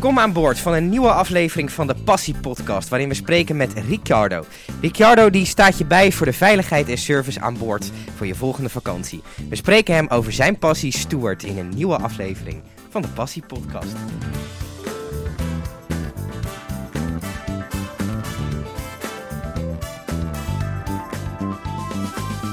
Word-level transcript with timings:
Kom 0.00 0.18
aan 0.18 0.32
boord 0.32 0.58
van 0.58 0.74
een 0.74 0.88
nieuwe 0.88 1.12
aflevering 1.12 1.70
van 1.70 1.86
de 1.86 1.94
Passie 1.94 2.34
Podcast, 2.34 2.88
waarin 2.88 3.08
we 3.08 3.14
spreken 3.14 3.56
met 3.56 3.72
Ricciardo. 3.72 4.44
Ricciardo 4.80 5.30
die 5.30 5.44
staat 5.44 5.78
je 5.78 5.84
bij 5.84 6.12
voor 6.12 6.26
de 6.26 6.32
veiligheid 6.32 6.88
en 6.88 6.98
service 6.98 7.40
aan 7.40 7.58
boord 7.58 7.90
voor 8.16 8.26
je 8.26 8.34
volgende 8.34 8.68
vakantie. 8.68 9.22
We 9.48 9.56
spreken 9.56 9.94
hem 9.94 10.06
over 10.08 10.32
zijn 10.32 10.58
passie 10.58 10.92
steward 10.92 11.42
in 11.42 11.58
een 11.58 11.68
nieuwe 11.68 11.96
aflevering 11.96 12.62
van 12.90 13.02
de 13.02 13.08
Passie 13.08 13.42
Podcast. 13.46 13.92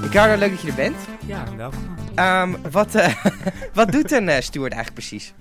Ricciardo, 0.02 0.38
leuk 0.38 0.52
dat 0.52 0.62
je 0.62 0.68
er 0.68 0.76
bent. 0.76 0.98
Ja, 1.26 1.44
welkom. 1.58 1.96
Ehm, 2.16 2.56
wat, 2.72 2.96
eh, 2.96 3.24
wat 3.74 3.92
doet 3.92 4.12
een 4.12 4.44
steward 4.44 4.74
eigenlijk 4.74 5.08
precies? 5.08 5.34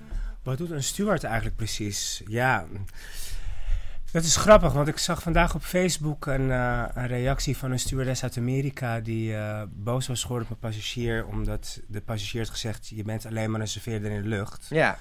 Wat 0.47 0.57
doet 0.57 0.71
een 0.71 0.83
steward 0.83 1.23
eigenlijk 1.23 1.55
precies? 1.55 2.21
Ja, 2.27 2.65
dat 4.11 4.23
is 4.23 4.35
grappig, 4.35 4.73
want 4.73 4.87
ik 4.87 4.97
zag 4.97 5.21
vandaag 5.21 5.55
op 5.55 5.61
Facebook 5.61 6.25
een, 6.25 6.51
eh, 6.51 6.83
een 6.93 7.07
reactie 7.07 7.57
van 7.57 7.71
een 7.71 7.79
stewardess 7.79 8.23
uit 8.23 8.37
Amerika 8.37 8.99
die 8.99 9.35
eh, 9.35 9.61
boos 9.69 10.07
was 10.07 10.21
geworden 10.21 10.47
op 10.47 10.53
een 10.53 10.69
passagier, 10.69 11.25
omdat 11.25 11.81
de 11.87 12.01
passagier 12.01 12.41
had 12.41 12.49
gezegd, 12.49 12.87
je 12.87 13.03
bent 13.03 13.25
alleen 13.25 13.51
maar 13.51 13.61
een 13.61 13.67
serveerder 13.67 14.11
in 14.11 14.21
de 14.21 14.27
lucht. 14.27 14.65
Ja, 14.69 14.97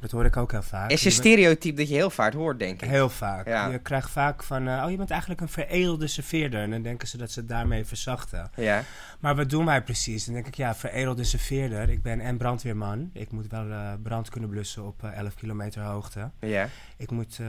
Dat 0.00 0.10
hoor 0.10 0.24
ik 0.24 0.36
ook 0.36 0.50
heel 0.50 0.62
vaak. 0.62 0.90
is 0.90 1.00
Je 1.00 1.06
een 1.06 1.12
stereotype 1.14 1.76
dat 1.76 1.88
je 1.88 1.94
heel 1.94 2.10
vaak 2.10 2.32
hoort, 2.32 2.58
denk 2.58 2.82
ik. 2.82 2.88
Heel 2.88 3.08
vaak. 3.08 3.46
Ja. 3.46 3.66
Je 3.66 3.78
krijgt 3.78 4.10
vaak 4.10 4.42
van, 4.42 4.68
eh, 4.68 4.82
oh 4.84 4.90
je 4.90 4.96
bent 4.96 5.10
eigenlijk 5.10 5.40
een 5.40 5.48
veredelde 5.48 6.06
serveerder. 6.06 6.60
En 6.62 6.70
dan 6.70 6.82
denken 6.82 7.08
ze 7.08 7.16
dat 7.16 7.30
ze 7.30 7.40
het 7.40 7.48
daarmee 7.48 7.84
verzachten. 7.84 8.50
Ja, 8.56 8.82
Maar 9.20 9.36
wat 9.36 9.50
doen 9.50 9.64
wij 9.64 9.82
precies? 9.82 10.24
Dan 10.24 10.34
denk 10.34 10.46
ik, 10.46 10.54
ja, 10.54 10.74
veredelde 10.74 11.24
serveerder. 11.24 11.88
Ik 11.88 12.02
ben 12.02 12.20
en 12.20 12.36
brandweerman. 12.36 13.10
Ik 13.12 13.30
moet 13.32 13.46
wel 13.48 13.70
eh, 13.70 13.92
brand 14.02 14.28
kunnen 14.28 14.50
blussen 14.50 14.86
op 14.86 15.04
eh, 15.04 15.18
11 15.18 15.34
kilometer 15.34 15.82
hoogte. 15.82 16.30
ja. 16.40 16.68
Ik 16.96 17.10
moet 17.10 17.38
eh, 17.40 17.46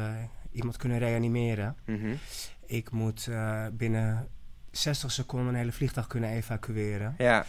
iemand 0.52 0.78
kunnen 0.78 1.00
reanimeren. 1.00 1.76
mhm. 1.86 2.14
Ik 2.66 2.92
moet 2.92 3.28
eh, 3.28 3.66
binnen 3.72 4.28
60 4.72 5.12
seconden 5.12 5.48
een 5.48 5.56
hele 5.56 5.72
vliegtuig 5.72 6.08
kunnen 6.08 6.30
evacueren. 6.30 7.16
Ja, 7.18 7.46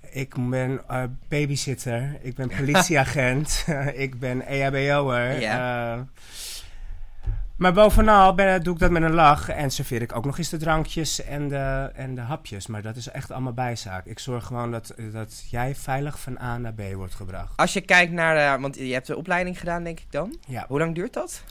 Ik 0.00 0.34
ben 0.50 0.80
eh, 0.88 1.02
babysitter. 1.28 2.18
Ik 2.20 2.34
ben 2.34 2.48
politieagent. 2.56 3.64
ik 3.94 4.18
ben 4.18 4.46
EHBO'er. 4.46 5.40
Ja. 5.40 5.94
eh, 5.94 6.00
maar 7.56 7.72
bovenal 7.72 8.34
ben, 8.34 8.62
doe 8.62 8.74
ik 8.74 8.80
dat 8.80 8.90
met 8.90 9.02
een 9.02 9.12
lach. 9.12 9.48
En 9.48 9.70
serveer 9.70 10.02
ik 10.02 10.16
ook 10.16 10.24
nog 10.24 10.38
eens 10.38 10.48
de 10.48 10.56
drankjes 10.56 11.24
en 11.24 11.48
de, 11.48 11.90
en 11.94 12.14
de 12.14 12.20
hapjes. 12.20 12.66
Maar 12.66 12.82
dat 12.82 12.96
is 12.96 13.08
echt 13.08 13.30
allemaal 13.30 13.52
bijzaak. 13.52 14.06
Ik 14.06 14.18
zorg 14.18 14.44
gewoon 14.44 14.70
dat, 14.70 14.94
dat 15.12 15.44
jij 15.50 15.74
veilig 15.74 16.20
van 16.20 16.38
A 16.40 16.58
naar 16.58 16.72
B 16.72 16.82
wordt 16.94 17.14
gebracht. 17.14 17.56
Als 17.56 17.72
je 17.72 17.80
kijkt 17.80 18.12
naar, 18.12 18.36
eh, 18.36 18.60
want 18.60 18.76
je 18.76 18.92
hebt 18.92 19.06
de 19.06 19.16
opleiding 19.16 19.58
gedaan, 19.58 19.84
denk 19.84 20.00
ik 20.00 20.06
dan. 20.10 20.36
Ja. 20.46 20.64
Hoe 20.68 20.78
lang 20.78 20.94
duurt 20.94 21.12
dat? 21.12 21.42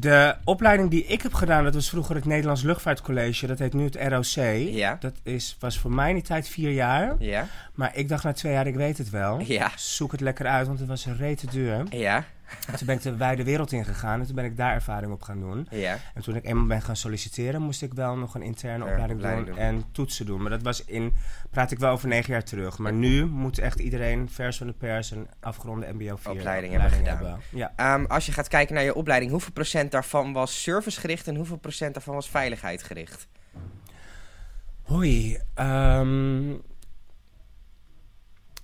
De 0.00 0.34
opleiding 0.44 0.90
die 0.90 1.04
ik 1.04 1.22
heb 1.22 1.34
gedaan, 1.34 1.64
dat 1.64 1.74
was 1.74 1.88
vroeger 1.88 2.14
het 2.14 2.24
Nederlands 2.24 2.62
Luchtvaartcollege. 2.62 3.46
Dat 3.46 3.58
heet 3.58 3.72
nu 3.74 3.84
het 3.84 3.96
ROC. 3.96 4.44
Ja. 4.70 4.96
Dat 5.00 5.14
is, 5.22 5.56
was 5.60 5.78
voor 5.78 5.92
mij 5.92 6.08
in 6.08 6.14
die 6.14 6.24
tijd 6.24 6.48
vier 6.48 6.70
jaar. 6.70 7.14
Ja, 7.18 7.46
Maar 7.74 7.96
ik 7.96 8.08
dacht 8.08 8.24
na 8.24 8.32
twee 8.32 8.52
jaar, 8.52 8.66
ik 8.66 8.74
weet 8.74 8.98
het 8.98 9.10
wel. 9.10 9.40
Ja. 9.40 9.70
Zoek 9.76 10.12
het 10.12 10.20
lekker 10.20 10.46
uit, 10.46 10.66
want 10.66 10.78
het 10.78 10.88
was 10.88 11.06
rete 11.18 11.46
duur. 11.46 11.82
ja, 11.90 12.24
En 12.66 12.76
toen 12.76 12.86
ben 12.86 12.96
ik 12.96 13.02
de 13.02 13.16
wijde 13.16 13.44
wereld 13.44 13.72
ingegaan 13.72 14.20
en 14.20 14.26
toen 14.26 14.34
ben 14.34 14.44
ik 14.44 14.56
daar 14.56 14.72
ervaring 14.74 15.12
op 15.12 15.22
gaan 15.22 15.40
doen. 15.40 15.66
ja. 15.70 15.98
En 16.14 16.22
toen 16.22 16.36
ik 16.36 16.44
eenmaal 16.44 16.66
ben 16.66 16.82
gaan 16.82 16.96
solliciteren, 16.96 17.62
moest 17.62 17.82
ik 17.82 17.94
wel 17.94 18.16
nog 18.16 18.34
een 18.34 18.42
interne 18.42 18.84
Ja, 18.84 18.90
opleiding, 18.90 19.46
doen, 19.46 19.56
en 19.56 19.84
toetsen 19.92 20.26
doen. 20.26 20.40
Maar 20.42 20.50
dat 20.50 20.62
was 20.62 20.84
in, 20.84 21.12
praat 21.50 21.70
ik 21.70 21.78
wel 21.78 21.90
over 21.92 22.08
negen 22.08 22.32
jaar 22.32 22.44
terug. 22.44 22.78
Maar 22.78 22.92
nu 22.92 23.26
moet 23.26 23.58
echt 23.58 23.78
iedereen 23.78 24.30
vers 24.30 24.56
van 24.56 24.66
de 24.66 24.72
pers 24.72 25.10
een 25.10 25.28
afgeronde 25.40 25.92
mbo 25.92 26.16
4 26.16 26.32
Opleiding 26.32 26.72
hebben 26.72 26.90
gedaan. 26.90 27.40
Ja. 27.50 27.72
Ehm, 27.76 28.04
als 28.04 28.26
je 28.26 28.32
gaat 28.32 28.48
kijken 28.48 28.74
naar 28.74 28.84
je 28.84 28.94
opleiding, 28.94 29.30
hoeveel 29.30 29.52
procent 29.52 29.90
daarvan 29.90 30.32
was 30.32 30.62
servicegericht 30.62 31.26
en 31.26 31.36
hoeveel 31.36 31.56
procent 31.58 31.94
daarvan 31.94 32.14
was 32.14 32.28
veiligheidsgericht? 32.30 33.28
Hoi. 34.82 35.38
ehm, 35.54 36.50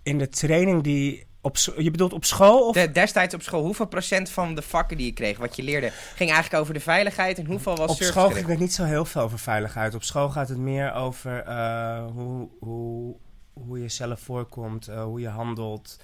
in 0.03 0.19
de 0.19 0.28
training 0.28 0.82
die... 0.82 1.26
Op, 1.44 1.56
je 1.78 1.91
bedoelt 1.91 2.12
op 2.12 2.25
school? 2.25 2.69
Of 2.69 2.75
De, 2.75 2.91
destijds 2.91 3.34
op 3.34 3.43
school, 3.43 3.62
hoeveel 3.62 3.87
procent 3.87 4.31
van 4.31 4.55
de 4.55 4.62
vakken 4.62 4.97
die 4.97 5.06
je 5.06 5.12
kreeg, 5.12 5.38
wat 5.38 5.56
je 5.56 5.62
leerde, 5.62 5.91
ging 6.15 6.31
eigenlijk 6.31 6.62
over 6.62 6.75
de 6.75 6.81
veiligheid 6.81 7.38
en 7.38 7.47
hoeveel 7.47 7.77
was 7.77 7.91
op 7.91 8.03
school 8.03 8.31
ging 8.31 8.47
het 8.47 8.59
niet 8.59 8.72
zo 8.75 8.84
heel 8.84 9.05
veel 9.05 9.22
over 9.22 9.38
veiligheid. 9.38 9.94
Op 9.94 10.03
school 10.03 10.28
gaat 10.31 10.49
het 10.49 10.59
meer 10.59 10.93
over 10.93 11.38
eh, 11.43 12.06
hoe, 12.12 12.49
hoe, 12.60 13.16
hoe 13.53 13.81
je 13.83 13.88
zelf 13.88 14.21
voorkomt, 14.21 14.88
eh, 14.88 15.03
hoe 15.03 15.21
je 15.21 15.28
handelt. 15.28 16.00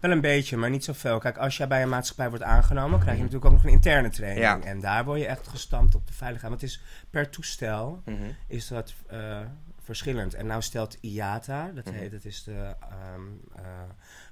Wel 0.00 0.10
een 0.10 0.20
beetje, 0.20 0.56
maar 0.56 0.70
niet 0.70 0.84
zoveel. 0.84 1.18
Kijk, 1.18 1.36
als 1.38 1.56
jij 1.56 1.68
bij 1.68 1.82
een 1.82 1.88
maatschappij 1.88 2.28
wordt 2.28 2.44
aangenomen, 2.44 2.98
krijg 3.00 3.16
je 3.16 3.22
natuurlijk 3.22 3.50
ook 3.50 3.56
nog 3.56 3.64
een 3.64 3.72
interne 3.76 4.08
training. 4.10 4.44
Ja. 4.44 4.60
En 4.60 4.80
daar 4.80 5.04
word 5.04 5.20
je 5.20 5.26
echt 5.26 5.48
gestampt 5.48 5.94
op 5.94 6.06
de 6.06 6.12
veiligheid. 6.12 6.50
Want 6.50 6.62
het 6.62 6.70
is 6.70 6.82
per 7.10 7.30
toestel 7.30 8.02
Mhm. 8.04 8.16
is 8.46 8.68
dat 8.68 8.94
eh, 9.06 9.38
verschillend. 9.82 10.34
En 10.34 10.46
nou 10.46 10.62
stelt 10.62 10.96
IATA, 11.00 11.70
dat 11.74 11.84
Mhm. 11.84 11.94
heet, 11.94 12.10
dat 12.10 12.24
is 12.24 12.42
de 12.44 12.52
ehm, 12.52 13.22
eh, 13.56 13.62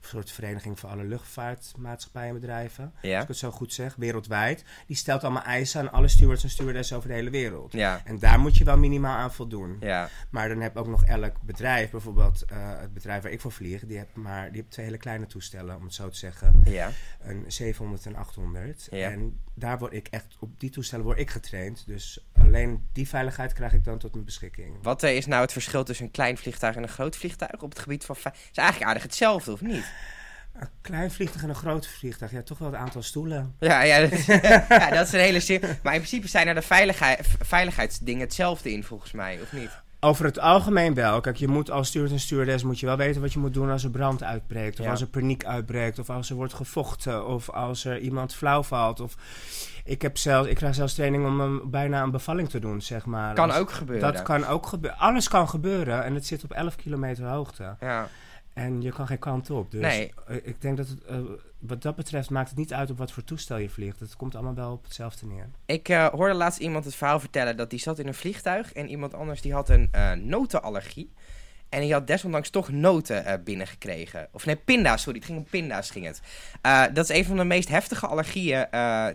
soort 0.06 0.30
vereniging 0.32 0.80
voor 0.80 0.88
alle 0.88 1.04
luchtvaartmaatschappijen 1.04 2.28
en 2.34 2.40
bedrijven. 2.40 2.92
Als 3.02 3.22
ik 3.22 3.28
het 3.28 3.36
zo 3.36 3.50
goed 3.50 3.72
zeg, 3.72 3.94
wereldwijd. 3.94 4.64
Die 4.86 4.96
stelt 4.96 5.24
allemaal 5.24 5.42
eisen 5.42 5.80
aan 5.80 5.92
alle 5.92 6.08
stewards 6.08 6.42
en 6.42 6.50
stewardessen 6.50 6.96
over 6.96 7.08
de 7.08 7.14
hele 7.14 7.30
wereld. 7.30 7.72
ja, 7.72 8.00
En 8.04 8.18
daar 8.18 8.38
moet 8.38 8.56
je 8.56 8.64
wel 8.64 8.78
minimaal 8.78 9.16
aan 9.16 9.32
voldoen. 9.32 9.76
ja, 9.80 10.08
Maar 10.30 10.48
dan 10.48 10.60
heb 10.60 10.76
ook 10.76 10.86
nog 10.88 11.04
elk 11.04 11.42
bedrijf, 11.42 11.90
bijvoorbeeld 11.90 12.44
eh, 12.44 12.56
het 12.80 12.94
bedrijf 12.94 13.22
waar 13.22 13.32
ik 13.32 13.40
voor 13.40 13.52
vlieg, 13.52 13.86
die 13.86 13.96
heeft 13.96 14.14
maar 14.14 14.46
die 14.46 14.56
heeft 14.60 14.70
twee 14.70 14.84
hele 14.86 14.98
kleine 14.98 15.26
toestellen, 15.26 15.76
om 15.76 15.84
het 15.84 15.94
zo 15.94 16.08
te 16.08 16.16
zeggen. 16.16 16.60
ja. 16.64 16.90
Een 17.20 17.44
700 17.46 18.06
en 18.06 18.16
800. 18.16 18.88
Ja. 18.90 19.10
En 19.10 19.40
daar 19.54 19.78
word 19.78 19.92
ik 19.92 20.08
echt, 20.10 20.36
op 20.40 20.60
die 20.60 20.70
toestellen 20.70 21.04
word 21.04 21.18
ik 21.18 21.30
getraind. 21.30 21.86
Dus 21.86 22.26
alleen 22.42 22.88
die 22.92 23.08
veiligheid 23.08 23.52
krijg 23.52 23.72
ik 23.72 23.84
dan 23.84 23.98
tot 23.98 24.12
mijn 24.12 24.24
beschikking. 24.24 24.76
Wat 24.82 25.02
eh, 25.02 25.16
is 25.16 25.26
nou 25.26 25.42
het 25.42 25.52
verschil 25.52 25.84
tussen 25.84 26.04
een 26.06 26.10
klein 26.10 26.38
vliegtuig 26.38 26.76
en 26.76 26.82
een 26.82 26.88
groot 26.88 27.16
vliegtuig 27.16 27.62
op 27.62 27.70
het 27.70 27.78
gebied 27.78 28.04
van... 28.04 28.16
vei- 28.16 28.34
is 28.50 28.56
eigenlijk 28.58 28.88
aardig 28.88 29.02
hetzelfde, 29.02 29.52
of 29.52 29.60
niet? 29.60 29.84
Een 30.60 30.68
klein 30.80 31.10
vliegtuig 31.10 31.42
en 31.42 31.48
een 31.48 31.54
groot 31.54 31.86
vliegtuig, 31.86 32.30
ja, 32.32 32.42
toch 32.42 32.58
wel 32.58 32.70
het 32.70 32.80
aantal 32.80 33.02
stoelen. 33.02 33.54
Ja, 33.60 33.82
ja, 33.82 34.00
dat, 34.00 34.24
ja, 34.68 34.90
dat 34.90 35.06
is 35.06 35.12
een 35.12 35.20
hele 35.20 35.40
serie. 35.40 35.68
Maar 35.82 35.94
in 35.94 36.00
principe 36.00 36.28
zijn 36.28 36.48
er 36.48 36.54
de 36.54 36.62
veiligheid, 36.62 37.28
veiligheidsdingen 37.40 38.20
hetzelfde 38.20 38.72
in, 38.72 38.84
volgens 38.84 39.12
mij, 39.12 39.38
of 39.42 39.52
niet? 39.52 39.70
Over 40.00 40.24
het 40.24 40.38
algemeen 40.38 40.94
wel. 40.94 41.20
Kijk, 41.20 41.36
je 41.36 41.48
moet 41.48 41.70
als 41.70 41.88
steward 41.88 42.12
en 42.12 42.20
stewardess 42.20 42.64
moet 42.64 42.80
je 42.80 42.86
wel 42.86 42.96
weten 42.96 43.20
wat 43.20 43.32
je 43.32 43.38
moet 43.38 43.54
doen 43.54 43.70
als 43.70 43.84
er 43.84 43.90
brand 43.90 44.22
uitbreekt. 44.22 44.78
Of 44.78 44.84
Ja. 44.84 44.90
als 44.90 45.00
er 45.00 45.06
paniek 45.06 45.44
uitbreekt. 45.44 45.98
Of 45.98 46.10
als 46.10 46.30
er 46.30 46.36
wordt 46.36 46.54
gevochten. 46.54 47.26
Of 47.26 47.50
als 47.50 47.84
er 47.84 47.98
iemand 47.98 48.34
flauw 48.34 48.62
valt. 48.62 49.00
Of 49.00 49.14
ik, 49.84 50.02
heb 50.02 50.16
zelfs, 50.18 50.48
ik 50.48 50.56
krijg 50.56 50.74
zelfs 50.74 50.94
training 50.94 51.26
om 51.26 51.40
een, 51.40 51.70
bijna 51.70 52.02
een 52.02 52.10
bevalling 52.10 52.48
te 52.48 52.58
doen, 52.58 52.82
zeg 52.82 53.04
maar. 53.06 53.34
Kan 53.34 53.50
Als- 53.50 53.58
ook 53.58 53.70
gebeuren. 53.70 54.12
Dat 54.12 54.22
kan 54.22 54.46
ook 54.46 54.66
gebeuren. 54.66 54.98
Alles 55.00 55.28
kan 55.28 55.48
gebeuren. 55.48 56.04
En 56.04 56.14
het 56.14 56.26
zit 56.26 56.44
op 56.44 56.52
11 56.52 56.76
kilometer 56.76 57.24
hoogte. 57.24 57.76
Ja. 57.80 58.08
En 58.56 58.82
je 58.82 58.92
kan 58.92 59.06
geen 59.06 59.18
kant 59.18 59.50
op. 59.50 59.70
Dus 59.70 59.80
Nee. 59.80 60.12
eh, 60.26 60.36
ik 60.42 60.60
denk 60.60 60.76
dat 60.76 60.88
het, 60.88 61.04
eh, 61.04 61.16
wat 61.58 61.82
dat 61.82 61.96
betreft 61.96 62.30
maakt 62.30 62.48
het 62.48 62.58
niet 62.58 62.72
uit 62.72 62.90
op 62.90 62.98
wat 62.98 63.12
voor 63.12 63.24
toestel 63.24 63.56
je 63.56 63.68
vliegt. 63.70 64.00
Het 64.00 64.16
komt 64.16 64.34
allemaal 64.34 64.54
wel 64.54 64.72
op 64.72 64.84
hetzelfde 64.84 65.26
neer. 65.26 65.48
Ik 65.66 65.88
eh, 65.88 66.06
hoorde 66.06 66.34
laatst 66.34 66.58
iemand 66.60 66.84
het 66.84 66.94
verhaal 66.94 67.20
vertellen 67.20 67.56
dat 67.56 67.70
die 67.70 67.78
zat 67.78 67.98
in 67.98 68.06
een 68.06 68.14
vliegtuig 68.14 68.72
en 68.72 68.88
iemand 68.88 69.14
anders 69.14 69.40
die 69.40 69.52
had 69.52 69.68
een 69.68 69.90
notenallergie. 70.28 71.10
En 71.68 71.80
die 71.80 71.92
had 71.92 72.06
desondanks 72.06 72.50
toch 72.50 72.68
noten 72.68 73.42
binnengekregen. 73.44 74.28
Of 74.32 74.46
nee, 74.46 74.56
pinda's, 74.56 75.02
sorry. 75.02 75.18
Het 75.18 75.26
ging 75.26 75.38
om 75.38 75.44
pinda's, 75.50 75.90
ging 75.90 76.06
het. 76.06 76.20
Dat 76.94 77.10
is 77.10 77.16
een 77.16 77.24
van 77.24 77.36
de 77.36 77.44
meest 77.44 77.68
heftige 77.68 78.06
allergieën 78.06 78.66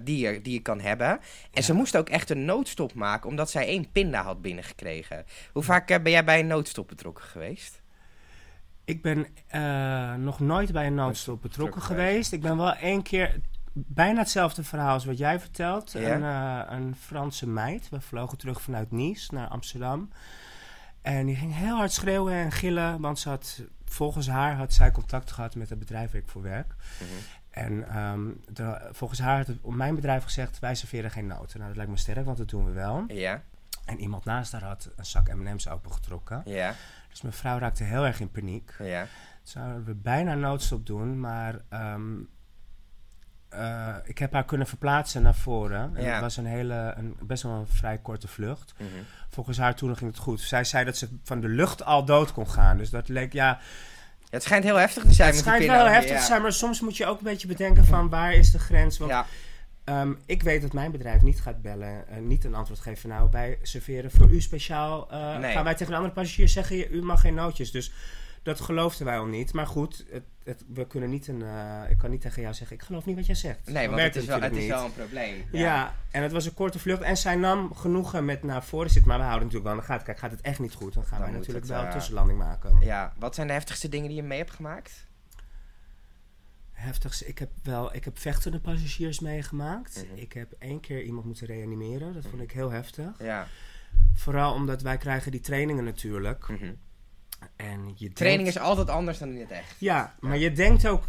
die, 0.03 0.17
je, 0.27 0.41
die 0.41 0.53
je 0.53 0.59
kan 0.61 0.79
hebben. 0.79 1.07
En 1.07 1.19
Ja. 1.51 1.61
ze 1.61 1.73
moest 1.73 1.97
ook 1.97 2.09
echt 2.09 2.29
een 2.29 2.45
noodstop 2.45 2.93
maken, 2.93 3.29
omdat 3.29 3.49
zij 3.51 3.65
één 3.65 3.91
pinda 3.91 4.23
had 4.23 4.41
binnengekregen. 4.41 5.25
Hoe 5.53 5.63
vaak 5.63 5.87
ben 5.87 6.11
jij 6.11 6.23
bij 6.23 6.39
een 6.39 6.47
noodstop 6.47 6.87
betrokken 6.87 7.23
geweest? 7.25 7.80
Ik 8.85 9.01
ben 9.01 9.27
eh, 9.47 10.13
nog 10.13 10.39
nooit 10.39 10.71
bij 10.71 10.87
een 10.87 10.95
noodstop 10.95 11.41
betrokken 11.41 11.81
geweest. 11.81 12.31
Ik 12.31 12.41
ben 12.41 12.57
wel 12.57 12.73
één 12.75 13.01
keer 13.01 13.39
bijna 13.73 14.19
hetzelfde 14.19 14.63
verhaal 14.63 14.93
als 14.93 15.05
wat 15.05 15.17
jij 15.17 15.39
vertelt. 15.39 15.91
Ja? 15.91 15.99
Een, 16.15 16.23
eh, 16.69 16.77
een 16.77 16.95
Franse 16.95 17.47
meid. 17.47 17.89
We 17.89 18.01
vlogen 18.01 18.37
terug 18.37 18.61
vanuit 18.61 18.91
Nice 18.91 19.33
naar 19.33 19.47
Amsterdam. 19.47 20.09
En 21.01 21.25
die 21.25 21.35
ging 21.35 21.55
heel 21.55 21.75
hard 21.75 21.91
schreeuwen 21.91 22.33
en 22.33 22.51
gillen. 22.51 23.01
Want 23.01 23.19
ze 23.19 23.29
had, 23.29 23.61
volgens 23.85 24.27
haar 24.27 24.55
had 24.55 24.73
zij 24.73 24.91
contact 24.91 25.31
gehad 25.31 25.55
met 25.55 25.69
het 25.69 25.79
bedrijf 25.79 26.11
waar 26.11 26.21
ik 26.21 26.27
voor 26.27 26.41
werk. 26.41 26.75
En 27.49 27.87
ehm, 27.89 28.27
de- 28.53 28.89
volgens 28.91 29.19
haar 29.19 29.37
had 29.37 29.47
het 29.47 29.57
op 29.61 29.73
mijn 29.73 29.95
bedrijf 29.95 30.23
gezegd: 30.23 30.59
wij 30.59 30.75
serveren 30.75 31.11
geen 31.11 31.27
noten. 31.27 31.53
Nou, 31.57 31.67
dat 31.67 31.75
lijkt 31.75 31.91
me 31.91 31.97
sterk, 31.97 32.25
want 32.25 32.37
dat 32.37 32.49
doen 32.49 32.65
we 32.65 32.71
wel. 32.71 33.03
Ja, 33.07 33.41
En 33.85 33.99
iemand 33.99 34.25
naast 34.25 34.51
haar 34.51 34.63
had 34.63 34.89
een 34.95 35.05
zak 35.05 35.33
MM's 35.33 35.67
opengetrokken. 35.67 36.41
ja, 36.45 36.75
Dus 37.09 37.21
mijn 37.21 37.33
vrouw 37.33 37.57
raakte 37.59 37.83
heel 37.83 38.05
erg 38.05 38.19
in 38.19 38.31
paniek. 38.31 38.73
ja. 38.79 39.05
Zouden 39.43 39.83
we 39.85 39.93
bijna 39.95 40.33
noodstop 40.35 40.85
doen, 40.85 41.19
maar 41.19 41.61
ehm, 41.69 42.13
eh, 43.49 43.95
ik 44.03 44.17
heb 44.17 44.33
haar 44.33 44.45
kunnen 44.45 44.67
verplaatsen 44.67 45.21
naar 45.21 45.35
voren. 45.35 45.95
En 45.95 46.03
Ja. 46.03 46.11
Het 46.11 46.21
was 46.21 46.37
een 46.37 46.45
hele, 46.45 46.93
een, 46.97 47.17
best 47.21 47.43
wel 47.43 47.51
een 47.51 47.67
vrij 47.67 47.97
korte 47.97 48.27
vlucht. 48.27 48.73
Mhm. 48.77 48.87
Volgens 49.29 49.57
haar 49.57 49.75
toen 49.75 49.97
ging 49.97 50.09
het 50.09 50.19
goed. 50.19 50.39
Zij 50.41 50.63
zei 50.63 50.85
dat 50.85 50.97
ze 50.97 51.09
van 51.23 51.39
de 51.41 51.47
lucht 51.47 51.85
al 51.85 52.05
dood 52.05 52.33
kon 52.33 52.49
gaan. 52.49 52.77
Dus 52.77 52.89
dat 52.89 53.07
leek, 53.07 53.33
ja, 53.33 53.59
het 54.29 54.43
schijnt 54.43 54.63
heel 54.63 54.75
heftig 54.75 55.03
te 55.03 55.13
zijn 55.13 55.27
het 55.27 55.35
met 55.35 55.45
schijnt 55.45 55.65
wel 55.71 55.85
heftig 55.85 56.11
ja. 56.11 56.19
te 56.19 56.25
zijn, 56.25 56.41
maar 56.41 56.53
soms 56.53 56.81
moet 56.81 56.97
je 56.97 57.05
ook 57.05 57.17
een 57.17 57.23
beetje 57.23 57.47
bedenken 57.47 57.85
van 57.85 58.09
waar 58.09 58.33
is 58.33 58.51
de 58.51 58.59
grens. 58.59 58.97
Want 58.97 59.11
Ja, 59.11 59.25
ehm, 59.83 60.13
ik 60.25 60.43
weet 60.43 60.61
dat 60.61 60.73
mijn 60.73 60.91
bedrijf 60.91 61.21
niet 61.21 61.41
gaat 61.41 61.61
bellen 61.61 62.07
en 62.07 62.27
niet 62.27 62.43
een 62.43 62.55
antwoord 62.55 62.79
geven. 62.79 63.09
Nou, 63.09 63.27
wij 63.31 63.57
serveren 63.61 64.11
voor 64.11 64.29
u 64.29 64.41
speciaal. 64.41 65.11
eh, 65.11 65.37
Nee. 65.37 65.53
Gaan 65.53 65.63
wij 65.63 65.73
tegen 65.75 65.87
een 65.93 65.97
andere 65.99 66.15
passagier 66.15 66.47
zeggen, 66.49 66.93
u 66.95 67.01
mag 67.01 67.21
geen 67.21 67.33
nootjes. 67.33 67.71
Dus 67.71 67.91
dat 68.43 68.59
geloofden 68.61 69.05
wij 69.05 69.17
al 69.19 69.25
niet. 69.25 69.53
Maar 69.53 69.67
goed, 69.67 70.05
het, 70.11 70.23
het, 70.43 70.63
we 70.73 70.87
kunnen 70.87 71.09
niet 71.09 71.27
een, 71.27 71.41
eh, 71.41 71.81
ik 71.89 71.97
kan 71.97 72.09
niet 72.09 72.21
tegen 72.21 72.41
jou 72.41 72.53
zeggen, 72.53 72.75
ik 72.75 72.83
geloof 72.83 73.05
niet 73.05 73.15
wat 73.15 73.25
jij 73.25 73.35
zegt. 73.35 73.59
nee, 73.65 73.89
want 73.89 74.01
het 74.01 74.15
is, 74.15 74.25
wel, 74.25 74.41
het 74.41 74.55
is 74.55 74.67
wel 74.67 74.85
een 74.85 74.93
probleem. 74.93 75.43
Ja. 75.51 75.95
en 76.11 76.23
het 76.23 76.31
was 76.31 76.45
een 76.45 76.53
korte 76.53 76.79
vlucht. 76.79 77.01
En 77.01 77.17
zij 77.17 77.35
nam 77.35 77.73
genoegen 77.75 78.25
met 78.25 78.43
naar 78.43 78.63
voren 78.63 78.89
zitten. 78.89 79.09
Maar 79.09 79.19
we 79.19 79.25
houden 79.25 79.47
natuurlijk 79.47 79.73
wel 79.73 79.79
in 79.79 79.87
de 79.87 79.91
gaten. 79.93 80.05
Kijk, 80.05 80.19
gaat 80.19 80.31
het 80.31 80.41
echt 80.41 80.59
niet 80.59 80.73
goed, 80.73 80.93
dan 80.93 81.03
gaan 81.03 81.19
Dan 81.19 81.29
wij 81.29 81.37
natuurlijk 81.39 81.65
wel 81.65 81.79
eh, 81.79 81.85
een 81.85 81.91
tussenlanding 81.91 82.37
maken. 82.39 82.77
Ja, 82.81 83.13
wat 83.19 83.35
zijn 83.35 83.47
de 83.47 83.53
heftigste 83.53 83.89
dingen 83.89 84.07
die 84.07 84.17
je 84.17 84.23
mee 84.23 84.37
hebt 84.37 84.51
gemaakt? 84.51 85.07
Heftigste. 86.81 87.25
Ik 87.27 87.37
heb 87.39 87.49
wel, 87.63 87.95
ik 87.95 88.03
heb 88.05 88.19
vechtende 88.19 88.59
passagiers 88.59 89.19
meegemaakt. 89.19 90.05
Mhm. 90.09 90.17
Ik 90.21 90.33
heb 90.33 90.51
één 90.59 90.79
keer 90.79 91.03
iemand 91.03 91.25
moeten 91.25 91.47
reanimeren. 91.47 92.13
Dat 92.13 92.25
vond 92.29 92.41
ik 92.41 92.51
heel 92.51 92.69
heftig. 92.71 93.09
Ja. 93.19 93.47
Vooral 94.13 94.53
omdat 94.53 94.81
wij 94.81 94.97
krijgen 94.97 95.31
die 95.31 95.39
trainingen 95.39 95.83
natuurlijk. 95.83 96.47
Mhm. 96.47 96.73
En 97.55 97.87
je 97.87 97.93
denkt- 97.99 98.15
Training 98.15 98.47
is 98.47 98.57
altijd 98.59 98.89
anders 98.89 99.17
dan 99.17 99.29
in 99.29 99.39
het 99.39 99.51
echt. 99.51 99.75
Ja, 99.77 100.15
maar 100.19 100.37
je 100.37 100.51
denkt 100.51 100.87
ook 100.87 101.03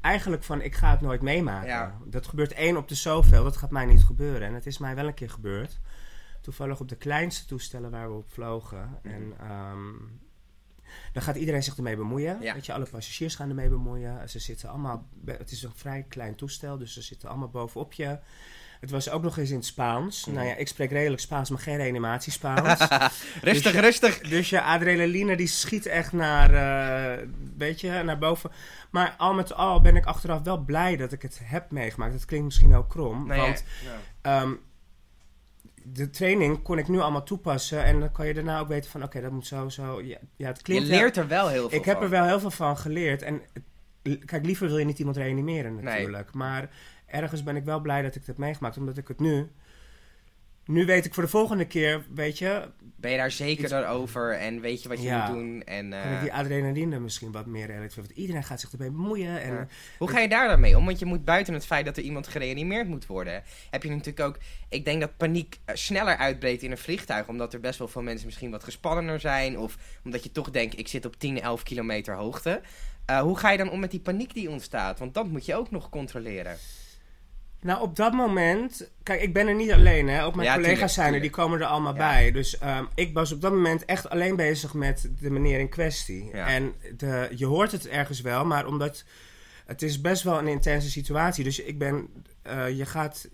eigenlijk 0.00 0.42
van 0.42 0.60
ik 0.60 0.74
ga 0.74 0.90
het 0.90 1.00
nooit 1.00 1.22
meemaken. 1.22 1.68
Ja. 1.68 1.98
Dat 2.04 2.26
gebeurt 2.26 2.52
één 2.52 2.76
op 2.76 2.88
de 2.88 2.94
zoveel. 2.94 3.44
Dat 3.44 3.56
gaat 3.56 3.70
mij 3.70 3.84
niet 3.86 4.04
gebeuren. 4.04 4.48
En 4.48 4.54
het 4.54 4.66
is 4.66 4.78
mij 4.78 4.94
wel 4.94 5.06
een 5.06 5.14
keer 5.14 5.30
gebeurd. 5.30 5.78
Toevallig 6.40 6.80
op 6.80 6.88
de 6.88 6.96
kleinste 6.96 7.46
toestellen 7.46 7.90
waar 7.90 8.08
we 8.10 8.16
op 8.16 8.32
vlogen. 8.32 8.98
Mhm. 9.02 9.14
En 9.14 9.32
ehm, 9.40 9.94
dan 11.12 11.22
gaat 11.22 11.36
iedereen 11.36 11.62
zich 11.62 11.76
ermee 11.76 11.96
bemoeien. 11.96 12.40
Ja. 12.40 12.54
Weet 12.54 12.66
je, 12.66 12.72
alle 12.72 12.86
passagiers 12.90 13.34
gaan 13.34 13.48
ermee 13.48 13.68
bemoeien. 13.68 14.28
Ze 14.28 14.38
zitten 14.38 14.68
allemaal, 14.68 15.06
het 15.26 15.50
is 15.50 15.62
een 15.62 15.72
vrij 15.74 16.04
klein 16.08 16.34
toestel, 16.34 16.78
dus 16.78 16.92
ze 16.92 17.02
zitten 17.02 17.28
allemaal 17.28 17.48
bovenop 17.48 17.92
je. 17.92 18.18
Het 18.80 18.90
was 18.90 19.10
ook 19.10 19.22
nog 19.22 19.38
eens 19.38 19.50
in 19.50 19.56
het 19.56 19.64
Spaans. 19.64 20.24
Mhm. 20.24 20.34
Nou 20.34 20.48
ja, 20.48 20.54
ik 20.54 20.68
spreek 20.68 20.90
redelijk 20.90 21.22
Spaans, 21.22 21.50
maar 21.50 21.58
geen 21.58 21.76
reanimatie 21.76 22.32
Spaans. 22.32 22.88
Rustig, 23.42 23.72
rustig. 23.72 24.20
Dus 24.20 24.50
je 24.50 24.62
adrenaline 24.62 25.36
die 25.36 25.46
schiet 25.46 25.86
echt 25.86 26.12
naar, 26.12 26.54
eh 26.54 27.26
weet 27.56 27.80
je, 27.80 28.02
naar 28.04 28.18
boven. 28.18 28.50
Maar 28.90 29.14
al 29.18 29.34
met 29.34 29.54
al 29.54 29.80
ben 29.80 29.96
ik 29.96 30.06
achteraf 30.06 30.42
wel 30.42 30.58
blij 30.58 30.96
dat 30.96 31.12
ik 31.12 31.22
het 31.22 31.40
heb 31.42 31.70
meegemaakt. 31.70 32.12
Dat 32.12 32.24
klinkt 32.24 32.46
misschien 32.46 32.74
ook 32.74 32.88
krom. 32.88 33.26
Nee, 33.26 33.40
want 33.40 33.64
ja. 33.84 34.40
ehm, 34.40 34.52
de 35.92 36.10
training 36.10 36.62
kon 36.62 36.78
ik 36.78 36.88
nu 36.88 37.00
allemaal 37.00 37.22
toepassen. 37.22 37.84
En 37.84 38.00
dan 38.00 38.12
kan 38.12 38.26
je 38.26 38.34
daarna 38.34 38.58
ook 38.58 38.68
weten 38.68 38.90
van, 38.90 39.02
oké, 39.02 39.20
dat 39.20 39.30
moet 39.32 39.46
zo, 39.46 39.68
zo. 39.68 40.02
Ja, 40.02 40.18
ja 40.36 40.46
het 40.46 40.56
je 40.56 40.62
klinkt 40.62 40.88
wel- 40.88 40.98
leert 40.98 41.16
er 41.16 41.28
wel 41.28 41.48
heel 41.48 41.68
veel 41.68 41.78
Ik 41.78 41.84
heb 41.84 41.94
van. 41.94 42.04
er 42.04 42.10
wel 42.10 42.24
heel 42.24 42.40
veel 42.40 42.50
van 42.50 42.76
geleerd. 42.78 43.22
En 43.22 43.40
kijk, 44.24 44.44
liever 44.44 44.66
wil 44.68 44.78
je 44.78 44.84
niet 44.84 44.98
iemand 44.98 45.16
reanimeren 45.16 45.74
natuurlijk. 45.84 46.34
Maar 46.34 46.70
ergens 47.06 47.42
ben 47.42 47.56
ik 47.56 47.64
wel 47.64 47.80
blij 47.80 48.02
dat 48.02 48.10
ik 48.10 48.16
het 48.18 48.26
heb 48.26 48.38
meegemaakt. 48.38 48.76
Omdat 48.76 48.96
ik 48.96 49.08
het 49.08 49.20
nu... 49.20 49.50
Nu 50.66 50.86
weet 50.86 51.04
ik 51.04 51.14
voor 51.14 51.22
de 51.22 51.28
volgende 51.28 51.66
keer, 51.66 52.04
weet 52.14 52.38
je, 52.38 52.68
Ben 52.96 53.10
je 53.10 53.16
daar 53.16 53.30
zeker 53.30 53.64
Iets- 53.64 53.72
over 53.88 54.32
en 54.32 54.60
weet 54.60 54.82
je 54.82 54.88
wat 54.88 54.98
je 54.98 55.04
Ja. 55.08 55.26
moet 55.28 55.36
doen? 55.36 55.62
En, 55.62 55.90
kan 55.90 55.98
eh, 56.00 56.12
ik 56.14 56.20
die 56.20 56.32
adrenaline 56.32 56.98
misschien 56.98 57.32
wat 57.32 57.46
meer. 57.46 57.90
Want 57.96 58.10
iedereen 58.10 58.44
gaat 58.44 58.60
zich 58.60 58.72
ermee 58.72 58.90
bemoeien. 58.90 59.40
En, 59.40 59.52
Ja. 59.54 59.66
Hoe 59.98 60.08
ga 60.10 60.20
je 60.20 60.28
daar 60.28 60.48
dan 60.48 60.60
mee 60.60 60.76
om? 60.76 60.84
Want 60.84 60.98
je 60.98 61.04
moet 61.04 61.24
buiten 61.24 61.54
het 61.54 61.66
feit 61.66 61.84
dat 61.84 61.96
er 61.96 62.02
iemand 62.02 62.26
gereanimeerd 62.28 62.88
moet 62.88 63.06
worden, 63.06 63.42
heb 63.70 63.82
je 63.82 63.88
natuurlijk 63.88 64.20
ook. 64.20 64.38
Ik 64.68 64.84
denk 64.84 65.00
dat 65.00 65.16
paniek 65.16 65.58
eh, 65.64 65.74
sneller 65.76 66.16
uitbreekt 66.16 66.62
in 66.62 66.70
een 66.70 66.78
vliegtuig, 66.78 67.28
omdat 67.28 67.54
er 67.54 67.60
best 67.60 67.78
wel 67.78 67.88
veel 67.88 68.02
mensen 68.02 68.26
misschien 68.26 68.50
wat 68.50 68.64
gespannener 68.64 69.20
zijn, 69.20 69.58
of 69.58 69.76
omdat 70.04 70.22
je 70.22 70.32
toch 70.32 70.50
denkt: 70.50 70.78
ik 70.78 70.88
zit 70.88 71.04
op 71.04 71.16
10, 71.16 71.40
11 71.40 71.62
kilometer 71.62 72.14
hoogte. 72.14 72.60
Eh, 73.04 73.20
hoe 73.20 73.38
ga 73.38 73.50
je 73.50 73.58
dan 73.58 73.70
om 73.70 73.80
met 73.80 73.90
die 73.90 74.00
paniek 74.00 74.34
die 74.34 74.50
ontstaat? 74.50 74.98
Want 74.98 75.14
dat 75.14 75.26
moet 75.26 75.46
je 75.46 75.54
ook 75.54 75.70
nog 75.70 75.88
controleren. 75.88 76.56
Nou, 77.60 77.80
op 77.82 77.96
dat 77.96 78.12
moment... 78.12 78.90
Kijk, 79.02 79.20
ik 79.22 79.32
ben 79.32 79.46
er 79.46 79.54
niet 79.54 79.72
alleen, 79.72 80.08
hè. 80.08 80.24
Ook 80.24 80.34
mijn 80.34 80.48
Ja, 80.48 80.54
collega's 80.54 80.94
zijn 80.94 81.14
er, 81.14 81.20
die 81.20 81.30
komen 81.30 81.60
er 81.60 81.66
allemaal 81.66 81.92
Ja. 81.94 81.98
bij. 81.98 82.30
Dus 82.32 82.58
ehm, 82.58 82.84
ik 82.94 83.14
was 83.14 83.32
op 83.32 83.40
dat 83.40 83.52
moment 83.52 83.84
echt 83.84 84.08
alleen 84.10 84.36
bezig 84.36 84.74
met 84.74 85.08
de 85.20 85.30
meneer 85.30 85.58
in 85.58 85.68
kwestie. 85.68 86.28
Ja. 86.32 86.46
En 86.46 86.74
de, 86.96 87.28
je 87.34 87.46
hoort 87.46 87.72
het 87.72 87.88
ergens 87.88 88.20
wel, 88.20 88.44
maar 88.44 88.66
omdat... 88.66 89.04
Het 89.66 89.82
is 89.82 90.00
best 90.00 90.22
wel 90.22 90.38
een 90.38 90.46
intense 90.48 90.90
situatie. 90.90 91.44
Dus 91.44 91.58
ik 91.60 91.78
ben... 91.78 92.08
eh, 92.42 92.76
je 92.76 92.86
gaat... 92.86 93.28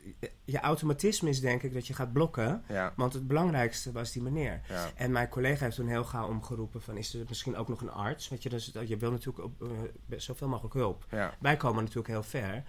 Je 0.45 0.61
automatisme 0.61 1.29
is 1.29 1.41
denk 1.41 1.63
ik 1.63 1.73
dat 1.73 1.87
je 1.87 1.95
gaat 1.95 2.13
blokken. 2.13 2.63
Ja, 2.69 2.93
Want 2.97 3.13
het 3.13 3.27
belangrijkste 3.27 3.93
was 3.93 4.13
die 4.13 4.23
meneer. 4.23 4.61
ja. 4.69 4.91
En 4.95 5.11
mijn 5.13 5.29
collega 5.29 5.65
heeft 5.65 5.77
toen 5.77 5.89
heel 5.89 6.05
gauw 6.05 6.29
omgeroepen 6.29 6.83
van... 6.83 6.97
Is 6.97 7.15
er 7.15 7.25
misschien 7.29 7.57
ook 7.57 7.69
nog 7.69 7.81
een 7.81 7.91
arts? 7.91 8.29
Weet 8.29 8.43
je, 8.43 8.49
dus, 8.49 8.73
je 8.85 8.97
wil 8.97 9.11
natuurlijk 9.11 9.45
op, 9.45 9.63
eh, 9.63 10.19
zoveel 10.19 10.49
mogelijk 10.49 10.75
hulp. 10.75 11.07
ja, 11.11 11.35
Wij 11.41 11.57
komen 11.57 11.81
natuurlijk 11.83 12.09
heel 12.09 12.23
ver. 12.23 12.63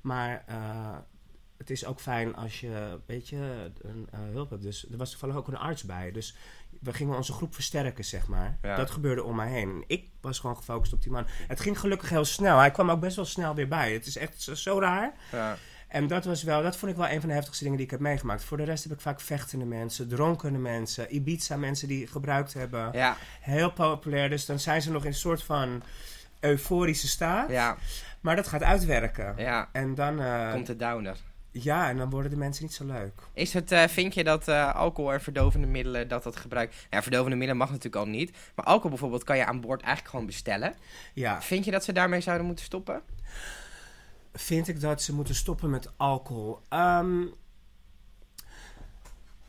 Maar 0.00 0.44
eh, 0.46 0.96
het 1.56 1.70
is 1.70 1.84
ook 1.86 2.00
fijn 2.00 2.34
als 2.34 2.60
je 2.60 2.98
weet 3.06 3.28
je, 3.28 3.70
een 3.82 4.08
hulp 4.12 4.50
hebt. 4.50 4.62
Dus 4.62 4.90
er 4.90 4.96
was 4.96 5.10
toevallig 5.10 5.36
ook 5.36 5.48
een 5.48 5.56
arts 5.56 5.82
bij. 5.84 6.12
Dus 6.12 6.36
we 6.80 6.92
gingen 6.92 7.16
onze 7.16 7.32
groep 7.32 7.54
versterken, 7.54 8.04
zeg 8.04 8.26
maar. 8.26 8.58
Ja. 8.62 8.76
Dat 8.76 8.90
gebeurde 8.90 9.22
om 9.24 9.36
mij 9.36 9.48
heen. 9.48 9.70
En 9.70 9.84
ik 9.86 10.08
was 10.20 10.38
gewoon 10.38 10.56
gefocust 10.56 10.92
op 10.92 11.02
die 11.02 11.12
man. 11.12 11.26
Het 11.48 11.60
ging 11.60 11.80
gelukkig 11.80 12.08
heel 12.08 12.24
snel. 12.24 12.58
Hij 12.58 12.70
kwam 12.70 12.90
ook 12.90 13.00
best 13.00 13.16
wel 13.16 13.24
snel 13.24 13.54
weer 13.54 13.68
bij. 13.68 13.92
Het 13.92 14.06
is 14.06 14.16
echt 14.16 14.42
zo, 14.42 14.54
zo 14.54 14.78
raar. 14.80 15.12
ja. 15.32 15.56
En 15.88 16.06
dat 16.06 16.24
was 16.24 16.42
wel, 16.42 16.62
dat 16.62 16.76
vond 16.76 16.90
ik 16.92 16.96
wel 16.98 17.08
een 17.08 17.20
van 17.20 17.28
de 17.28 17.34
heftigste 17.34 17.62
dingen 17.62 17.76
die 17.78 17.86
ik 17.86 17.92
heb 17.92 18.00
meegemaakt. 18.00 18.44
Voor 18.44 18.56
de 18.56 18.62
rest 18.64 18.82
heb 18.84 18.92
ik 18.92 19.00
vaak 19.00 19.20
vechtende 19.20 19.64
mensen, 19.64 20.08
dronkene 20.08 20.58
mensen, 20.58 21.14
Ibiza 21.14 21.56
mensen 21.56 21.88
die 21.88 22.06
gebruikt 22.06 22.54
hebben. 22.54 22.90
ja, 22.92 23.16
Heel 23.40 23.72
populair. 23.72 24.28
Dus 24.28 24.46
dan 24.46 24.58
zijn 24.58 24.82
ze 24.82 24.90
nog 24.90 25.02
in 25.02 25.08
een 25.08 25.14
soort 25.14 25.42
van 25.42 25.82
euforische 26.40 27.08
staat. 27.08 27.50
ja, 27.50 27.76
Maar 28.20 28.36
dat 28.36 28.46
gaat 28.48 28.62
uitwerken. 28.62 29.34
ja. 29.36 29.68
En 29.72 29.94
dan, 29.94 30.20
eh, 30.20 30.52
Komt 30.52 30.66
de 30.66 30.76
downer. 30.76 31.16
Ja, 31.52 31.88
en 31.88 31.96
dan 31.96 32.10
worden 32.10 32.30
de 32.30 32.36
mensen 32.36 32.64
niet 32.64 32.74
zo 32.74 32.84
leuk. 32.86 33.12
Is 33.32 33.52
het, 33.52 33.72
eh, 33.72 33.88
vind 33.88 34.14
je 34.14 34.24
dat 34.24 34.48
eh, 34.48 34.74
alcohol 34.74 35.12
en 35.12 35.20
verdovende 35.20 35.66
middelen, 35.66 36.08
dat 36.08 36.22
dat 36.22 36.36
gebruik... 36.36 36.86
Ja, 36.90 37.02
verdovende 37.02 37.36
middelen 37.36 37.56
mag 37.56 37.68
natuurlijk 37.68 38.04
al 38.04 38.10
niet. 38.10 38.36
Maar 38.54 38.64
alcohol 38.64 38.90
bijvoorbeeld 38.90 39.24
kan 39.24 39.36
je 39.36 39.46
aan 39.46 39.60
boord 39.60 39.80
eigenlijk 39.80 40.10
gewoon 40.10 40.26
bestellen. 40.26 40.74
Ja, 41.14 41.42
Vind 41.42 41.64
je 41.64 41.70
dat 41.70 41.84
ze 41.84 41.92
daarmee 41.92 42.20
zouden 42.20 42.46
moeten 42.46 42.64
stoppen? 42.64 43.02
vind 44.34 44.68
ik 44.68 44.80
dat 44.80 45.02
ze 45.02 45.14
moeten 45.14 45.34
stoppen 45.34 45.70
met 45.70 45.90
alcohol? 45.96 46.60
Ehm, 46.68 47.22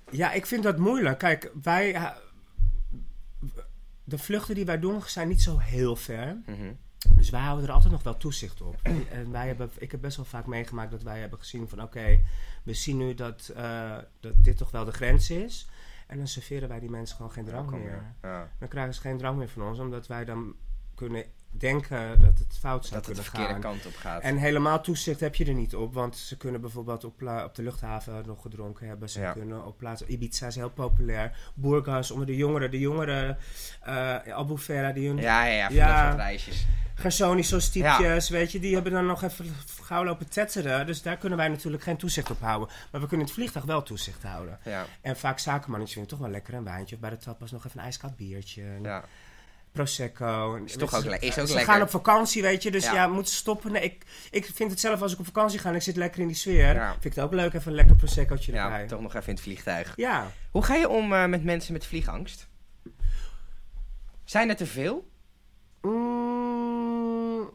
ja, 0.09 0.31
ik 0.31 0.45
vind 0.45 0.63
dat 0.63 0.77
moeilijk. 0.77 1.17
Kijk, 1.19 1.51
wij. 1.61 1.93
eh, 1.93 2.09
De 4.03 4.17
vluchten 4.17 4.55
die 4.55 4.65
wij 4.65 4.79
doen 4.79 5.01
zijn 5.05 5.27
niet 5.27 5.41
zo 5.41 5.57
heel 5.57 5.95
ver. 5.95 6.41
Mhm. 6.45 6.73
Dus 7.15 7.29
wij 7.29 7.41
houden 7.41 7.67
er 7.67 7.73
altijd 7.73 7.93
nog 7.93 8.03
wel 8.03 8.17
toezicht 8.17 8.61
op. 8.61 8.79
en 9.11 9.31
wij 9.31 9.47
hebben, 9.47 9.69
ik 9.77 9.91
heb 9.91 10.01
best 10.01 10.15
wel 10.17 10.25
vaak 10.25 10.45
meegemaakt 10.45 10.91
dat 10.91 11.03
wij 11.03 11.19
hebben 11.19 11.39
gezien 11.39 11.67
van... 11.67 11.81
oké, 11.81 12.19
we 12.63 12.73
zien 12.73 12.97
nu 12.97 13.13
dat, 13.13 13.51
eh, 13.55 13.97
dat 14.19 14.33
dit 14.41 14.57
toch 14.57 14.71
wel 14.71 14.85
de 14.85 14.91
grens 14.91 15.29
is. 15.29 15.69
En 16.07 16.17
dan 16.17 16.27
serveren 16.27 16.69
wij 16.69 16.79
die 16.79 16.89
mensen 16.89 17.15
gewoon 17.15 17.31
geen 17.31 17.45
drank 17.45 17.71
meer. 17.71 18.03
Ja. 18.21 18.49
Dan 18.59 18.67
krijgen 18.67 18.93
ze 18.93 19.01
geen 19.01 19.17
drank 19.17 19.37
meer 19.37 19.49
van 19.49 19.63
ons, 19.63 19.79
omdat 19.79 20.07
wij 20.07 20.25
dan 20.25 20.55
kunnen 20.95 21.25
denken 21.51 22.19
dat 22.19 22.37
het 22.39 22.57
fout 22.59 22.85
zou 22.85 23.01
Dat 23.01 23.05
het 23.05 23.15
de 23.15 23.21
kunnen 23.21 23.23
verkeerde 23.23 23.51
gaan. 23.51 23.61
kant 23.61 23.85
op 23.85 23.95
gaat. 23.95 24.21
En 24.21 24.37
helemaal 24.37 24.81
toezicht 24.81 25.19
heb 25.19 25.35
je 25.35 25.45
er 25.45 25.53
niet 25.53 25.75
op, 25.75 25.93
want 25.93 26.17
ze 26.17 26.37
kunnen 26.37 26.61
bijvoorbeeld 26.61 27.03
op, 27.03 27.21
op 27.45 27.55
de 27.55 27.63
luchthaven 27.63 28.23
nog 28.25 28.41
gedronken 28.41 28.87
hebben. 28.87 29.09
Ze 29.09 29.19
Ja. 29.19 29.31
kunnen 29.31 29.65
op 29.65 29.77
plaatsen. 29.77 30.11
Ibiza 30.11 30.47
is 30.47 30.55
heel 30.55 30.69
populair. 30.69 31.37
Boergas 31.53 32.11
onder 32.11 32.25
de 32.25 32.35
jongeren. 32.35 32.71
De 32.71 32.79
jongeren, 32.79 33.37
eh 33.81 34.15
Albufeira, 34.33 34.91
die 34.91 35.07
hun 35.07 35.17
ja, 35.17 35.45
ja, 35.45 35.53
ja, 35.53 35.69
Ja. 35.69 35.87
dat 36.01 36.05
soort 36.05 36.15
reisjes. 36.21 36.65
Typjes, 37.71 38.29
weet 38.29 38.51
je, 38.51 38.59
die 38.59 38.73
hebben 38.73 38.91
dan 38.91 39.05
nog 39.05 39.23
even 39.23 39.45
gauw 39.83 40.03
lopen 40.05 40.29
tetteren. 40.29 40.85
Dus 40.85 41.01
daar 41.01 41.17
kunnen 41.17 41.37
wij 41.37 41.47
natuurlijk 41.47 41.83
geen 41.83 41.97
toezicht 41.97 42.29
op 42.31 42.39
houden. 42.39 42.69
Maar 42.91 43.01
we 43.01 43.07
kunnen 43.07 43.25
het 43.25 43.35
vliegtuig 43.35 43.65
wel 43.65 43.83
toezicht 43.83 44.23
houden. 44.23 44.59
Ja, 44.63 44.85
En 45.01 45.17
vaak 45.17 45.39
zakenmannetjes 45.39 45.93
vinden 45.97 46.11
toch 46.17 46.21
wel 46.21 46.29
lekker 46.29 46.53
een 46.53 46.63
wijntje. 46.63 46.95
Of 46.95 47.01
bij 47.01 47.09
de 47.09 47.17
tapas 47.17 47.51
nog 47.51 47.65
even 47.65 47.79
een 47.79 47.85
ijskoud 47.85 48.15
biertje. 48.15 48.63
Ja. 48.81 49.03
Prosecco. 49.71 50.55
Is 50.65 50.75
toch 50.77 50.95
ook 50.95 51.03
le- 51.03 51.15
is 51.15 51.39
ook 51.39 51.47
ze 51.47 51.53
lekker. 51.53 51.73
gaan 51.73 51.81
op 51.81 51.89
vakantie, 51.89 52.41
weet 52.41 52.63
je. 52.63 52.71
Dus 52.71 52.83
Ja. 52.85 52.93
ja, 52.93 53.07
moeten 53.07 53.33
stoppen. 53.33 53.71
Nee, 53.71 53.81
ik, 53.83 54.05
ik 54.31 54.45
vind 54.53 54.71
het 54.71 54.79
zelf 54.79 55.01
als 55.01 55.13
ik 55.13 55.19
op 55.19 55.25
vakantie 55.25 55.59
ga 55.59 55.69
en 55.69 55.75
ik 55.75 55.81
zit 55.81 55.95
lekker 55.95 56.21
in 56.21 56.27
die 56.27 56.35
sfeer. 56.35 56.73
Ja. 56.75 56.91
Vind 56.91 57.05
ik 57.05 57.15
het 57.15 57.23
ook 57.23 57.33
leuk, 57.33 57.53
even 57.53 57.67
een 57.71 57.75
lekker 57.77 57.95
Proseccootje 57.95 58.51
ja, 58.53 58.63
erbij. 58.63 58.87
toch 58.87 59.01
nog 59.01 59.13
even 59.15 59.27
in 59.27 59.33
het 59.33 59.43
vliegtuig. 59.43 59.93
Ja. 59.95 60.31
Hoe 60.51 60.63
ga 60.63 60.75
je 60.75 60.89
om 60.89 61.13
eh, 61.13 61.25
met 61.25 61.43
mensen 61.43 61.73
met 61.73 61.85
vliegangst? 61.85 62.47
Zijn 64.25 64.49
er 64.49 64.55
te 64.55 64.65
veel? 64.65 65.09
Mm, 65.81 67.49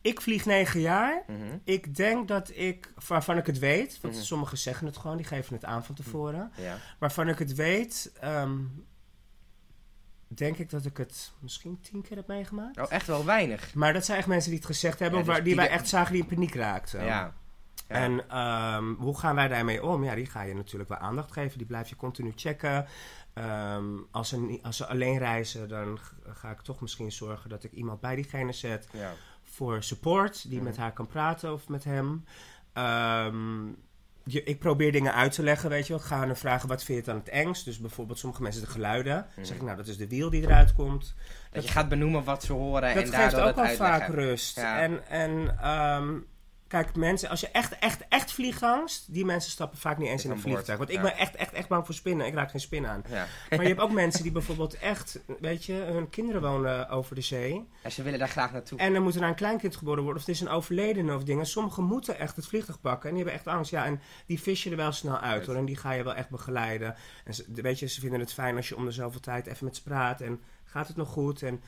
ik 0.00 0.20
vlieg 0.20 0.44
negen 0.44 0.80
jaar. 0.80 1.22
Mhm. 1.26 1.58
Ik 1.64 1.96
denk 1.96 2.28
dat 2.28 2.50
ik, 2.54 2.92
waarvan 3.08 3.36
ik 3.36 3.46
het 3.46 3.58
weet, 3.58 3.98
want 4.00 4.14
Mhm. 4.14 4.22
sommigen 4.22 4.58
zeggen 4.58 4.86
het 4.86 4.96
gewoon, 4.96 5.16
die 5.16 5.26
geven 5.26 5.54
het 5.54 5.64
aan 5.64 5.84
van 5.84 5.94
tevoren. 5.94 6.52
Ja. 6.56 6.76
Waarvan 6.98 7.28
ik 7.28 7.38
het 7.38 7.54
weet, 7.54 8.12
ehm, 8.20 8.58
denk 10.34 10.56
ik 10.56 10.70
dat 10.70 10.84
ik 10.84 10.96
het 10.96 11.32
misschien 11.38 11.80
tien 11.80 12.02
keer 12.02 12.16
heb 12.16 12.26
meegemaakt. 12.26 12.78
Oh, 12.78 12.86
echt 12.88 13.06
wel 13.06 13.24
weinig. 13.24 13.74
Maar 13.74 13.92
dat 13.92 14.04
zijn 14.04 14.18
echt 14.18 14.26
mensen 14.26 14.50
die 14.50 14.58
het 14.58 14.68
gezegd 14.68 14.98
hebben, 14.98 15.18
Ja, 15.18 15.24
of 15.24 15.26
dus 15.26 15.34
waar, 15.36 15.44
die, 15.44 15.54
die 15.54 15.64
wij 15.64 15.72
echt 15.74 15.88
zagen 15.88 16.12
die 16.12 16.22
in 16.22 16.28
paniek 16.28 16.54
raakten. 16.54 17.00
Ja. 17.04 17.06
Ja. 17.06 17.32
En 17.86 18.28
ehm, 18.28 18.92
hoe 18.94 19.18
gaan 19.18 19.34
wij 19.34 19.48
daarmee 19.48 19.82
om? 19.84 20.04
Ja, 20.04 20.14
die 20.14 20.26
ga 20.26 20.42
je 20.42 20.54
natuurlijk 20.54 20.88
wel 20.90 20.98
aandacht 20.98 21.32
geven. 21.32 21.58
Die 21.58 21.66
blijf 21.66 21.88
je 21.88 21.96
continu 21.96 22.32
checken. 22.36 22.86
Ehm, 23.34 23.84
als, 24.10 24.28
ze, 24.28 24.58
als 24.62 24.76
ze 24.76 24.86
alleen 24.86 25.18
reizen, 25.18 25.68
dan 25.68 25.98
ga 26.28 26.50
ik 26.50 26.60
toch 26.60 26.80
misschien 26.80 27.12
zorgen 27.12 27.50
dat 27.50 27.64
ik 27.64 27.72
iemand 27.72 28.00
bij 28.00 28.14
diegene 28.14 28.52
zet 28.52 28.88
Ja. 28.92 29.12
voor 29.42 29.82
support, 29.82 30.42
die 30.48 30.56
Mhm. 30.56 30.64
met 30.64 30.76
haar 30.76 30.92
kan 30.92 31.06
praten 31.06 31.52
of 31.52 31.68
met 31.68 31.84
hem. 31.84 32.24
Ehm, 32.72 33.66
je, 34.24 34.42
ik 34.42 34.58
probeer 34.58 34.92
dingen 34.92 35.14
uit 35.14 35.32
te 35.32 35.42
leggen, 35.42 35.70
weet 35.70 35.86
je 35.86 35.92
wel. 35.92 36.02
Ik 36.02 36.08
ga 36.08 36.16
haar 36.26 36.36
vragen, 36.36 36.68
wat 36.68 36.84
vind 36.84 36.98
je 36.98 37.04
het 37.04 37.12
aan 37.14 37.22
het 37.24 37.28
engst? 37.34 37.64
Dus 37.64 37.78
bijvoorbeeld 37.78 38.18
sommige 38.18 38.42
mensen 38.42 38.62
de 38.62 38.68
geluiden. 38.68 39.14
Dan 39.14 39.24
Mhm. 39.36 39.44
zeg 39.44 39.56
ik, 39.56 39.62
nou, 39.62 39.76
dat 39.76 39.86
is 39.86 39.96
de 39.96 40.08
wiel 40.08 40.30
die 40.30 40.42
eruit 40.42 40.72
komt. 40.74 41.14
Dat 41.52 41.64
je 41.64 41.70
gaat 41.70 41.88
benoemen 41.88 42.24
wat 42.24 42.42
ze 42.44 42.52
horen 42.52 42.80
Dat 42.82 42.90
en 42.90 42.96
geeft 42.98 43.12
daardoor 43.12 43.40
ook 43.40 43.46
het 43.46 43.54
wel 43.56 43.64
uitleggen. 43.64 43.98
vaak 44.00 44.08
rust. 44.14 44.56
Ja. 44.56 44.80
En, 44.80 45.08
en 45.08 45.58
ehm, 45.60 46.12
kijk, 46.82 46.96
mensen, 46.96 47.28
als 47.28 47.40
je 47.40 47.48
echt, 47.48 47.78
echt, 47.78 48.04
echt 48.08 48.32
vliegangst, 48.32 49.12
die 49.12 49.24
mensen 49.24 49.50
stappen 49.50 49.78
vaak 49.78 49.98
niet 49.98 50.08
eens 50.08 50.24
in 50.24 50.30
een 50.30 50.40
vliegtuig. 50.40 50.78
Want 50.78 50.90
ik 50.90 51.00
ben 51.00 51.16
echt, 51.16 51.34
echt, 51.34 51.52
echt 51.52 51.68
bang 51.68 51.84
voor 51.86 51.94
spinnen. 51.94 52.26
Ik 52.26 52.34
raak 52.34 52.50
geen 52.50 52.60
spin 52.60 52.86
aan. 52.86 53.02
Ja. 53.08 53.26
Maar 53.50 53.62
je 53.62 53.68
hebt 53.68 53.80
ook 53.80 53.92
mensen 53.92 54.22
die 54.22 54.32
bijvoorbeeld 54.32 54.78
echt, 54.78 55.20
weet 55.40 55.64
je, 55.64 55.72
hun 55.72 56.08
kinderen 56.08 56.40
wonen 56.42 56.88
over 56.88 57.14
de 57.14 57.20
zee. 57.20 57.68
En 57.82 57.92
ze 57.92 58.02
willen 58.02 58.18
daar 58.18 58.28
graag 58.28 58.52
naartoe. 58.52 58.78
En 58.78 58.92
dan 58.92 59.02
moet 59.02 59.14
er 59.14 59.22
een 59.22 59.34
kleinkind 59.34 59.76
geboren 59.76 60.02
worden, 60.02 60.20
of 60.20 60.26
het 60.26 60.34
is 60.34 60.40
een 60.40 60.48
overledene 60.48 61.14
of 61.14 61.24
dingen. 61.24 61.46
Sommigen 61.46 61.84
moeten 61.84 62.18
echt 62.18 62.36
het 62.36 62.46
vliegtuig 62.46 62.80
pakken 62.80 63.08
en 63.08 63.14
die 63.14 63.24
hebben 63.24 63.42
echt 63.42 63.56
angst. 63.56 63.70
Ja, 63.70 63.84
en 63.84 64.00
die 64.26 64.40
vis 64.40 64.62
je 64.62 64.70
er 64.70 64.76
wel 64.76 64.92
snel 64.92 65.18
uit 65.18 65.46
hoor. 65.46 65.56
En 65.56 65.64
die 65.64 65.76
ga 65.76 65.92
je 65.92 66.04
wel 66.04 66.14
echt 66.14 66.30
begeleiden. 66.30 66.94
En 67.24 67.34
ze, 67.34 67.44
weet 67.54 67.78
je, 67.78 67.86
ze 67.86 68.00
vinden 68.00 68.20
het 68.20 68.32
fijn 68.32 68.56
als 68.56 68.68
je 68.68 68.76
om 68.76 68.84
de 68.84 68.90
zoveel 68.90 69.20
tijd 69.20 69.46
even 69.46 69.64
met 69.64 69.76
ze 69.76 69.82
praat. 69.82 70.20
En 70.20 70.40
gaat 70.64 70.88
het 70.88 70.96
nog 70.96 71.08
goed? 71.08 71.42
En 71.42 71.62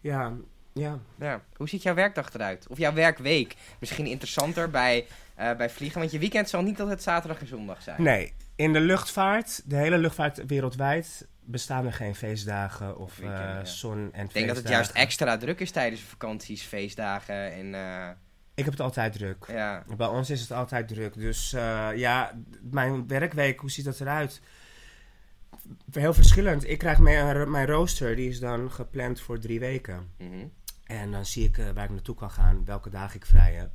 ja, 0.00 0.36
ja. 0.80 0.98
Ja. 1.18 1.42
Hoe 1.56 1.68
ziet 1.68 1.82
jouw 1.82 1.94
werkdag 1.94 2.34
eruit? 2.34 2.66
Of 2.68 2.78
jouw 2.78 2.92
werkweek? 2.92 3.54
Misschien 3.78 4.06
interessanter 4.06 4.70
bij, 4.70 5.06
eh, 5.34 5.56
bij 5.56 5.70
vliegen, 5.70 5.98
want 5.98 6.10
je 6.12 6.18
weekend 6.18 6.48
zal 6.48 6.62
niet 6.62 6.80
altijd 6.80 7.02
zaterdag 7.02 7.40
en 7.40 7.46
zondag 7.46 7.82
zijn. 7.82 8.02
Nee, 8.02 8.32
in 8.56 8.72
de 8.72 8.80
luchtvaart, 8.80 9.62
de 9.70 9.76
hele 9.76 9.98
luchtvaart 9.98 10.46
wereldwijd, 10.46 11.28
bestaan 11.44 11.86
er 11.86 11.92
geen 11.92 12.14
feestdagen 12.14 12.98
of 12.98 13.20
eh, 13.20 13.58
zon 13.64 13.98
en 13.98 14.06
Ik 14.06 14.12
denk 14.12 14.24
dat 14.24 14.32
feestdagen. 14.34 14.62
het 14.62 14.68
juist 14.68 14.90
extra 14.90 15.36
druk 15.36 15.60
is 15.60 15.70
tijdens 15.70 16.00
vakanties, 16.00 16.62
feestdagen 16.62 17.52
en 17.52 17.74
eh, 17.74 18.08
Ik 18.54 18.64
heb 18.64 18.72
het 18.72 18.82
altijd 18.82 19.12
druk. 19.12 19.44
ja. 19.48 19.84
Bij 19.96 20.06
ons 20.06 20.30
is 20.30 20.40
het 20.40 20.52
altijd 20.52 20.88
druk. 20.88 21.14
Dus 21.14 21.50
ja, 21.94 22.32
mijn 22.70 23.06
werkweek, 23.06 23.60
hoe 23.60 23.70
ziet 23.70 23.84
dat 23.84 24.00
eruit? 24.00 24.40
Heel 25.92 26.14
verschillend. 26.14 26.68
Ik 26.68 26.78
krijg 26.78 26.98
mijn, 26.98 27.50
mijn 27.50 27.66
rooster, 27.66 28.16
die 28.16 28.28
is 28.28 28.40
dan 28.40 28.70
gepland 28.72 29.20
voor 29.20 29.38
drie 29.38 29.60
weken. 29.60 30.10
Mhm. 30.18 30.46
En 30.90 31.10
dan 31.10 31.26
zie 31.26 31.44
ik 31.44 31.58
eh, 31.58 31.70
waar 31.70 31.84
ik 31.84 31.90
naartoe 31.90 32.14
kan 32.14 32.30
gaan, 32.30 32.64
welke 32.64 32.90
dagen 32.90 33.16
ik 33.16 33.26
vrij 33.26 33.54
heb. 33.54 33.70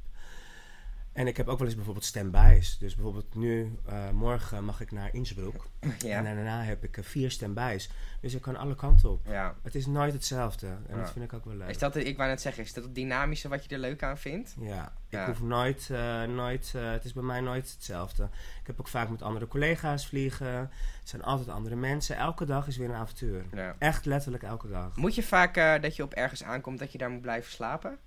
En 1.15 1.27
ik 1.27 1.38
heb 1.38 1.48
ook 1.48 1.57
wel 1.57 1.67
eens 1.67 1.75
bijvoorbeeld 1.75 2.05
stand-bys. 2.05 2.77
Dus 2.77 2.95
bijvoorbeeld 2.95 3.36
nu, 3.36 3.75
eh, 3.86 4.10
morgen 4.10 4.63
mag 4.63 4.81
ik 4.81 4.91
naar 4.91 5.13
Innsbruck. 5.13 5.55
ja. 6.00 6.17
En 6.17 6.24
daarna 6.24 6.62
heb 6.63 6.84
ik 6.84 6.98
eh, 6.98 7.03
vier 7.03 7.31
stand-bys. 7.31 7.89
Dus 8.22 8.34
ik 8.34 8.41
kan 8.41 8.55
alle 8.55 8.75
kanten 8.75 9.10
op. 9.12 9.25
ja. 9.27 9.55
Het 9.63 9.75
is 9.75 9.86
nooit 9.86 10.13
hetzelfde. 10.13 10.67
En 10.67 10.84
Ja. 10.89 10.95
dat 10.95 11.12
vind 11.12 11.25
ik 11.25 11.34
ook 11.34 11.45
wel 11.45 11.55
leuk. 11.55 11.69
Is 11.69 11.77
dat, 11.77 11.95
ik 11.95 12.17
wou 12.17 12.29
net 12.29 12.41
zeggen, 12.41 12.63
is 12.63 12.74
dat 12.74 12.84
het 12.84 12.95
dynamische 12.95 13.48
wat 13.48 13.63
je 13.65 13.69
er 13.69 13.79
leuk 13.81 14.03
aan 14.03 14.17
vindt? 14.17 14.55
Ja, 14.60 14.93
ik 15.10 15.19
hoef 15.19 15.41
nooit, 15.41 15.89
eh, 15.91 16.24
nooit 16.24 16.72
het 16.72 17.05
is 17.05 17.13
bij 17.13 17.24
mij 17.24 17.41
nooit 17.41 17.72
hetzelfde. 17.72 18.24
Ik 18.62 18.67
heb 18.67 18.79
ook 18.79 18.88
vaak 18.88 19.10
met 19.10 19.22
andere 19.22 19.48
collega's 19.48 20.07
vliegen. 20.07 20.55
Het 21.00 21.10
zijn 21.10 21.24
altijd 21.24 21.50
andere 21.50 21.75
mensen. 21.75 22.17
Elke 22.17 22.45
dag 22.45 22.67
is 22.67 22.77
weer 22.77 22.89
een 22.89 22.95
avontuur. 22.95 23.45
Ja. 23.53 23.75
Echt 23.79 24.05
letterlijk 24.05 24.43
elke 24.43 24.67
dag. 24.67 24.95
Moet 24.95 25.15
je 25.15 25.24
vaak 25.24 25.81
dat 25.81 25.95
je 25.95 26.03
op 26.03 26.13
ergens 26.13 26.43
aankomt 26.43 26.79
dat 26.79 26.91
je 26.91 26.98
daar 26.98 27.10
moet 27.10 27.22
blijven 27.22 27.51
slapen? 27.51 27.98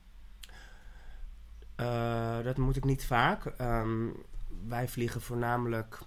Eh, 1.78 2.38
dat 2.42 2.56
moet 2.56 2.76
ik 2.76 2.84
niet 2.84 3.06
vaak. 3.06 3.46
Ehm, 3.46 4.06
wij 4.68 4.88
vliegen 4.88 5.20
voornamelijk 5.20 5.98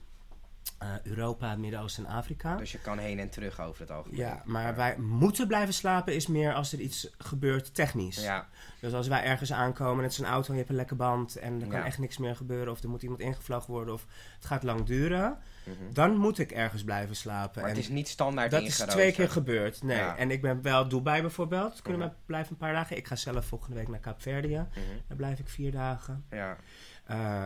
eh, 0.78 0.88
Europa, 1.04 1.56
Midden-Oosten 1.56 2.06
en 2.06 2.12
Afrika. 2.12 2.56
Dus 2.56 2.72
je 2.72 2.78
kan 2.80 2.98
heen 2.98 3.20
en 3.20 3.30
terug 3.30 3.62
over 3.62 3.82
het 3.82 3.92
algemeen. 3.92 4.18
Ja, 4.18 4.42
maar 4.46 4.76
wij 4.76 4.98
moeten 4.98 5.48
blijven 5.48 5.74
slapen 5.74 6.16
is 6.16 6.28
meer 6.28 6.54
als 6.54 6.74
er 6.74 6.80
iets 6.80 7.10
gebeurt 7.18 7.74
technisch. 7.76 8.24
Ja, 8.24 8.48
Dus 8.80 8.94
als 8.94 9.08
wij 9.08 9.24
ergens 9.24 9.54
aankomen, 9.54 10.04
het 10.04 10.12
is 10.12 10.18
een 10.20 10.26
auto 10.26 10.48
en 10.48 10.52
je 10.54 10.58
hebt 10.58 10.70
een 10.70 10.76
lekke 10.76 10.96
band 10.96 11.36
en 11.36 11.62
er 11.62 11.68
kan 11.68 11.80
Ja. 11.80 11.86
echt 11.86 11.98
niks 11.98 12.18
meer 12.18 12.36
gebeuren 12.36 12.72
of 12.74 12.84
er 12.84 12.90
moet 12.90 13.02
iemand 13.04 13.20
ingevlogen 13.22 13.72
worden 13.72 13.94
of 13.94 14.06
het 14.36 14.46
gaat 14.46 14.64
lang 14.64 14.84
duren, 14.86 15.38
mhm. 15.64 15.94
dan 15.94 16.18
moet 16.18 16.40
ik 16.40 16.52
ergens 16.52 16.84
blijven 16.84 17.16
slapen. 17.16 17.62
maar 17.62 17.70
het 17.70 17.80
is 17.80 17.90
niet 17.90 18.08
standaard 18.08 18.52
dat 18.52 18.62
is 18.62 18.78
twee 18.78 19.12
keer 19.12 19.30
gebeurd. 19.30 19.84
Nee. 19.84 19.98
Ja. 19.98 20.18
En 20.18 20.32
ik 20.32 20.42
ben 20.42 20.62
wel 20.62 20.88
Dubai 20.88 21.22
bijvoorbeeld. 21.22 21.82
Kunnen 21.82 22.02
Mhm. 22.02 22.10
we 22.10 22.16
blijven 22.26 22.52
een 22.52 22.58
paar 22.58 22.74
dagen. 22.74 22.98
Ik 22.98 23.08
ga 23.08 23.16
zelf 23.16 23.46
volgende 23.46 23.76
week 23.76 23.88
naar 23.88 24.00
Kaapverdië. 24.00 24.58
Mhm. 24.70 24.80
Daar 25.08 25.18
blijf 25.18 25.40
ik 25.40 25.48
vier 25.50 25.72
dagen. 25.72 26.26
Ja, 26.30 26.58
Eh, 27.06 27.44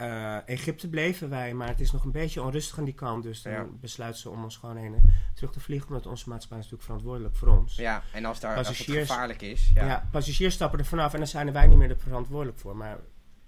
eh, 0.00 0.48
Egypte 0.48 0.88
bleven 0.88 1.28
wij, 1.28 1.54
maar 1.54 1.68
het 1.68 1.80
is 1.80 1.90
nog 1.92 2.04
een 2.04 2.10
beetje 2.12 2.42
onrustig 2.42 2.78
aan 2.78 2.84
die 2.84 2.94
kant. 2.94 3.22
Dus 3.22 3.42
dan 3.42 3.52
Ja. 3.52 3.66
besluiten 3.80 4.20
ze 4.20 4.30
om 4.30 4.42
ons 4.42 4.56
gewoon 4.56 4.76
heen 4.76 4.96
terug 5.34 5.52
te 5.52 5.60
vliegen. 5.60 5.88
Omdat 5.88 6.06
onze 6.06 6.28
maatschappij 6.28 6.58
is 6.58 6.64
natuurlijk 6.64 6.82
verantwoordelijk 6.90 7.36
voor 7.36 7.48
ons. 7.48 7.76
ja. 7.76 8.02
en 8.12 8.24
als, 8.24 8.40
daar, 8.40 8.56
als 8.56 8.68
het 8.68 8.76
gevaarlijk 8.76 9.42
is, 9.42 9.70
ja, 9.74 9.86
Ja. 9.86 10.08
passagiers 10.10 10.54
stappen 10.54 10.78
er 10.78 10.84
vanaf 10.84 11.12
en 11.12 11.18
dan 11.18 11.26
zijn 11.28 11.46
er 11.46 11.52
wij 11.52 11.66
niet 11.66 11.78
meer 11.78 11.90
er 11.90 11.98
verantwoordelijk 11.98 12.58
voor. 12.58 12.76
Maar 12.76 12.96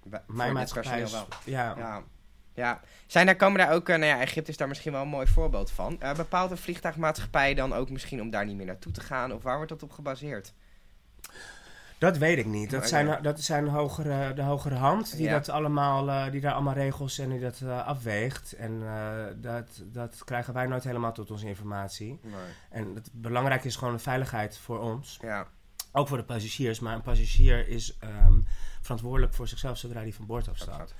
bij- 0.03 0.21
mijn 0.27 0.53
maatschappij 0.53 1.01
is... 1.01 1.11
wel. 1.11 1.27
Ja, 1.45 1.73
Ja. 1.77 2.03
ja. 2.53 2.81
Zijn 3.07 3.25
daar, 3.25 3.35
komen 3.35 3.59
daar 3.59 3.71
ook, 3.73 3.89
eh, 3.89 3.95
nou 3.97 4.07
ja, 4.07 4.19
Egypte 4.21 4.51
is 4.51 4.57
daar 4.57 4.67
misschien 4.67 4.91
wel 4.91 5.01
een 5.01 5.07
mooi 5.07 5.27
voorbeeld 5.27 5.71
van. 5.71 6.01
Eh 6.01 6.15
bepaalt 6.15 6.51
een 6.51 6.57
vliegtuigmaatschappij 6.57 7.53
dan 7.53 7.73
ook 7.73 7.89
misschien 7.89 8.21
om 8.21 8.29
daar 8.29 8.45
niet 8.45 8.55
meer 8.55 8.65
naartoe 8.65 8.91
te 8.91 9.01
gaan? 9.01 9.33
Of 9.33 9.43
waar 9.43 9.55
wordt 9.55 9.71
dat 9.71 9.83
op 9.83 9.91
gebaseerd? 9.91 10.53
Dat 12.03 12.17
weet 12.17 12.37
ik 12.37 12.45
niet. 12.45 12.69
Dat 12.71 12.87
zijn, 12.87 13.21
dat 13.21 13.41
zijn 13.41 13.67
hogere, 13.67 14.33
de 14.33 14.41
hogere 14.41 14.75
hand 14.75 15.15
die, 15.15 15.25
Ja. 15.25 15.31
dat 15.33 15.49
allemaal, 15.49 16.09
eh, 16.09 16.31
die 16.31 16.41
daar 16.41 16.53
allemaal 16.53 16.73
regels 16.73 17.19
en 17.19 17.29
die 17.29 17.39
dat 17.39 17.61
eh, 17.63 17.85
afweegt. 17.87 18.53
En 18.53 18.81
eh, 18.83 19.25
dat, 19.35 19.81
dat 19.85 20.21
krijgen 20.23 20.53
wij 20.53 20.67
nooit 20.67 20.83
helemaal 20.83 21.13
tot 21.13 21.31
onze 21.31 21.47
informatie. 21.47 22.19
En 22.69 22.95
het 22.95 23.09
belangrijke 23.13 23.67
is 23.67 23.75
gewoon 23.75 23.93
de 23.93 23.99
veiligheid 23.99 24.57
voor 24.57 24.79
ons. 24.79 25.17
Ja, 25.21 25.47
Ook 25.91 26.07
voor 26.07 26.17
de 26.17 26.23
passagiers. 26.23 26.79
Maar 26.79 26.95
een 26.95 27.01
passagier 27.01 27.67
is 27.67 27.97
ehm, 27.99 28.39
verantwoordelijk 28.81 29.33
voor 29.33 29.47
zichzelf 29.47 29.77
zodra 29.77 29.99
hij 30.01 30.13
van 30.13 30.25
boord. 30.25 30.49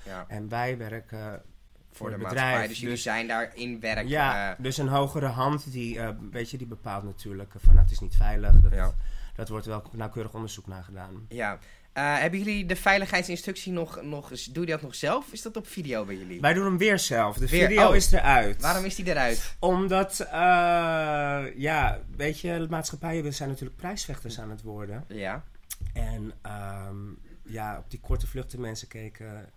Ja. 0.04 0.24
En 0.28 0.48
wij 0.48 0.78
werken 0.78 1.42
Voor 1.90 2.06
de 2.08 2.12
het 2.14 2.22
maatschappij. 2.22 2.66
Dus 2.68 2.78
jullie 2.78 2.94
Dus- 2.94 3.02
zijn 3.02 3.26
daar 3.28 3.50
in 3.54 3.80
werk. 3.80 4.06
ja, 4.08 4.56
dus 4.58 4.76
een 4.76 4.88
hogere 4.88 5.26
hand 5.26 5.72
die, 5.72 6.00
weet 6.30 6.50
je, 6.50 6.58
die 6.58 6.66
bepaalt 6.66 7.04
natuurlijk 7.04 7.50
van 7.56 7.74
nou, 7.74 7.78
het 7.84 7.90
is 7.90 8.00
niet 8.00 8.16
veilig. 8.16 8.52
Dat, 8.60 8.72
Ja. 8.72 8.94
Dat 9.34 9.48
wordt 9.48 9.66
wel 9.66 9.82
nauwkeurig 9.92 10.34
onderzoek 10.34 10.66
naar 10.66 10.82
gedaan. 10.84 11.26
ja. 11.28 11.58
Eh, 11.92 12.18
hebben 12.18 12.38
jullie 12.38 12.66
de 12.66 12.76
veiligheidsinstructie 12.76 13.72
nog, 13.72 14.02
nog... 14.02 14.30
eens- 14.30 14.44
Doe 14.44 14.64
je 14.66 14.70
dat 14.70 14.82
nog 14.82 14.94
zelf? 14.94 15.32
Is 15.32 15.42
dat 15.42 15.56
op 15.56 15.66
video 15.66 16.04
bij 16.04 16.16
jullie? 16.16 16.40
Wij 16.40 16.52
doen 16.54 16.64
hem 16.64 16.78
weer 16.78 16.98
zelf. 16.98 17.36
De 17.36 17.48
Weer? 17.48 17.66
video 17.68 17.88
Oh. 17.88 17.94
is 17.96 18.12
eruit. 18.12 18.60
Waarom 18.62 18.84
is 18.84 18.94
die 18.94 19.06
eruit? 19.08 19.56
Omdat, 19.58 20.20
eh, 20.20 20.28
ja, 21.56 22.00
weet 22.16 22.40
je, 22.40 22.58
de 22.58 22.66
maatschappijen 22.70 23.34
zijn 23.34 23.48
natuurlijk 23.48 23.76
prijsvechters 23.76 24.40
aan 24.40 24.50
het 24.50 24.62
worden. 24.62 25.04
Ja. 25.08 25.42
En 25.92 26.32
ehm, 26.42 26.96
ja, 27.44 27.78
op 27.78 27.90
die 27.90 28.00
korte 28.00 28.26
vluchten 28.26 28.60
mensen 28.60 28.88
keken 28.88 29.50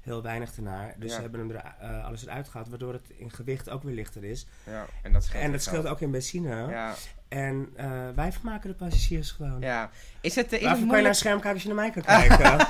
heel 0.00 0.22
weinig 0.22 0.56
ernaar. 0.56 0.94
Dus 0.98 1.08
Ja. 1.10 1.14
ze 1.16 1.20
hebben 1.22 1.40
hem 1.40 1.50
er, 1.50 1.74
eh, 1.80 2.04
alles 2.04 2.22
eruit 2.26 2.48
gehaald, 2.48 2.68
waardoor 2.68 2.92
het 2.92 3.10
in 3.16 3.30
gewicht 3.30 3.70
ook 3.70 3.82
weer 3.82 3.94
lichter 3.94 4.24
is. 4.24 4.46
ja. 4.66 4.86
En 5.02 5.12
dat 5.12 5.24
scheelt. 5.24 5.42
en 5.44 5.52
dat 5.52 5.62
scheelt 5.62 5.86
ook 5.86 6.00
in 6.00 6.10
benzine. 6.10 6.66
Ja. 6.68 6.94
En 7.32 7.68
eh, 7.76 7.90
wij 8.14 8.32
vermaken 8.32 8.70
de 8.70 8.76
passagiers 8.76 9.30
gewoon. 9.30 9.60
ja. 9.60 9.90
Is 10.20 10.34
het, 10.34 10.52
eh, 10.52 10.52
is 10.52 10.58
het 10.58 10.68
kan 10.68 10.78
je 10.78 10.78
naar 10.78 10.86
moeilijk... 10.86 11.14
scherm 11.14 11.40
kijken 11.40 11.52
als 11.52 11.62
je 11.62 11.68
naar 11.68 11.76
mij 11.76 11.90
kan 11.90 12.02
kijken? 12.02 12.66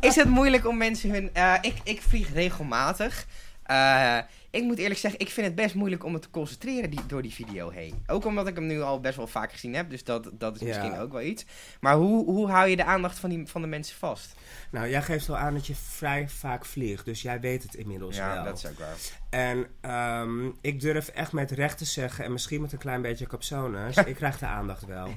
Is 0.08 0.16
het 0.16 0.28
moeilijk 0.28 0.66
om 0.66 0.76
mensen 0.76 1.10
hun... 1.10 1.30
eh, 1.32 1.54
ik, 1.60 1.74
ik 1.84 2.02
vlieg 2.02 2.32
regelmatig. 2.32 3.26
Eh, 3.62 4.18
ik 4.50 4.62
moet 4.62 4.78
eerlijk 4.78 5.00
zeggen, 5.00 5.20
ik 5.20 5.30
vind 5.30 5.46
het 5.46 5.54
best 5.54 5.74
moeilijk 5.74 6.04
om 6.04 6.12
me 6.12 6.18
te 6.18 6.30
concentreren 6.30 6.90
die, 6.90 7.06
door 7.06 7.22
die 7.22 7.32
video 7.32 7.70
heen. 7.70 8.02
Ook 8.06 8.24
omdat 8.24 8.46
ik 8.46 8.54
hem 8.54 8.66
nu 8.66 8.80
al 8.82 9.00
best 9.00 9.16
wel 9.16 9.26
vaak 9.26 9.52
gezien 9.52 9.74
heb, 9.74 9.90
dus 9.90 10.04
dat, 10.04 10.30
dat 10.32 10.54
is 10.54 10.60
Ja. 10.60 10.66
misschien 10.66 10.98
ook 10.98 11.12
wel 11.12 11.20
iets. 11.22 11.44
Maar 11.80 11.94
hoe, 11.94 12.24
hoe 12.24 12.50
hou 12.50 12.68
je 12.68 12.76
de 12.76 12.84
aandacht 12.84 13.18
van, 13.18 13.30
die, 13.30 13.46
van 13.46 13.60
de 13.60 13.66
mensen 13.68 13.96
vast? 13.96 14.34
nou, 14.70 14.88
jij 14.88 15.02
geeft 15.02 15.26
wel 15.26 15.36
aan 15.36 15.54
dat 15.54 15.66
je 15.66 15.74
vrij 15.74 16.28
vaak 16.28 16.64
vliegt. 16.64 17.04
Dus 17.04 17.22
jij 17.22 17.40
weet 17.40 17.62
het 17.62 17.74
inmiddels 17.74 18.16
ja, 18.16 18.34
wel. 18.34 18.44
dat 18.44 18.58
is 18.58 18.66
ook 18.66 18.78
waar. 18.78 18.96
En 19.30 19.66
ehm, 19.80 20.46
ik 20.60 20.80
durf 20.80 21.08
echt 21.08 21.32
met 21.32 21.50
recht 21.50 21.78
te 21.78 21.84
zeggen, 21.84 22.24
en 22.24 22.32
misschien 22.32 22.60
met 22.60 22.72
een 22.72 22.78
klein 22.78 23.02
beetje 23.02 23.26
capsones, 23.26 23.96
ik 24.12 24.14
krijg 24.14 24.38
de 24.38 24.46
aandacht 24.46 24.84
wel. 24.86 25.08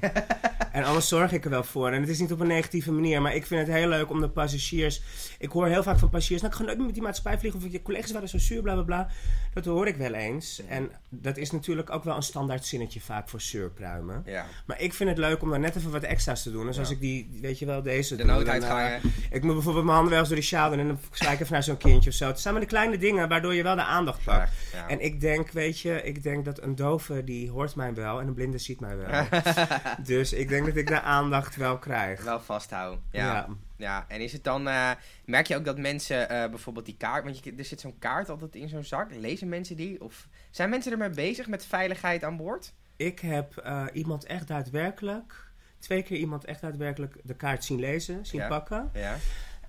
en 0.76 0.84
anders 0.84 1.08
zorg 1.08 1.32
ik 1.32 1.44
er 1.44 1.50
wel 1.50 1.64
voor. 1.64 1.90
En 1.90 2.00
het 2.00 2.08
is 2.10 2.18
niet 2.18 2.32
op 2.32 2.40
een 2.40 2.46
negatieve 2.46 2.92
manier, 2.92 3.22
maar 3.22 3.34
ik 3.34 3.46
vind 3.46 3.66
het 3.66 3.76
heel 3.76 3.88
leuk 3.88 4.10
om 4.10 4.20
de 4.20 4.28
passagiers... 4.28 5.02
Ik 5.38 5.50
hoor 5.50 5.66
heel 5.66 5.82
vaak 5.82 5.98
van 5.98 6.08
passagiers, 6.08 6.40
nou 6.40 6.52
ik 6.52 6.58
ga 6.58 6.64
nooit 6.64 6.76
meer 6.76 6.86
met 6.86 6.94
die 6.94 7.04
maatschappij 7.04 7.38
vliegen, 7.38 7.60
of 7.60 7.72
je 7.72 7.82
collega's 7.82 8.12
waren 8.12 8.28
zo 8.28 8.38
zuur, 8.38 8.62
bla 8.62 8.72
bla 8.74 8.82
bla. 8.82 9.08
Dat 9.54 9.64
hoor 9.64 9.86
ik 9.86 9.96
wel 9.96 10.14
eens. 10.14 10.62
En 10.68 10.90
dat 11.08 11.36
is 11.36 11.50
natuurlijk 11.50 11.90
ook 11.90 12.04
wel 12.04 12.16
een 12.16 12.22
standaard 12.22 12.64
zinnetje 12.66 13.00
vaak 13.00 13.28
voor 13.28 13.40
surpruimen. 13.40 14.22
Ja, 14.26 14.46
Maar 14.66 14.80
ik 14.80 14.94
vind 14.94 15.08
het 15.08 15.18
leuk 15.18 15.42
om 15.42 15.50
daar 15.50 15.60
net 15.60 15.76
even 15.76 15.90
wat 15.90 16.02
extra's 16.02 16.42
te 16.42 16.50
doen. 16.50 16.66
Dus 16.66 16.74
Ja. 16.74 16.80
als 16.80 16.90
ik 16.90 17.00
die, 17.00 17.38
weet 17.40 17.58
je 17.58 17.66
wel, 17.66 17.82
deze 17.82 18.16
de 18.16 18.24
doe, 18.24 18.44
dan, 18.44 18.62
eh, 18.62 18.94
ik 19.30 19.42
moet 19.42 19.54
bijvoorbeeld 19.54 19.84
mijn 19.84 19.96
handen 19.96 20.10
wel 20.10 20.18
eens 20.20 20.28
door 20.28 20.38
die 20.38 20.46
sjaal 20.46 20.70
doen 20.70 20.78
en 20.78 20.86
dan 20.86 20.98
zwaai 21.10 21.34
ik 21.34 21.40
even 21.40 21.52
naar 21.52 21.62
zo'n 21.62 21.76
kindje 21.76 22.10
of 22.10 22.16
zo. 22.16 22.26
Het 22.26 22.40
zijn 22.40 22.54
maar 22.54 22.62
de 22.62 22.68
kleine 22.68 22.98
dingen 22.98 23.28
waardoor 23.28 23.54
je 23.54 23.62
wel 23.62 23.74
de 23.74 23.82
aandacht 23.82 24.24
pakt. 24.24 24.52
Ja. 24.72 24.88
En 24.88 25.00
ik 25.00 25.20
denk, 25.20 25.50
weet 25.50 25.80
je, 25.80 26.02
ik 26.02 26.22
denk 26.22 26.44
dat 26.44 26.62
een 26.62 26.74
dove 26.74 27.24
die 27.24 27.50
hoort 27.50 27.74
mij 27.74 27.94
wel 27.94 28.20
en 28.20 28.26
een 28.26 28.34
blinde 28.34 28.58
ziet 28.58 28.80
mij 28.80 28.96
wel. 28.96 29.26
dus 30.04 30.32
ik 30.32 30.48
denk 30.48 30.65
dat 30.66 30.76
ik 30.76 30.86
de 30.86 31.00
aandacht 31.00 31.56
wel 31.56 31.78
krijg. 31.78 32.24
Wel 32.24 32.40
vasthouden. 32.40 33.02
Ja. 33.10 33.32
ja. 33.34 33.46
Ja, 33.76 34.04
en 34.08 34.20
is 34.20 34.32
het 34.32 34.44
dan, 34.44 34.68
eh, 34.68 34.90
merk 35.24 35.46
je 35.46 35.56
ook 35.56 35.64
dat 35.64 35.78
mensen 35.78 36.28
eh, 36.28 36.50
bijvoorbeeld 36.50 36.86
die 36.86 36.96
kaart, 36.96 37.24
want 37.24 37.44
je, 37.44 37.54
er 37.56 37.64
zit 37.64 37.80
zo'n 37.80 37.98
kaart 37.98 38.28
altijd 38.28 38.54
in 38.54 38.68
zo'n 38.68 38.84
zak, 38.84 39.14
lezen 39.14 39.48
mensen 39.48 39.76
die? 39.76 40.02
Of 40.02 40.28
zijn 40.50 40.70
mensen 40.70 40.92
ermee 40.92 41.10
bezig 41.10 41.46
met 41.46 41.66
veiligheid 41.66 42.24
aan 42.24 42.36
boord? 42.36 42.72
Ik 42.96 43.20
heb 43.20 43.56
eh, 43.56 43.84
iemand 43.92 44.24
echt 44.24 44.48
daadwerkelijk, 44.48 45.34
twee 45.78 46.02
keer 46.02 46.18
iemand 46.18 46.44
echt 46.44 46.60
daadwerkelijk 46.60 47.16
de 47.22 47.34
kaart 47.34 47.64
zien 47.64 47.80
lezen, 47.80 48.26
zien 48.26 48.40
Ja. 48.40 48.48
pakken. 48.48 48.90
Ja. 48.94 49.16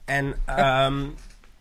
En 0.06 0.36
ehm, 0.46 1.08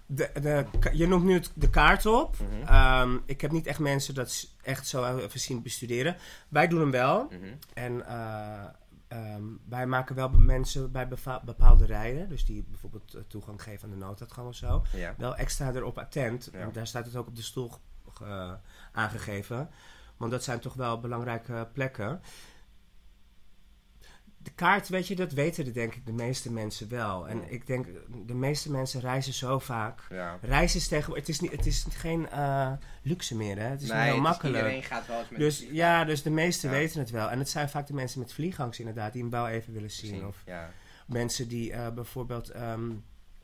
de, 0.07 0.31
de, 0.41 0.65
je 0.93 1.09
noemt 1.09 1.25
nu 1.25 1.43
de 1.55 1.71
kaart 1.71 2.07
op. 2.07 2.37
Mhm. 2.39 2.69
Ehm, 2.69 3.17
ik 3.27 3.41
heb 3.41 3.51
niet 3.51 3.67
echt 3.67 3.79
mensen 3.79 4.15
dat 4.15 4.49
echt 4.63 4.87
zo 4.87 5.17
even 5.19 5.41
zien 5.41 5.63
bestuderen. 5.63 6.17
Wij 6.49 6.69
doen 6.69 6.81
hem 6.81 6.91
wel. 6.91 7.25
Mhm. 7.25 7.55
En 7.75 8.07
eh, 8.07 8.65
ehm, 9.09 9.43
wij 9.69 9.87
maken 9.87 10.15
wel 10.15 10.29
mensen 10.31 10.93
bij 10.93 11.09
bepaalde 11.45 11.85
rijen, 11.87 12.29
dus 12.29 12.45
die 12.45 12.65
bijvoorbeeld 12.69 13.15
eh, 13.15 13.23
toegang 13.27 13.63
geven 13.63 13.85
aan 13.89 13.99
de 13.99 14.05
nooduitgang 14.05 14.49
of 14.49 14.55
zo, 14.55 14.83
Ja. 14.93 15.15
wel 15.19 15.37
extra 15.37 15.73
erop 15.73 15.99
attent. 15.99 16.49
Ja. 16.53 16.59
En 16.59 16.73
daar 16.73 16.87
staat 16.87 17.07
het 17.07 17.17
ook 17.17 17.27
op 17.27 17.37
de 17.37 17.43
stoel 17.43 17.71
eh, 18.23 18.53
aangegeven. 18.93 19.71
Want 20.17 20.31
dat 20.31 20.45
zijn 20.45 20.61
toch 20.61 20.75
wel 20.75 21.01
belangrijke 21.01 21.69
plekken. 21.73 22.21
De 24.47 24.53
kaart, 24.55 24.89
weet 24.89 25.07
je, 25.09 25.17
dat 25.17 25.33
weten 25.33 25.65
de, 25.65 25.71
denk 25.73 25.95
ik 25.95 26.07
de 26.07 26.13
meeste 26.13 26.53
mensen 26.53 26.89
wel. 26.89 27.29
En 27.29 27.53
ik 27.53 27.67
denk, 27.67 27.87
de 28.27 28.35
meeste 28.35 28.71
mensen 28.71 29.01
reizen 29.01 29.33
zo 29.33 29.59
vaak. 29.59 30.01
ja. 30.11 30.39
Reizen 30.43 30.79
is 30.81 30.89
tegenwoordig, 30.89 31.27
het 31.27 31.35
is, 31.35 31.41
niet, 31.41 31.51
het 31.51 31.67
is 31.67 31.87
geen 31.91 32.29
eh, 32.29 32.73
luxe 33.03 33.37
meer, 33.37 33.57
hè? 33.59 33.65
Het 33.69 33.83
is 33.83 33.89
Nee, 33.89 33.97
heel 33.99 34.07
het 34.09 34.17
is- 34.17 34.23
makkelijk. 34.23 34.57
iedereen 34.57 34.83
gaat 34.83 35.07
wel 35.07 35.19
eens 35.19 35.29
met 35.29 35.39
Dus 35.39 35.67
ja, 35.71 36.05
dus 36.05 36.23
de 36.23 36.31
meesten 36.31 36.71
Ja. 36.71 36.77
weten 36.77 37.01
het 37.01 37.11
wel. 37.11 37.31
En 37.31 37.39
het 37.39 37.49
zijn 37.49 37.69
vaak 37.69 37.87
de 37.87 37.95
mensen 37.95 38.19
met 38.21 38.33
vliegangst 38.33 38.79
inderdaad, 38.79 39.13
die 39.13 39.23
hem 39.23 39.31
wel 39.31 39.49
even 39.49 39.73
willen 39.73 39.91
zien. 39.91 40.11
zien. 40.11 40.27
Of 40.27 40.37
Ja. 40.47 40.71
mensen 41.07 41.49
die 41.49 41.73
eh, 41.73 41.89
bijvoorbeeld 41.91 42.49
ehm, 42.51 42.89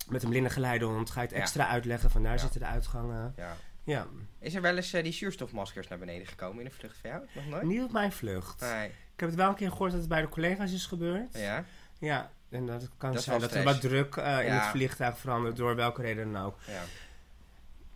met 0.08 0.22
een 0.22 0.28
blinde 0.30 0.50
geleidehond 0.50 1.10
ga 1.10 1.20
je 1.20 1.26
het 1.26 1.36
extra 1.36 1.68
uitleggen. 1.68 2.10
Van 2.10 2.22
daar 2.22 2.38
zitten 2.40 2.60
de 2.60 2.66
uitgangen. 2.66 3.32
Ja. 3.36 3.56
Ja, 3.84 4.06
Is 4.38 4.54
er 4.54 4.60
wel 4.62 4.76
eens 4.76 4.92
eh, 4.92 5.02
die 5.02 5.12
zuurstofmaskers 5.12 5.88
naar 5.88 5.98
beneden 5.98 6.26
gekomen 6.26 6.58
in 6.58 6.64
de 6.64 6.74
vlucht 6.74 6.96
van 7.00 7.10
jou? 7.10 7.22
Nog 7.34 7.46
nooit? 7.48 7.62
niet 7.62 7.82
op 7.82 7.92
mijn 7.92 8.12
vlucht. 8.12 8.60
Nee. 8.60 8.90
Ik 9.14 9.20
heb 9.20 9.28
het 9.28 9.38
wel 9.38 9.48
een 9.48 9.54
keer 9.54 9.70
gehoord 9.70 9.90
dat 9.90 10.00
het 10.00 10.08
bij 10.08 10.20
de 10.20 10.28
collega's 10.28 10.72
is 10.72 10.86
gebeurd. 10.86 11.38
Ja? 11.38 11.64
Ja, 11.98 12.30
en 12.48 12.66
dat 12.66 12.88
kan 12.96 13.12
Dat 13.12 13.22
zijn 13.22 13.40
dat 13.40 13.54
er 13.54 13.64
wat 13.64 13.80
druk 13.80 14.16
eh, 14.16 14.38
in 14.38 14.44
Ja. 14.52 14.60
het 14.60 14.70
vliegtuig 14.70 15.18
verandert, 15.18 15.56
door 15.56 15.76
welke 15.76 16.02
reden 16.02 16.32
dan 16.32 16.42
ook. 16.42 16.58
Ja. 16.66 16.82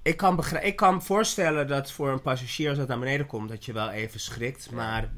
Ik 0.03 0.17
kan, 0.17 0.45
ik 0.61 0.77
kan 0.77 1.03
voorstellen 1.03 1.67
dat 1.67 1.93
voor 1.93 2.11
een 2.11 2.23
passagier 2.23 2.69
als 2.69 2.79
dat 2.79 2.89
naar 2.89 2.99
beneden 2.99 3.27
komt, 3.27 3.49
dat 3.49 3.65
je 3.65 3.73
wel 3.73 3.91
even 3.91 4.21
schrikt. 4.21 4.67
Ja. 4.71 4.77
Maar 4.77 5.11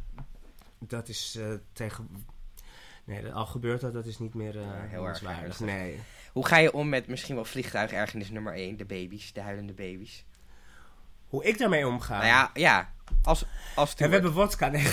dat 0.78 1.08
is 1.08 1.36
eh, 1.38 1.46
tegen... 1.72 2.26
Nee, 3.04 3.22
dat, 3.22 3.32
al 3.32 3.46
gebeurt 3.46 3.80
dat, 3.80 3.92
dat 3.92 4.06
is 4.06 4.18
niet 4.18 4.34
meer 4.34 4.60
Ja, 4.60 4.84
heel 4.88 5.06
erg. 5.06 5.60
Nee. 5.60 6.00
Hoe 6.32 6.46
ga 6.46 6.56
je 6.56 6.72
om 6.72 6.88
met 6.88 7.06
misschien 7.06 7.34
wel 7.34 7.44
vliegtuigergernis 7.44 8.30
nummer 8.30 8.52
1, 8.54 8.76
de 8.76 8.84
baby's, 8.84 9.32
de 9.32 9.40
huilende 9.40 9.72
baby's? 9.72 10.24
Hoe 11.28 11.44
ik 11.44 11.58
daarmee 11.58 11.86
omga? 11.86 12.14
Nou 12.16 12.26
ja, 12.26 12.50
ja. 12.54 12.88
Als, 13.22 13.44
als 13.74 13.92
Ja, 13.96 14.06
we 14.06 14.12
hebben 14.12 14.32
wodka. 14.32 14.68
Nee, 14.68 14.82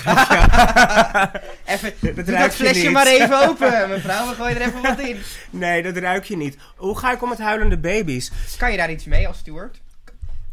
Even, 1.65 1.93
dat 2.15 2.25
doe 2.25 2.51
flesje 2.51 2.83
niet. 2.83 2.91
maar 2.91 3.07
even 3.07 3.47
open, 3.49 3.89
mevrouw. 3.89 4.27
We 4.29 4.35
gooien 4.35 4.55
er 4.55 4.61
even 4.67 4.81
wat 4.81 4.99
in. 4.99 5.21
nee, 5.49 5.83
dat 5.83 5.97
ruik 5.97 6.23
je 6.23 6.37
niet. 6.37 6.57
Hoe 6.75 6.97
ga 6.97 7.11
ik 7.11 7.21
om 7.21 7.29
met 7.29 7.39
huilende 7.39 7.77
baby's? 7.77 8.31
Kan 8.57 8.71
je 8.71 8.77
daar 8.77 8.91
iets 8.91 9.05
mee 9.05 9.27
als 9.27 9.37
steward? 9.37 9.81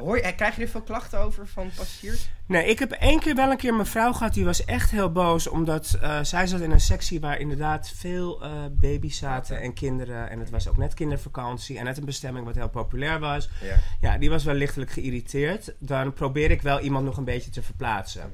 Hoor 0.02 0.16
je, 0.16 0.34
krijg 0.34 0.56
je 0.56 0.62
er 0.62 0.68
veel 0.68 0.82
klachten 0.82 1.18
over 1.18 1.48
van 1.48 1.70
passagiers? 1.76 2.28
Nee, 2.46 2.66
ik 2.66 2.78
heb 2.78 2.90
één 2.90 3.20
keer 3.20 3.34
wel 3.34 3.50
een 3.50 3.56
keer 3.56 3.74
mijn 3.74 3.86
vrouw 3.86 4.12
gehad. 4.12 4.34
Die 4.34 4.44
was 4.44 4.64
echt 4.64 4.90
heel 4.90 5.12
boos. 5.12 5.48
Omdat 5.48 5.98
eh, 6.00 6.22
zij 6.22 6.46
zat 6.46 6.60
in 6.60 6.70
een 6.70 6.80
sectie 6.80 7.20
waar 7.20 7.40
inderdaad 7.40 7.92
veel 7.96 8.42
eh, 8.42 8.50
baby's 8.70 9.18
zaten 9.18 9.60
en 9.60 9.74
kinderen. 9.74 10.30
En 10.30 10.38
het 10.38 10.50
was 10.50 10.68
ook 10.68 10.76
net 10.76 10.94
kindervakantie. 10.94 11.78
En 11.78 11.84
net 11.84 11.98
een 11.98 12.04
bestemming 12.04 12.46
wat 12.46 12.54
heel 12.54 12.68
populair 12.68 13.18
was. 13.18 13.48
Ja. 13.62 13.76
Ja, 14.00 14.18
die 14.18 14.30
was 14.30 14.44
wel 14.44 14.54
lichtelijk 14.54 14.90
geïrriteerd. 14.90 15.74
Dan 15.78 16.12
probeer 16.12 16.50
ik 16.50 16.62
wel 16.62 16.80
iemand 16.80 17.04
nog 17.04 17.16
een 17.16 17.24
beetje 17.24 17.50
te 17.50 17.62
verplaatsen. 17.62 18.32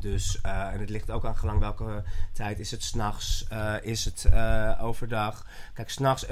Dus, 0.00 0.40
eh, 0.42 0.72
en 0.72 0.80
het 0.80 0.90
ligt 0.90 1.10
ook 1.10 1.24
aan 1.24 1.36
gelang 1.36 1.58
welke 1.58 2.02
tijd. 2.32 2.58
Is 2.58 2.70
het 2.70 2.82
s'nachts? 2.82 3.46
uh, 3.52 3.74
is 3.82 4.04
het 4.04 4.24
eh, 4.32 4.78
overdag? 4.82 5.46
Kijk, 5.74 5.90
s'nachts... 5.90 6.26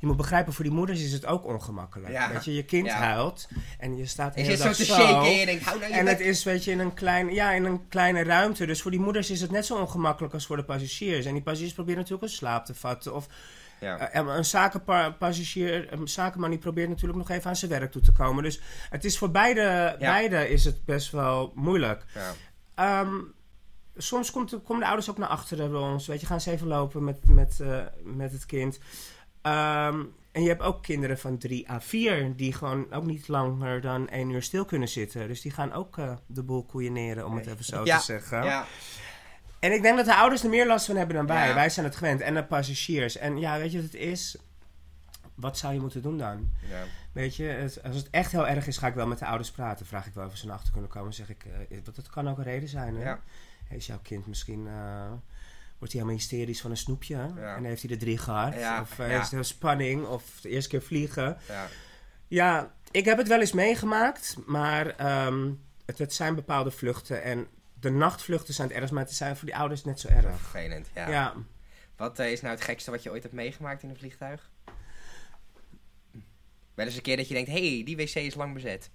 je 0.00 0.06
moet 0.06 0.16
begrijpen, 0.16 0.52
voor 0.52 0.64
die 0.64 0.72
moeders 0.72 1.02
is 1.02 1.12
het 1.12 1.26
ook 1.26 1.44
ongemakkelijk. 1.44 2.12
Ja. 2.12 2.32
Weet 2.32 2.44
je, 2.44 2.54
je 2.54 2.64
kind 2.64 2.86
Ja. 2.86 2.96
huilt 2.96 3.48
en 3.78 3.96
je 3.96 4.06
staat 4.06 4.34
zo 4.38 4.56
dag 4.56 4.74
te 4.74 4.84
zo. 4.84 4.94
shaken 4.94 5.40
en 5.40 5.46
denkt, 5.46 5.64
nou 5.64 5.80
En 5.82 6.06
het 6.06 6.20
is, 6.20 6.44
weet 6.44 6.64
je, 6.64 6.70
in 6.70 6.78
een, 6.78 6.94
klein, 6.94 7.32
ja, 7.34 7.52
in 7.52 7.64
een 7.64 7.88
kleine 7.88 8.22
ruimte. 8.22 8.66
Dus 8.66 8.82
voor 8.82 8.90
die 8.90 9.00
moeders 9.00 9.30
is 9.30 9.40
het 9.40 9.50
net 9.50 9.66
zo 9.66 9.76
ongemakkelijk 9.76 10.34
als 10.34 10.46
voor 10.46 10.56
de 10.56 10.64
passagiers. 10.64 11.26
En 11.26 11.32
die 11.32 11.42
passagiers 11.42 11.74
proberen 11.74 12.00
natuurlijk 12.00 12.28
een 12.28 12.36
slaap 12.36 12.64
te 12.64 12.74
vatten. 12.74 13.14
Of 13.14 13.26
Ja. 13.80 13.98
en 14.10 14.26
een 14.26 14.44
zakenpassagier, 14.44 15.92
een 15.92 16.08
zakenman, 16.08 16.50
die 16.50 16.58
probeert 16.58 16.88
natuurlijk 16.88 17.18
nog 17.18 17.30
even 17.30 17.50
aan 17.50 17.56
zijn 17.56 17.70
werk 17.70 17.92
toe 17.92 18.02
te 18.02 18.12
komen. 18.12 18.42
Dus 18.42 18.60
het 18.90 19.04
is 19.04 19.18
voor 19.18 19.30
beide, 19.30 19.96
beide 19.98 20.48
is 20.48 20.64
het 20.64 20.84
best 20.84 21.10
wel 21.10 21.52
moeilijk. 21.54 22.04
Ja. 22.14 22.32
Ehm, 22.74 23.14
soms 23.96 24.30
komt, 24.30 24.50
komen 24.64 24.78
de 24.80 24.86
ouders 24.86 25.10
ook 25.10 25.18
naar 25.18 25.28
achteren 25.28 25.70
bij 25.70 25.80
ons. 25.80 26.06
Weet 26.06 26.20
je, 26.20 26.26
gaan 26.26 26.40
ze 26.40 26.50
even 26.50 26.66
lopen 26.66 27.04
met, 27.04 27.28
met, 27.28 27.60
eh, 27.60 27.80
met 28.02 28.32
het 28.32 28.46
kind. 28.46 28.78
Ehm, 29.42 30.02
en 30.32 30.42
je 30.42 30.48
hebt 30.48 30.62
ook 30.62 30.82
kinderen 30.82 31.18
van 31.18 31.38
3 31.38 31.70
à 31.70 31.80
4 31.80 32.36
die 32.36 32.52
gewoon 32.52 32.92
ook 32.92 33.04
niet 33.04 33.28
langer 33.28 33.80
dan 33.80 34.08
één 34.08 34.30
uur 34.30 34.42
stil 34.42 34.64
kunnen 34.64 34.88
zitten. 34.88 35.28
Dus 35.28 35.40
die 35.40 35.52
gaan 35.52 35.72
ook 35.72 35.98
eh, 35.98 36.12
de 36.26 36.42
boel 36.42 36.64
koeieneren, 36.64 37.26
om 37.26 37.36
het 37.36 37.46
even 37.46 37.64
zo 37.64 37.84
Ja. 37.84 37.98
te 37.98 38.04
zeggen. 38.04 38.44
Ja. 38.44 38.64
En 39.58 39.72
ik 39.72 39.82
denk 39.82 39.96
dat 39.96 40.06
de 40.06 40.14
ouders 40.16 40.42
er 40.42 40.48
meer 40.50 40.66
last 40.66 40.86
van 40.86 40.96
hebben 40.96 41.16
dan 41.16 41.26
wij. 41.26 41.48
Ja. 41.48 41.54
Wij 41.54 41.70
zijn 41.70 41.86
het 41.86 41.96
gewend. 41.96 42.20
En 42.20 42.34
de 42.34 42.44
passagiers. 42.44 43.16
En 43.16 43.38
ja, 43.38 43.58
weet 43.58 43.70
je 43.72 43.76
wat 43.82 43.86
het 43.92 44.00
is? 44.00 44.36
Wat 45.34 45.58
zou 45.58 45.74
je 45.74 45.80
moeten 45.80 46.02
doen 46.02 46.18
dan? 46.18 46.50
Ja. 46.68 46.82
Weet 47.12 47.36
je, 47.36 47.44
het- 47.44 47.82
als 47.82 47.96
het 47.96 48.10
echt 48.10 48.32
heel 48.32 48.46
erg 48.48 48.66
is, 48.66 48.76
ga 48.78 48.86
ik 48.86 48.94
wel 48.94 49.06
met 49.06 49.18
de 49.18 49.26
ouders 49.26 49.50
praten. 49.50 49.86
Vraag 49.86 50.06
ik 50.06 50.14
wel 50.14 50.26
of 50.26 50.36
ze 50.36 50.46
naar 50.46 50.56
achter 50.56 50.72
kunnen 50.72 50.90
komen. 50.90 51.12
zeg 51.14 51.28
ik, 51.30 51.44
want 51.84 51.96
dat 51.96 52.10
kan 52.10 52.28
ook 52.28 52.38
een 52.38 52.44
reden 52.44 52.68
zijn. 52.68 52.96
Hè? 52.96 53.02
Ja. 53.04 53.20
Is 53.68 53.86
jouw 53.86 53.98
kind 54.02 54.26
misschien, 54.26 54.66
eh, 54.66 55.06
wordt 55.78 55.92
hij 55.92 56.02
helemaal 56.02 56.14
hysterisch 56.14 56.60
van 56.60 56.70
een 56.70 56.76
snoepje? 56.76 57.30
Ja. 57.36 57.56
En 57.56 57.64
heeft 57.64 57.82
hij 57.82 57.90
er 57.90 57.98
drie 57.98 58.18
gehad? 58.18 58.54
Of 58.80 58.98
eh, 58.98 59.20
is 59.20 59.30
heel 59.30 59.44
spanning? 59.44 60.06
Of 60.06 60.38
de 60.40 60.48
eerste 60.48 60.68
keer 60.70 60.82
vliegen? 60.82 61.36
Ja. 61.48 61.66
Ja, 62.28 62.72
ik 62.90 63.04
heb 63.04 63.18
het 63.18 63.28
wel 63.28 63.40
eens 63.40 63.52
meegemaakt. 63.52 64.36
Maar 64.46 64.86
ehm, 64.86 65.50
het, 65.86 65.98
het 65.98 66.12
zijn 66.14 66.34
bepaalde 66.34 66.70
vluchten. 66.70 67.22
En 67.22 67.46
de 67.80 67.90
nachtvluchten 67.90 68.54
zijn 68.54 68.68
het 68.68 68.76
ergst. 68.76 68.92
Maar 68.92 69.02
het 69.04 69.12
zijn 69.12 69.36
voor 69.36 69.46
die 69.46 69.56
ouders 69.56 69.84
net 69.84 70.00
zo 70.00 70.08
erg. 70.08 70.36
Vervelend, 70.40 70.88
ja. 70.94 71.08
Ja. 71.08 71.34
Wat 71.96 72.18
is 72.18 72.40
nou 72.40 72.54
het 72.54 72.64
gekste 72.64 72.90
wat 72.90 73.02
je 73.02 73.10
ooit 73.10 73.22
hebt 73.22 73.34
meegemaakt 73.34 73.82
in 73.82 73.88
een 73.88 73.96
vliegtuig? 73.96 74.50
Wel 76.74 76.86
eens 76.86 76.96
een 76.96 77.02
keer 77.02 77.16
dat 77.16 77.28
je 77.28 77.34
denkt, 77.34 77.50
hé, 77.50 77.74
hey, 77.74 77.84
die 77.84 77.96
wc 77.96 78.14
is 78.14 78.34
lang 78.34 78.54
bezet. 78.54 78.90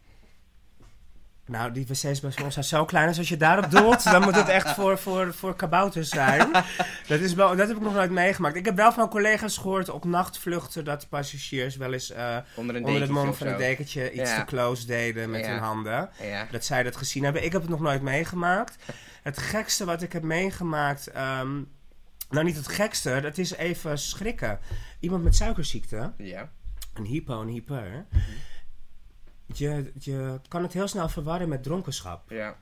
Nou, 1.46 1.72
die 1.72 1.86
wc's 1.88 2.20
bij 2.20 2.32
ons 2.44 2.54
zijn 2.54 2.66
zo 2.66 2.86
klein. 2.86 3.08
Dus 3.08 3.18
als 3.18 3.30
je 3.30 3.38
daarop 3.38 3.72
doelt, 3.72 4.04
dan 4.04 4.22
moet 4.22 4.36
het 4.36 4.48
echt 4.48 4.70
voor, 4.72 4.98
voor, 4.98 5.34
voor 5.34 5.56
kabouters 5.56 6.10
zijn. 6.10 6.52
Dat, 7.08 7.20
is 7.20 7.34
wel, 7.34 7.56
dat 7.56 7.68
heb 7.68 7.78
ik 7.78 7.84
nog 7.84 7.94
nooit 7.94 8.12
meegemaakt. 8.12 8.56
Ik 8.56 8.66
heb 8.66 8.76
wel 8.76 8.92
van 8.92 9.10
collega's 9.10 9.58
gehoord 9.58 9.90
op 9.90 10.04
nachtvluchten 10.06 10.86
dat 10.86 11.10
passagiers 11.10 11.76
wel 11.76 11.94
eens 11.94 12.12
eh, 12.12 12.38
Onder 12.56 12.76
een 12.76 12.86
onder 12.86 13.02
het 13.02 13.10
mom 13.10 13.34
van 13.34 13.48
het 13.48 13.58
dekentje 13.58 14.12
iets 14.12 14.30
Ja. 14.30 14.40
te 14.40 14.46
close 14.46 14.86
deden 14.86 15.30
met 15.30 15.46
Ja. 15.46 15.52
hun 15.52 15.60
handen. 15.60 16.10
Ja. 16.22 16.48
Dat 16.52 16.66
zij 16.66 16.84
dat 16.84 16.96
gezien 16.96 17.24
hebben. 17.24 17.44
Ik 17.44 17.52
heb 17.52 17.62
het 17.62 17.70
nog 17.70 17.80
nooit 17.80 18.02
meegemaakt. 18.02 18.76
Het 19.24 19.38
gekste 19.38 19.86
wat 19.86 20.02
ik 20.02 20.14
heb 20.14 20.24
meegemaakt. 20.24 21.08
ehm, 21.08 21.62
nou, 22.30 22.46
niet 22.46 22.56
het 22.56 22.68
gekste, 22.68 23.20
dat 23.22 23.38
is 23.38 23.54
even 23.54 23.98
schrikken. 24.00 24.60
Iemand 25.00 25.24
met 25.24 25.36
suikerziekte, 25.36 26.12
Ja. 26.18 26.50
Een 26.94 27.06
hypo, 27.06 27.42
een 27.42 27.48
hyper. 27.48 28.06
Mhm. 28.10 28.22
Je, 29.46 29.92
je 30.00 30.40
kan 30.48 30.64
het 30.64 30.74
heel 30.74 30.88
snel 30.88 31.10
verwarren 31.10 31.50
met 31.50 31.64
dronkenschap. 31.64 32.30
Ja. 32.30 32.56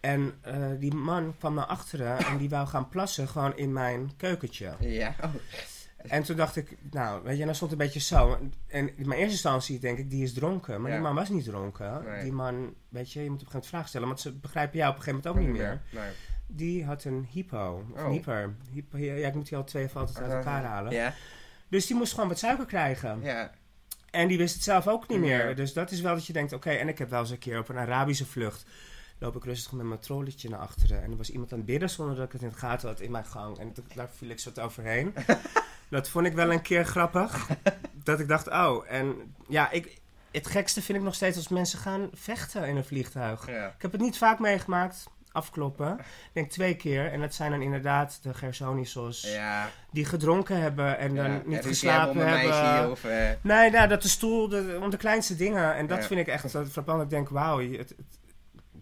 En 0.00 0.34
eh, 0.40 0.66
die 0.78 0.94
man 0.94 1.34
kwam 1.38 1.54
naar 1.54 1.64
achteren 1.66 2.18
en 2.18 2.36
die 2.38 2.48
wou 2.48 2.66
gaan 2.66 2.88
plassen 2.88 3.28
gewoon 3.28 3.56
in 3.56 3.72
mijn 3.72 4.16
keukentje. 4.16 4.74
Ja. 4.80 5.14
Oh. 5.24 5.30
En 5.96 6.22
toen 6.22 6.36
dacht 6.36 6.56
ik, 6.56 6.76
nou, 6.90 7.22
weet 7.22 7.38
je, 7.38 7.44
dan 7.44 7.54
stond 7.54 7.70
het 7.70 7.80
een 7.80 7.86
beetje 7.86 8.00
zo. 8.00 8.38
En 8.66 8.96
in 8.96 9.08
mijn 9.08 9.18
eerste 9.20 9.32
instantie 9.32 9.78
denk 9.78 9.98
ik, 9.98 10.10
die 10.10 10.22
is 10.22 10.32
dronken. 10.32 10.80
Maar 10.80 10.90
Ja. 10.90 10.96
die 10.96 11.06
man 11.06 11.14
was 11.14 11.28
niet 11.28 11.44
dronken. 11.44 12.02
Nee. 12.04 12.22
Die 12.22 12.32
man, 12.32 12.74
weet 12.88 13.12
je, 13.12 13.22
je 13.22 13.30
moet 13.30 13.40
op 13.40 13.46
een 13.46 13.50
gegeven 13.50 13.52
moment 13.52 13.66
vragen 13.66 13.88
stellen. 13.88 14.06
Want 14.06 14.20
ze 14.20 14.32
begrijpen 14.32 14.78
jou 14.78 14.90
op 14.90 14.96
een 14.96 15.02
gegeven 15.02 15.30
moment 15.32 15.46
ook 15.46 15.52
niet 15.52 15.62
meer. 15.62 15.80
Nee. 16.02 16.10
Die 16.46 16.84
had 16.84 17.04
een 17.04 17.26
hypo. 17.30 17.84
Of 17.92 18.00
Oh. 18.00 18.06
een 18.06 18.12
hyper. 18.12 18.54
Hypo- 18.72 18.98
Ja, 18.98 19.26
ik 19.28 19.34
moet 19.34 19.48
die 19.48 19.56
al 19.58 19.64
twee 19.64 19.88
altijd 19.94 20.18
uit 20.18 20.32
elkaar 20.32 20.64
halen. 20.64 20.92
Ja. 20.92 21.14
Dus 21.68 21.86
die 21.86 21.96
moest 21.96 22.14
gewoon 22.14 22.28
wat 22.28 22.38
suiker 22.38 22.66
krijgen. 22.66 23.20
Ja. 23.22 23.50
En 24.10 24.28
die 24.28 24.38
wist 24.38 24.54
het 24.54 24.62
zelf 24.62 24.86
ook 24.86 25.08
niet 25.08 25.18
meer. 25.18 25.56
Dus 25.56 25.72
dat 25.72 25.90
is 25.90 26.00
wel 26.00 26.14
dat 26.14 26.26
je 26.26 26.32
denkt, 26.32 26.52
oké. 26.52 26.70
en 26.70 26.88
ik 26.88 26.98
heb 26.98 27.10
wel 27.10 27.20
eens 27.20 27.30
een 27.30 27.38
keer 27.38 27.58
op 27.58 27.68
een 27.68 27.76
Arabische 27.76 28.26
vlucht... 28.26 28.64
loop 29.18 29.36
ik 29.36 29.44
rustig 29.44 29.72
met 29.72 29.86
mijn 29.86 30.00
trolletje 30.00 30.48
naar 30.48 30.58
achteren. 30.58 31.02
En 31.02 31.10
er 31.10 31.16
was 31.16 31.30
iemand 31.30 31.52
aan 31.52 31.58
het 31.58 31.66
bidden 31.66 31.90
zonder 31.90 32.16
dat 32.16 32.24
ik 32.24 32.32
het 32.32 32.42
in 32.42 32.48
het 32.48 32.58
gaten 32.58 32.88
had 32.88 33.00
in 33.00 33.10
mijn 33.10 33.24
gang. 33.24 33.58
En 33.58 33.74
daar 33.94 34.08
viel 34.16 34.28
ik 34.28 34.38
zo 34.38 34.50
wat 34.54 34.64
overheen. 34.64 35.14
dat 35.90 36.08
vond 36.08 36.26
ik 36.26 36.32
wel 36.32 36.52
een 36.52 36.62
keer 36.62 36.84
grappig. 36.84 37.46
dat 38.04 38.20
ik 38.20 38.28
dacht, 38.28 38.48
oh. 38.48 38.84
En 38.88 39.34
ja, 39.48 39.70
ik, 39.70 40.00
het 40.30 40.46
gekste 40.46 40.82
vind 40.82 40.98
ik 40.98 41.04
nog 41.04 41.14
steeds 41.14 41.36
als 41.36 41.48
mensen 41.48 41.78
gaan 41.78 42.08
vechten 42.12 42.68
in 42.68 42.76
een 42.76 42.84
vliegtuig. 42.84 43.46
Ja. 43.46 43.66
Ik 43.66 43.82
heb 43.82 43.92
het 43.92 44.00
niet 44.00 44.18
vaak 44.18 44.38
meegemaakt. 44.38 45.06
Afkloppen. 45.38 45.98
Ik 45.98 46.04
denk 46.32 46.50
twee 46.50 46.74
keer. 46.76 47.12
En 47.12 47.20
dat 47.20 47.34
zijn 47.34 47.50
dan 47.50 47.62
inderdaad 47.62 48.18
de 48.22 48.34
Gersonisos 48.34 49.22
Ja. 49.32 49.68
die 49.92 50.04
gedronken 50.04 50.60
hebben 50.60 50.98
en 50.98 51.14
dan 51.14 51.42
niet 51.46 51.56
En 51.58 51.64
geslapen 51.64 52.26
hebben 52.28 52.48
meisje 52.48 52.90
of... 52.90 53.04
eh, 53.04 53.30
Nee, 53.40 53.70
nou, 53.70 53.88
dat 53.88 54.02
de 54.02 54.08
stoel, 54.08 54.48
de, 54.48 54.78
om 54.82 54.90
de 54.90 54.96
kleinste 54.96 55.36
dingen. 55.36 55.74
En 55.74 55.86
dat 55.86 55.98
Ja. 55.98 56.04
vind 56.06 56.20
ik 56.20 56.26
echt 56.26 56.54
uh, 56.54 56.64
frappant. 56.66 57.02
Ik 57.02 57.10
denk, 57.10 57.28
wauw, 57.28 57.60
je, 57.60 57.78
het- 57.78 57.88
het- 57.96 58.18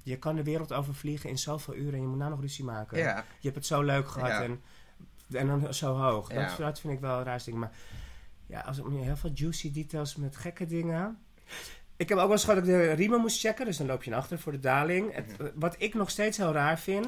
je 0.02 0.16
kan 0.18 0.36
de 0.36 0.42
wereld 0.42 0.72
overvliegen 0.72 1.30
in 1.30 1.38
zoveel 1.38 1.74
uren 1.74 1.94
en 1.94 2.00
je 2.00 2.06
moet 2.06 2.18
nou 2.18 2.30
nog 2.30 2.40
ruzie 2.40 2.64
maken. 2.64 2.98
ja. 2.98 3.16
Je 3.16 3.24
hebt 3.48 3.54
het 3.56 3.66
zo 3.66 3.82
leuk 3.82 4.08
gehad 4.08 4.42
en, 4.42 4.60
en 5.32 5.46
dan 5.46 5.74
zo 5.74 5.94
hoog. 5.96 6.28
Dat, 6.28 6.56
dat 6.58 6.80
vind 6.80 6.92
ik 6.92 7.00
wel 7.00 7.18
een 7.18 7.24
raar 7.24 7.42
ding. 7.44 7.56
Maar 7.58 7.70
ja, 8.46 8.60
als 8.60 8.76
heel 8.90 9.16
veel 9.16 9.30
juicy 9.34 9.72
details 9.72 10.16
met 10.16 10.36
gekke 10.36 10.66
dingen. 10.66 11.18
Ik 11.96 12.08
heb 12.08 12.18
ook 12.18 12.24
wel 12.24 12.32
eens 12.32 12.44
gehad 12.44 12.58
dat 12.58 12.68
ik 12.68 12.74
de 12.74 12.92
riemen 12.92 13.20
moest 13.20 13.40
checken. 13.40 13.64
Dus 13.64 13.76
dan 13.76 13.86
loop 13.86 14.02
je 14.02 14.10
naar 14.10 14.18
achter 14.18 14.38
voor 14.38 14.52
de 14.52 14.60
daling. 14.60 15.14
Het, 15.14 15.38
Mhm. 15.38 15.48
wat 15.54 15.74
ik 15.78 15.94
nog 15.94 16.10
steeds 16.10 16.36
heel 16.36 16.52
raar 16.52 16.78
vind. 16.78 17.06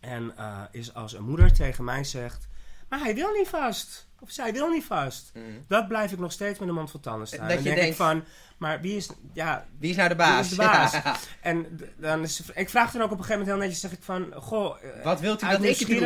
En 0.00 0.32
eh, 0.36 0.60
is 0.70 0.94
als 0.94 1.12
een 1.14 1.24
moeder 1.24 1.52
tegen 1.52 1.84
mij 1.84 2.04
zegt. 2.04 2.48
Maar 2.88 3.00
hij 3.00 3.14
wil 3.14 3.32
niet 3.32 3.48
vast. 3.48 4.06
Of 4.20 4.30
zij 4.30 4.52
wil 4.52 4.68
niet 4.68 4.84
vast. 4.84 5.30
Mhm. 5.34 5.44
Dat 5.68 5.88
blijf 5.88 6.12
ik 6.12 6.18
nog 6.18 6.32
steeds 6.32 6.58
met 6.58 6.68
de 6.68 6.74
mond 6.74 6.90
vol 6.90 7.00
tanden 7.00 7.26
staan. 7.26 7.40
Dat 7.40 7.50
en 7.50 7.56
je 7.56 7.62
denk 7.62 7.76
ik 7.76 7.82
denkt- 7.82 7.96
van, 7.96 8.24
maar 8.58 8.80
wie 8.80 8.96
is, 8.96 9.10
ja, 9.32 9.66
Wie 9.78 9.90
is 9.90 9.96
nou 9.96 10.08
de 10.08 10.14
baas? 10.14 10.32
Wie 10.48 10.50
is 10.50 10.50
de 10.50 10.56
baas? 10.56 10.92
Ja. 11.04 11.16
en 11.40 11.80
dan 11.96 12.22
is, 12.22 12.40
ik 12.54 12.68
vraag 12.70 12.92
dan 12.92 13.02
ook 13.02 13.10
op 13.10 13.18
een 13.18 13.24
gegeven 13.24 13.38
moment 13.46 13.58
heel 13.58 13.68
netjes, 13.68 13.80
zeg 13.80 13.92
ik 13.98 14.04
van, 14.04 14.32
goh, 14.42 14.76
eh, 14.82 15.04
Wat 15.04 15.20
wilt 15.20 15.42
u 15.42 15.46
dat 15.46 15.54
ik 15.80 15.86
doe? 15.86 15.98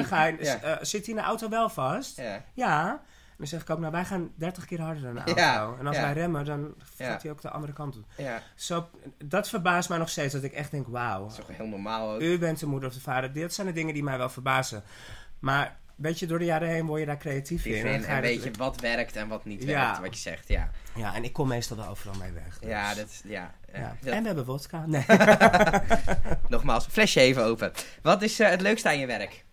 Ja. 0.60 0.60
eh, 0.62 0.84
zit 0.84 1.06
hij 1.06 1.14
in 1.14 1.20
de 1.20 1.26
auto 1.26 1.48
wel 1.48 1.68
vast? 1.68 2.16
Ja. 2.16 2.44
Ja. 2.54 3.02
En 3.38 3.42
dan 3.42 3.46
zeg 3.46 3.60
ik 3.60 3.70
ook, 3.70 3.78
nou 3.78 3.92
wij 3.92 4.04
gaan 4.04 4.30
30 4.34 4.64
keer 4.64 4.80
harder 4.80 5.02
dan 5.02 5.14
de 5.14 5.20
auto. 5.34 5.76
En 5.78 5.86
als 5.86 5.96
ja. 5.96 6.02
wij 6.02 6.12
remmen, 6.12 6.44
dan 6.44 6.74
gaat 6.96 7.22
hij 7.22 7.30
ook 7.30 7.40
de 7.42 7.50
andere 7.50 7.72
kant 7.72 7.96
op. 7.96 8.04
ja. 8.16 8.42
Zo, 8.54 8.88
dat 9.24 9.48
verbaast 9.48 9.88
mij 9.88 9.98
nog 9.98 10.08
steeds, 10.08 10.32
dat 10.32 10.42
ik 10.42 10.52
echt 10.52 10.70
denk, 10.70 10.86
wauw. 10.88 11.20
Dat 11.22 11.30
is 11.30 11.36
toch 11.36 11.56
heel 11.56 11.66
normaal 11.66 12.12
ook. 12.14 12.20
U 12.20 12.38
bent 12.38 12.58
de 12.58 12.66
moeder 12.66 12.88
of 12.88 12.94
de 12.94 13.00
vader. 13.00 13.32
Dit 13.32 13.54
zijn 13.54 13.66
de 13.66 13.72
dingen 13.72 13.94
die 13.94 14.02
mij 14.02 14.18
wel 14.18 14.28
verbazen. 14.28 14.82
Maar 15.38 15.76
weet 15.96 16.18
je, 16.18 16.26
door 16.26 16.38
de 16.38 16.44
jaren 16.44 16.68
heen 16.68 16.86
word 16.86 17.00
je 17.00 17.06
daar 17.06 17.18
creatief 17.18 17.64
in. 17.64 17.80
vind, 17.80 18.04
en 18.04 18.14
je 18.14 18.20
weet 18.20 18.42
dat- 18.42 18.44
je 18.54 18.58
wat 18.58 18.80
werkt 18.80 19.16
en 19.16 19.28
wat 19.28 19.44
niet 19.44 19.62
Ja. 19.62 19.84
werkt, 19.84 20.00
wat 20.00 20.14
je 20.14 20.20
zegt, 20.20 20.48
ja. 20.48 20.70
Ja, 20.94 21.14
en 21.14 21.24
ik 21.24 21.32
kom 21.32 21.48
meestal 21.48 21.76
wel 21.76 21.88
overal 21.88 22.14
mee 22.18 22.32
weg. 22.32 22.58
dus- 22.58 22.68
Ja, 22.70 22.94
dat, 22.94 23.20
ja. 23.24 23.54
ja. 23.72 23.96
Ja. 24.02 24.12
En 24.12 24.20
we 24.20 24.26
hebben 24.26 24.44
vodka. 24.44 24.86
Nee. 24.86 25.04
Nogmaals, 26.48 26.86
flesje 26.86 27.20
even 27.20 27.44
open. 27.44 27.72
Wat 28.02 28.22
is 28.22 28.40
eh, 28.40 28.48
het 28.48 28.60
leukste 28.60 28.88
aan 28.88 28.98
je 28.98 29.06
werk? 29.06 29.44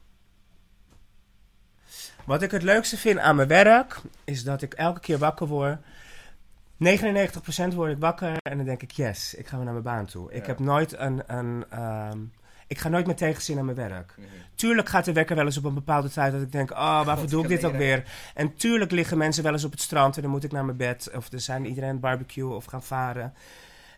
Wat 2.26 2.42
ik 2.42 2.52
het 2.52 2.64
leukste 2.64 2.98
vind 2.98 3.20
aan 3.20 3.36
mijn 3.36 3.48
werk, 3.48 4.02
is 4.24 4.44
dat 4.44 4.62
ik 4.62 4.74
elke 4.74 5.00
keer 5.00 5.18
wakker 5.18 5.48
word. 5.48 5.78
99% 5.82 7.74
word 7.74 7.92
ik 7.92 7.98
wakker 8.00 8.38
en 8.42 8.58
dan 8.58 8.66
denk 8.66 8.82
ik, 8.82 8.92
yes, 8.92 9.34
ik 9.36 9.48
ga 9.48 9.56
weer 9.56 9.66
naar 9.66 9.74
mijn 9.74 9.86
baan 9.86 10.06
toe. 10.06 10.34
Ik 10.34 10.46
heb 10.46 10.60
nooit 10.60 10.98
een... 10.98 11.24
een 11.28 11.66
ehm, 11.70 12.20
ik 12.68 12.80
ga 12.80 12.90
nooit 12.90 13.08
met 13.08 13.18
tegenzin 13.18 13.56
naar 13.56 13.66
mijn 13.66 13.78
werk. 13.78 14.14
Mhm. 14.18 14.28
Tuurlijk 14.56 14.90
gaat 14.90 15.06
de 15.06 15.14
wekker 15.14 15.36
wel 15.36 15.46
eens 15.46 15.58
op 15.58 15.64
een 15.64 15.74
bepaalde 15.74 16.10
tijd 16.10 16.34
dat 16.34 16.42
ik 16.42 16.52
denk, 16.52 16.72
oh, 16.72 16.78
waarvoor 17.06 17.18
God, 17.18 17.30
doe 17.30 17.44
ik 17.44 17.50
dit 17.50 17.66
ook 17.66 17.76
weer? 17.76 18.04
En 18.34 18.54
tuurlijk 18.54 18.92
liggen 18.92 19.18
mensen 19.18 19.44
wel 19.44 19.52
eens 19.52 19.64
op 19.64 19.72
het 19.72 19.82
strand 19.82 20.16
en 20.16 20.22
dan 20.22 20.32
moet 20.32 20.44
ik 20.44 20.52
naar 20.52 20.66
mijn 20.66 20.78
bed. 20.78 21.10
Of 21.16 21.32
er 21.32 21.40
zijn 21.40 21.66
iedereen 21.66 21.90
aan 21.90 21.96
het 21.96 22.04
barbecue 22.04 22.54
of 22.54 22.66
gaan 22.66 22.84
varen. 22.84 23.34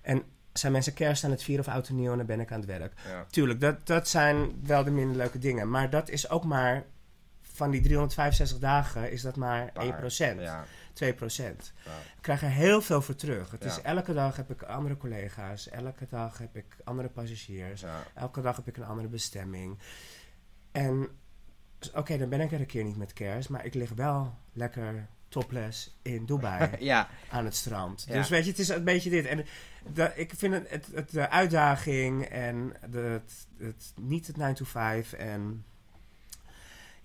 En 0.01 0.23
zijn 0.53 0.71
mensen 0.71 0.93
kerst 0.93 1.23
aan 1.23 1.31
het 1.31 1.43
vieren 1.43 1.65
of 1.65 1.73
oud 1.73 1.88
en 1.88 1.95
nieuw 1.95 2.11
en 2.11 2.17
dan 2.17 2.25
ben 2.25 2.39
ik 2.39 2.51
aan 2.51 2.59
het 2.59 2.67
werk. 2.67 2.93
Ja. 3.09 3.25
Tuurlijk, 3.29 3.59
dat, 3.59 3.88
dat 3.88 4.07
zijn 4.07 4.61
wel 4.63 4.83
de 4.83 4.91
minder 4.91 5.17
leuke 5.17 5.39
dingen. 5.39 5.69
Maar 5.69 5.89
dat 5.89 6.09
is 6.09 6.29
ook 6.29 6.43
maar, 6.43 6.83
van 7.55 7.71
die 7.71 7.81
365 7.81 8.59
dagen 8.59 9.11
is 9.11 9.21
dat 9.21 9.35
maar 9.35 9.71
1%, 9.73 10.39
Ja. 10.39 10.65
2%. 10.93 11.73
Ja. 11.85 11.91
Ik 12.15 12.21
krijg 12.21 12.41
er 12.41 12.49
heel 12.49 12.81
veel 12.81 13.01
voor 13.01 13.15
terug. 13.15 13.51
Het 13.51 13.63
is 13.65 13.81
elke 13.81 14.13
dag 14.13 14.35
heb 14.35 14.51
ik 14.51 14.63
andere 14.63 14.97
collega's, 14.97 15.69
elke 15.69 16.07
dag 16.09 16.37
heb 16.37 16.55
ik 16.55 16.75
andere 16.83 17.09
passagiers. 17.09 17.83
Elke 18.13 18.41
dag 18.41 18.55
heb 18.55 18.67
ik 18.67 18.77
een 18.77 18.85
andere 18.85 19.07
bestemming. 19.07 19.77
En 20.71 21.07
oké, 21.93 22.17
dan 22.17 22.29
ben 22.29 22.41
ik 22.41 22.51
er 22.51 22.59
een 22.59 22.65
keer 22.65 22.83
niet 22.83 22.97
met 22.97 23.13
kerst, 23.13 23.49
maar 23.49 23.65
ik 23.65 23.73
lig 23.73 23.91
wel 23.95 24.37
lekker 24.53 25.07
topless 25.27 25.97
in 26.01 26.25
Dubai 26.25 26.69
ja. 26.79 27.09
aan 27.29 27.45
het 27.45 27.55
strand. 27.55 28.07
Dus 28.07 28.29
weet 28.29 28.43
je, 28.43 28.49
het 28.49 28.59
is 28.59 28.69
een 28.69 28.83
beetje 28.83 29.09
dit. 29.09 29.25
En 29.25 29.45
ik 30.15 30.33
vind 30.35 30.53
het, 30.53 30.69
het, 30.69 30.87
het- 30.93 31.11
de 31.11 31.29
uitdaging 31.29 32.25
en 32.25 32.73
de, 32.89 32.97
het, 32.99 33.47
het, 33.57 33.93
niet 34.01 34.27
het 34.27 34.37
9 34.37 34.55
to 34.55 34.65
5 34.65 35.13
en... 35.13 35.65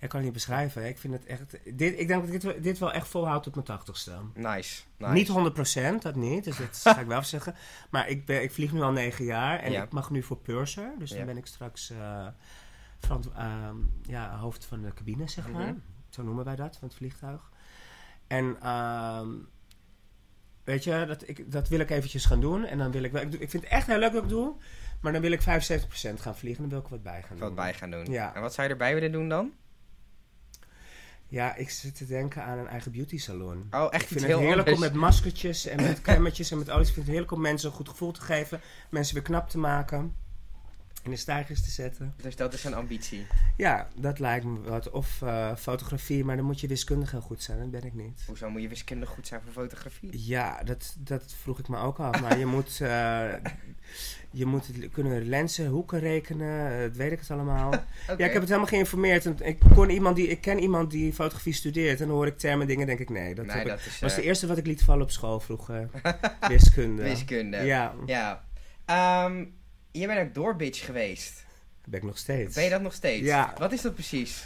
Ik 0.01 0.09
kan 0.09 0.19
het 0.19 0.23
niet 0.23 0.33
beschrijven. 0.33 0.87
Ik 0.87 0.97
vind 0.97 1.13
het 1.13 1.25
echt... 1.25 1.51
Dit, 1.77 1.99
ik 1.99 2.07
denk 2.07 2.25
dat 2.25 2.33
ik 2.33 2.41
dit, 2.41 2.63
dit 2.63 2.77
wel 2.77 2.91
echt 2.93 3.07
volhoud 3.07 3.43
tot 3.43 3.53
mijn 3.53 3.65
tachtigste. 3.65 4.11
Nice. 4.33 4.81
nice. 4.97 5.13
Niet 5.13 5.97
100%, 5.99 6.01
dat 6.01 6.15
niet. 6.15 6.43
Dus 6.43 6.57
dat 6.57 6.79
ga 6.95 6.99
ik 6.99 7.07
wel 7.07 7.23
zeggen. 7.35 7.55
Maar 7.89 8.09
ik, 8.09 8.25
ben, 8.25 8.43
ik 8.43 8.51
vlieg 8.51 8.71
nu 8.71 8.81
al 8.81 8.91
negen 8.91 9.25
jaar. 9.25 9.59
En 9.59 9.71
Ja. 9.71 9.83
ik 9.83 9.91
mag 9.91 10.09
nu 10.09 10.23
voor 10.23 10.37
Purser. 10.37 10.93
Dus 10.97 11.09
Ja. 11.09 11.17
dan 11.17 11.25
ben 11.25 11.37
ik 11.37 11.45
straks 11.45 11.89
eh, 11.89 12.27
ehm, 13.35 13.75
ja, 14.01 14.37
hoofd 14.37 14.65
van 14.65 14.81
de 14.81 14.93
cabine, 14.93 15.27
zeg 15.27 15.49
maar. 15.51 15.65
Mhm. 15.67 15.75
Zo 16.09 16.23
noemen 16.23 16.45
wij 16.45 16.55
dat, 16.55 16.77
van 16.77 16.87
het 16.87 16.97
vliegtuig. 16.97 17.49
En 18.27 18.57
ehm, 18.61 19.29
weet 20.63 20.83
je, 20.83 21.05
dat, 21.07 21.27
ik, 21.27 21.51
dat 21.51 21.67
wil 21.67 21.79
ik 21.79 21.89
eventjes 21.89 22.25
gaan 22.25 22.41
doen. 22.41 22.65
En 22.65 22.77
dan 22.77 22.91
wil 22.91 23.03
ik 23.03 23.11
wel... 23.11 23.21
Ik, 23.21 23.33
ik 23.33 23.49
vind 23.49 23.63
het 23.63 23.71
echt 23.71 23.87
heel 23.87 23.97
leuk 23.99 24.13
wat 24.13 24.23
ik 24.23 24.29
doe. 24.29 24.55
Maar 25.01 25.11
dan 25.11 25.21
wil 25.21 25.31
ik 25.31 25.41
75% 25.41 25.43
gaan 26.19 26.35
vliegen. 26.35 26.61
Dan 26.61 26.69
wil 26.69 26.79
ik 26.79 26.87
wat 26.87 27.03
bij 27.03 27.21
gaan 27.21 27.29
doen. 27.37 27.39
Wat 27.45 27.55
bij 27.55 27.73
gaan 27.73 27.91
doen. 27.91 28.05
Ja. 28.05 28.35
En 28.35 28.41
wat 28.41 28.53
zou 28.53 28.67
je 28.67 28.73
erbij 28.73 28.93
willen 28.93 29.11
doen 29.11 29.29
dan? 29.29 29.51
Ja, 31.31 31.55
ik 31.55 31.69
zit 31.69 31.95
te 31.95 32.05
denken 32.05 32.43
aan 32.43 32.57
een 32.57 32.67
eigen 32.67 32.91
beauty 32.91 33.17
salon. 33.17 33.67
Oh, 33.71 33.87
echt 33.91 34.01
Ik 34.01 34.07
vind 34.07 34.19
het 34.19 34.29
heel 34.29 34.39
heerlijk 34.39 34.67
anders. 34.67 34.75
om 34.87 34.91
met 34.93 35.01
maskertjes 35.01 35.65
en 35.65 35.81
met 35.81 36.01
cremmetjes 36.07 36.51
en 36.51 36.57
met 36.57 36.69
olies. 36.69 36.87
Ik 36.87 36.93
vind 36.93 37.05
het 37.05 37.15
heerlijk 37.15 37.31
om 37.33 37.41
mensen 37.41 37.69
een 37.69 37.75
goed 37.75 37.89
gevoel 37.89 38.11
te 38.11 38.21
geven. 38.21 38.61
Mensen 38.89 39.13
weer 39.13 39.23
knap 39.23 39.49
te 39.49 39.57
maken. 39.57 40.15
In 41.03 41.11
de 41.11 41.17
stijgers 41.17 41.61
te 41.63 41.69
zetten. 41.71 42.13
Dus 42.21 42.35
dat 42.35 42.53
is 42.53 42.63
een 42.63 42.73
ambitie. 42.73 43.27
Ja, 43.57 43.87
dat 43.95 44.19
lijkt 44.19 44.45
me 44.45 44.61
wat. 44.61 44.89
Of 44.89 45.21
eh, 45.21 45.55
fotografie, 45.55 46.23
maar 46.25 46.35
dan 46.35 46.45
moet 46.45 46.59
je 46.59 46.67
wiskundig 46.67 47.11
heel 47.11 47.21
goed 47.21 47.43
zijn. 47.43 47.59
Dat 47.59 47.71
ben 47.71 47.83
ik 47.83 47.93
niet. 47.93 48.23
Hoezo 48.27 48.49
moet 48.49 48.61
je 48.61 48.67
wiskundig 48.67 49.09
goed 49.09 49.27
zijn 49.27 49.41
voor 49.41 49.51
fotografie? 49.51 50.27
Ja, 50.27 50.63
dat, 50.63 50.95
dat 50.99 51.33
vroeg 51.41 51.59
ik 51.59 51.67
me 51.67 51.77
ook 51.77 51.99
af. 51.99 52.21
Maar 52.21 52.37
je 52.37 52.45
moet, 52.55 52.81
eh, 52.81 53.33
je 54.31 54.45
moet 54.45 54.67
het- 54.67 54.89
kunnen 54.91 55.29
lenzen, 55.29 55.67
hoeken 55.67 55.99
rekenen. 55.99 56.79
Dat 56.81 56.95
weet 56.97 57.11
ik 57.11 57.19
het 57.19 57.31
allemaal. 57.31 57.71
Ja, 58.07 58.13
ik 58.13 58.19
heb 58.19 58.33
het 58.33 58.43
helemaal 58.45 58.65
geïnformeerd. 58.65 59.25
En 59.25 59.37
ik, 59.43 59.59
kon 59.73 59.89
iemand 59.89 60.15
die, 60.15 60.27
ik 60.27 60.41
ken 60.41 60.59
iemand 60.59 60.91
die 60.91 61.13
fotografie 61.13 61.53
studeert. 61.53 62.01
En 62.01 62.07
dan 62.07 62.15
hoor 62.15 62.27
ik 62.27 62.37
termen 62.37 62.67
dingen 62.67 62.87
denk 62.87 62.99
ik 62.99 63.09
nee. 63.09 63.35
Dat 63.35 63.45
nee, 63.45 63.63
ik- 63.65 63.79
is 63.85 63.99
was 63.99 64.15
de 64.15 64.21
eh, 64.21 64.27
eerste 64.27 64.47
wat 64.47 64.57
ik 64.57 64.65
liet 64.65 64.83
vallen 64.83 65.03
op 65.03 65.11
school 65.11 65.39
vroeger. 65.39 65.89
Wiskunde. 66.47 67.03
wiskunde. 67.03 67.57
Ja, 67.57 67.93
Ja. 68.05 68.43
Ehm, 68.85 69.45
je 69.91 70.07
bent 70.07 70.19
ook 70.27 70.33
doorbitch 70.33 70.85
geweest. 70.85 71.35
dat 71.81 71.89
ben 71.89 71.99
ik 71.99 72.05
nog 72.05 72.17
steeds. 72.17 72.55
Ben 72.55 72.63
je 72.63 72.69
dat 72.69 72.81
nog 72.81 72.93
steeds? 72.93 73.25
Ja. 73.25 73.53
Wat 73.57 73.71
is 73.71 73.81
dat 73.81 73.93
precies? 73.93 74.45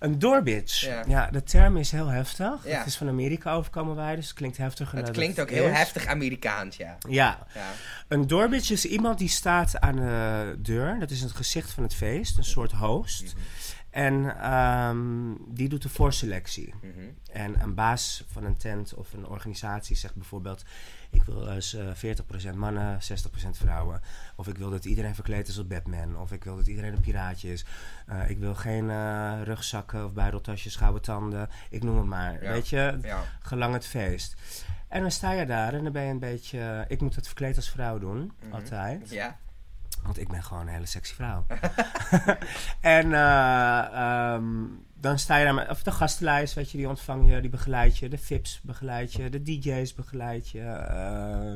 Een 0.00 0.18
doorbitch. 0.18 0.80
Ja. 0.84 1.04
Ja. 1.08 1.26
de 1.30 1.42
term 1.42 1.76
is 1.76 1.90
heel 1.90 2.06
heftig. 2.06 2.52
Ja. 2.64 2.78
Het 2.78 2.86
is 2.86 2.96
van 2.96 3.08
Amerika 3.08 3.52
overkomen 3.52 3.96
wij, 3.96 4.16
dus 4.16 4.24
het 4.26 4.34
klinkt 4.34 4.56
heftiger 4.56 4.96
Het 4.96 5.04
dan 5.04 5.14
klinkt 5.14 5.40
ook 5.40 5.50
heel 5.50 5.66
is. 5.66 5.76
heftig 5.76 6.06
Amerikaans, 6.06 6.76
ja. 6.76 6.98
Ja, 7.08 7.46
ja. 7.54 7.70
een 8.08 8.26
doorbitch 8.26 8.70
is 8.70 8.84
iemand 8.84 9.18
die 9.18 9.28
staat 9.28 9.80
aan 9.80 9.96
de 9.96 10.54
deur. 10.58 10.98
Dat 10.98 11.10
is 11.10 11.20
het 11.20 11.32
gezicht 11.32 11.70
van 11.70 11.82
het 11.82 11.94
feest, 11.94 12.38
een 12.38 12.44
soort 12.44 12.72
host. 12.72 13.22
Mhm. 13.22 13.42
En 13.90 14.36
ehm, 14.40 15.34
die 15.48 15.68
doet 15.68 15.82
de 15.82 15.88
voorselectie. 15.88 16.74
Mhm. 16.82 16.90
En 17.32 17.60
een 17.60 17.74
baas 17.74 18.24
van 18.32 18.44
een 18.44 18.56
tent 18.56 18.94
of 18.94 19.12
een 19.12 19.26
organisatie 19.26 19.96
zegt 19.96 20.14
bijvoorbeeld... 20.14 20.64
ik 21.10 21.22
wil 21.22 21.48
eens 21.48 21.74
eh 21.74 21.86
40% 22.52 22.54
mannen, 22.56 22.98
60% 23.02 23.50
vrouwen. 23.50 24.00
Of 24.36 24.48
ik 24.48 24.56
wil 24.58 24.70
dat 24.70 24.84
iedereen 24.84 25.14
verkleed 25.14 25.48
is 25.48 25.56
als 25.58 25.66
Batman. 25.66 26.18
Of 26.18 26.32
ik 26.32 26.44
wil 26.44 26.56
dat 26.56 26.66
iedereen 26.66 26.92
een 26.92 27.00
piraatje 27.00 27.52
is. 27.52 27.64
Eh, 28.06 28.30
ik 28.30 28.38
wil 28.38 28.54
geen 28.54 28.90
eh, 28.90 29.40
rugzakken 29.44 30.04
of 30.04 30.12
buideltasjes, 30.12 30.76
gouden 30.76 31.02
tanden. 31.02 31.48
Ik 31.70 31.82
noem 31.82 31.96
het 31.96 32.06
maar. 32.06 32.42
Ja. 32.42 32.52
Weet 32.52 32.68
je, 32.68 32.98
Ja. 33.02 33.22
gelang 33.40 33.72
het 33.74 33.86
feest. 33.86 34.34
En 34.88 35.00
dan 35.00 35.10
sta 35.10 35.32
je 35.32 35.46
daar 35.46 35.74
en 35.74 35.82
dan 35.82 35.92
ben 35.92 36.02
je 36.02 36.10
een 36.10 36.18
beetje... 36.18 36.84
Ik 36.88 37.00
moet 37.00 37.14
het 37.16 37.26
verkleed 37.26 37.56
als 37.56 37.70
vrouw 37.70 37.98
doen, 37.98 38.32
Mhm. 38.44 38.52
altijd. 38.54 39.10
Ja. 39.10 39.36
Want 40.02 40.18
ik 40.18 40.28
ben 40.28 40.42
gewoon 40.42 40.62
een 40.62 40.72
hele 40.72 40.86
sexy 40.86 41.14
vrouw. 41.14 41.46
en 42.80 43.12
eh, 43.12 43.84
ehm, 43.92 44.44
dan 44.94 45.18
sta 45.18 45.36
je 45.36 45.44
daar 45.44 45.54
met 45.54 45.68
of 45.68 45.82
de 45.82 45.90
gastenlijst, 45.90 46.54
weet 46.54 46.70
je, 46.70 46.76
die 46.76 46.88
ontvang 46.88 47.30
je, 47.30 47.40
die 47.40 47.50
begeleid 47.50 47.98
je. 47.98 48.08
De 48.08 48.18
VIP's 48.18 48.60
begeleid 48.62 49.12
je, 49.12 49.30
de 49.30 49.42
DJ's 49.42 49.94
begeleid 49.94 50.48
je. 50.48 50.60
eh. 50.60 51.54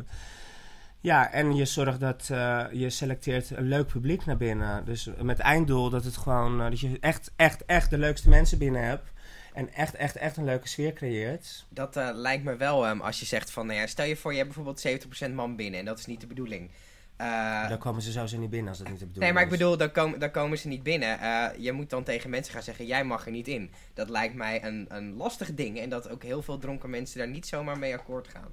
ja, 1.01 1.33
en 1.33 1.55
je 1.55 1.65
zorgt 1.65 2.01
dat 2.01 2.29
eh, 2.31 2.65
je 2.73 2.91
selecteert 2.91 3.51
een 3.51 3.69
leuk 3.69 3.87
publiek 3.87 4.25
naar 4.25 4.37
binnen. 4.37 4.85
Dus 4.85 5.09
met 5.21 5.39
einddoel 5.39 5.91
dat 5.91 6.05
het 6.05 6.17
gewoon, 6.17 6.59
dat 6.59 6.81
je 6.81 6.99
echt, 7.01 7.31
echt, 7.37 7.65
echt 7.65 7.91
de 7.91 7.99
leukste 7.99 8.29
mensen 8.29 8.59
binnen 8.59 8.85
hebt. 8.85 9.13
En 9.55 9.75
echt, 9.75 9.95
echt, 9.95 10.17
echt 10.17 10.37
een 10.37 10.45
leuke 10.45 10.69
sfeer 10.69 10.93
creëert. 10.93 11.67
Dat 11.69 12.01
lijkt 12.15 12.45
me 12.45 12.57
wel 12.57 12.87
ehm, 12.87 13.01
als 13.01 13.21
je 13.21 13.27
zegt 13.27 13.51
van, 13.51 13.67
nou 13.67 13.79
ja, 13.79 13.87
stel 13.87 14.07
je 14.07 14.17
voor 14.17 14.31
je 14.33 14.39
hebt 14.39 14.55
bijvoorbeeld 14.55 15.29
70% 15.31 15.35
man 15.35 15.57
binnen 15.57 15.81
en 15.81 15.87
dat 15.87 15.99
is 15.99 16.07
niet 16.07 16.21
de 16.21 16.27
bedoeling. 16.27 16.71
Eh, 17.17 17.27
Daar 17.69 17.79
komen 17.79 18.03
ze 18.03 18.13
sowieso 18.13 18.39
niet 18.39 18.51
binnen 18.51 18.69
als 18.69 18.79
dat 18.79 18.89
niet 18.89 18.99
de 18.99 19.07
bedoeling 19.07 19.33
nee, 19.35 19.43
maar 19.45 19.53
ik 19.53 19.59
bedoel, 19.59 19.77
dan, 19.77 19.91
komen 19.91 20.19
dan 20.21 20.31
komen 20.31 20.59
ze 20.59 20.69
niet 20.69 20.83
binnen. 20.83 21.19
Eh, 21.21 21.47
je 21.59 21.73
moet 21.73 21.91
dan 21.91 22.05
tegen 22.05 22.31
mensen 22.31 22.53
gaan 22.53 22.63
zeggen, 22.63 22.87
jij 22.87 23.05
mag 23.05 23.27
er 23.27 23.33
niet 23.33 23.49
in. 23.49 23.71
Dat 23.95 24.09
lijkt 24.09 24.35
mij 24.35 24.65
een, 24.65 24.87
een 24.89 25.15
lastig 25.17 25.55
ding 25.55 25.79
en 25.79 25.89
dat 25.89 26.09
ook 26.09 26.23
heel 26.23 26.43
veel 26.43 26.59
dronken 26.59 26.91
mensen 26.91 27.19
daar 27.19 27.29
niet 27.29 27.47
zomaar 27.47 27.79
mee 27.79 27.95
akkoord 27.95 28.29
gaan. 28.29 28.49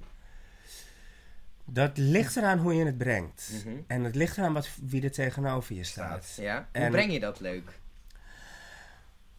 Dat 1.64 1.90
ligt 1.98 2.36
eraan 2.36 2.58
hoe 2.58 2.74
je 2.74 2.84
het 2.84 2.98
brengt. 2.98 3.50
Mhm. 3.64 3.74
En 3.86 4.04
het 4.04 4.14
ligt 4.14 4.36
eraan 4.38 4.52
wat, 4.52 4.68
wie 4.82 5.02
er 5.02 5.10
tegenover 5.12 5.74
je 5.74 5.84
staat. 5.84 6.34
Ja? 6.40 6.68
Hoe 6.72 6.82
En- 6.82 6.90
breng 6.90 7.12
je 7.12 7.20
dat 7.20 7.40
leuk? 7.40 7.80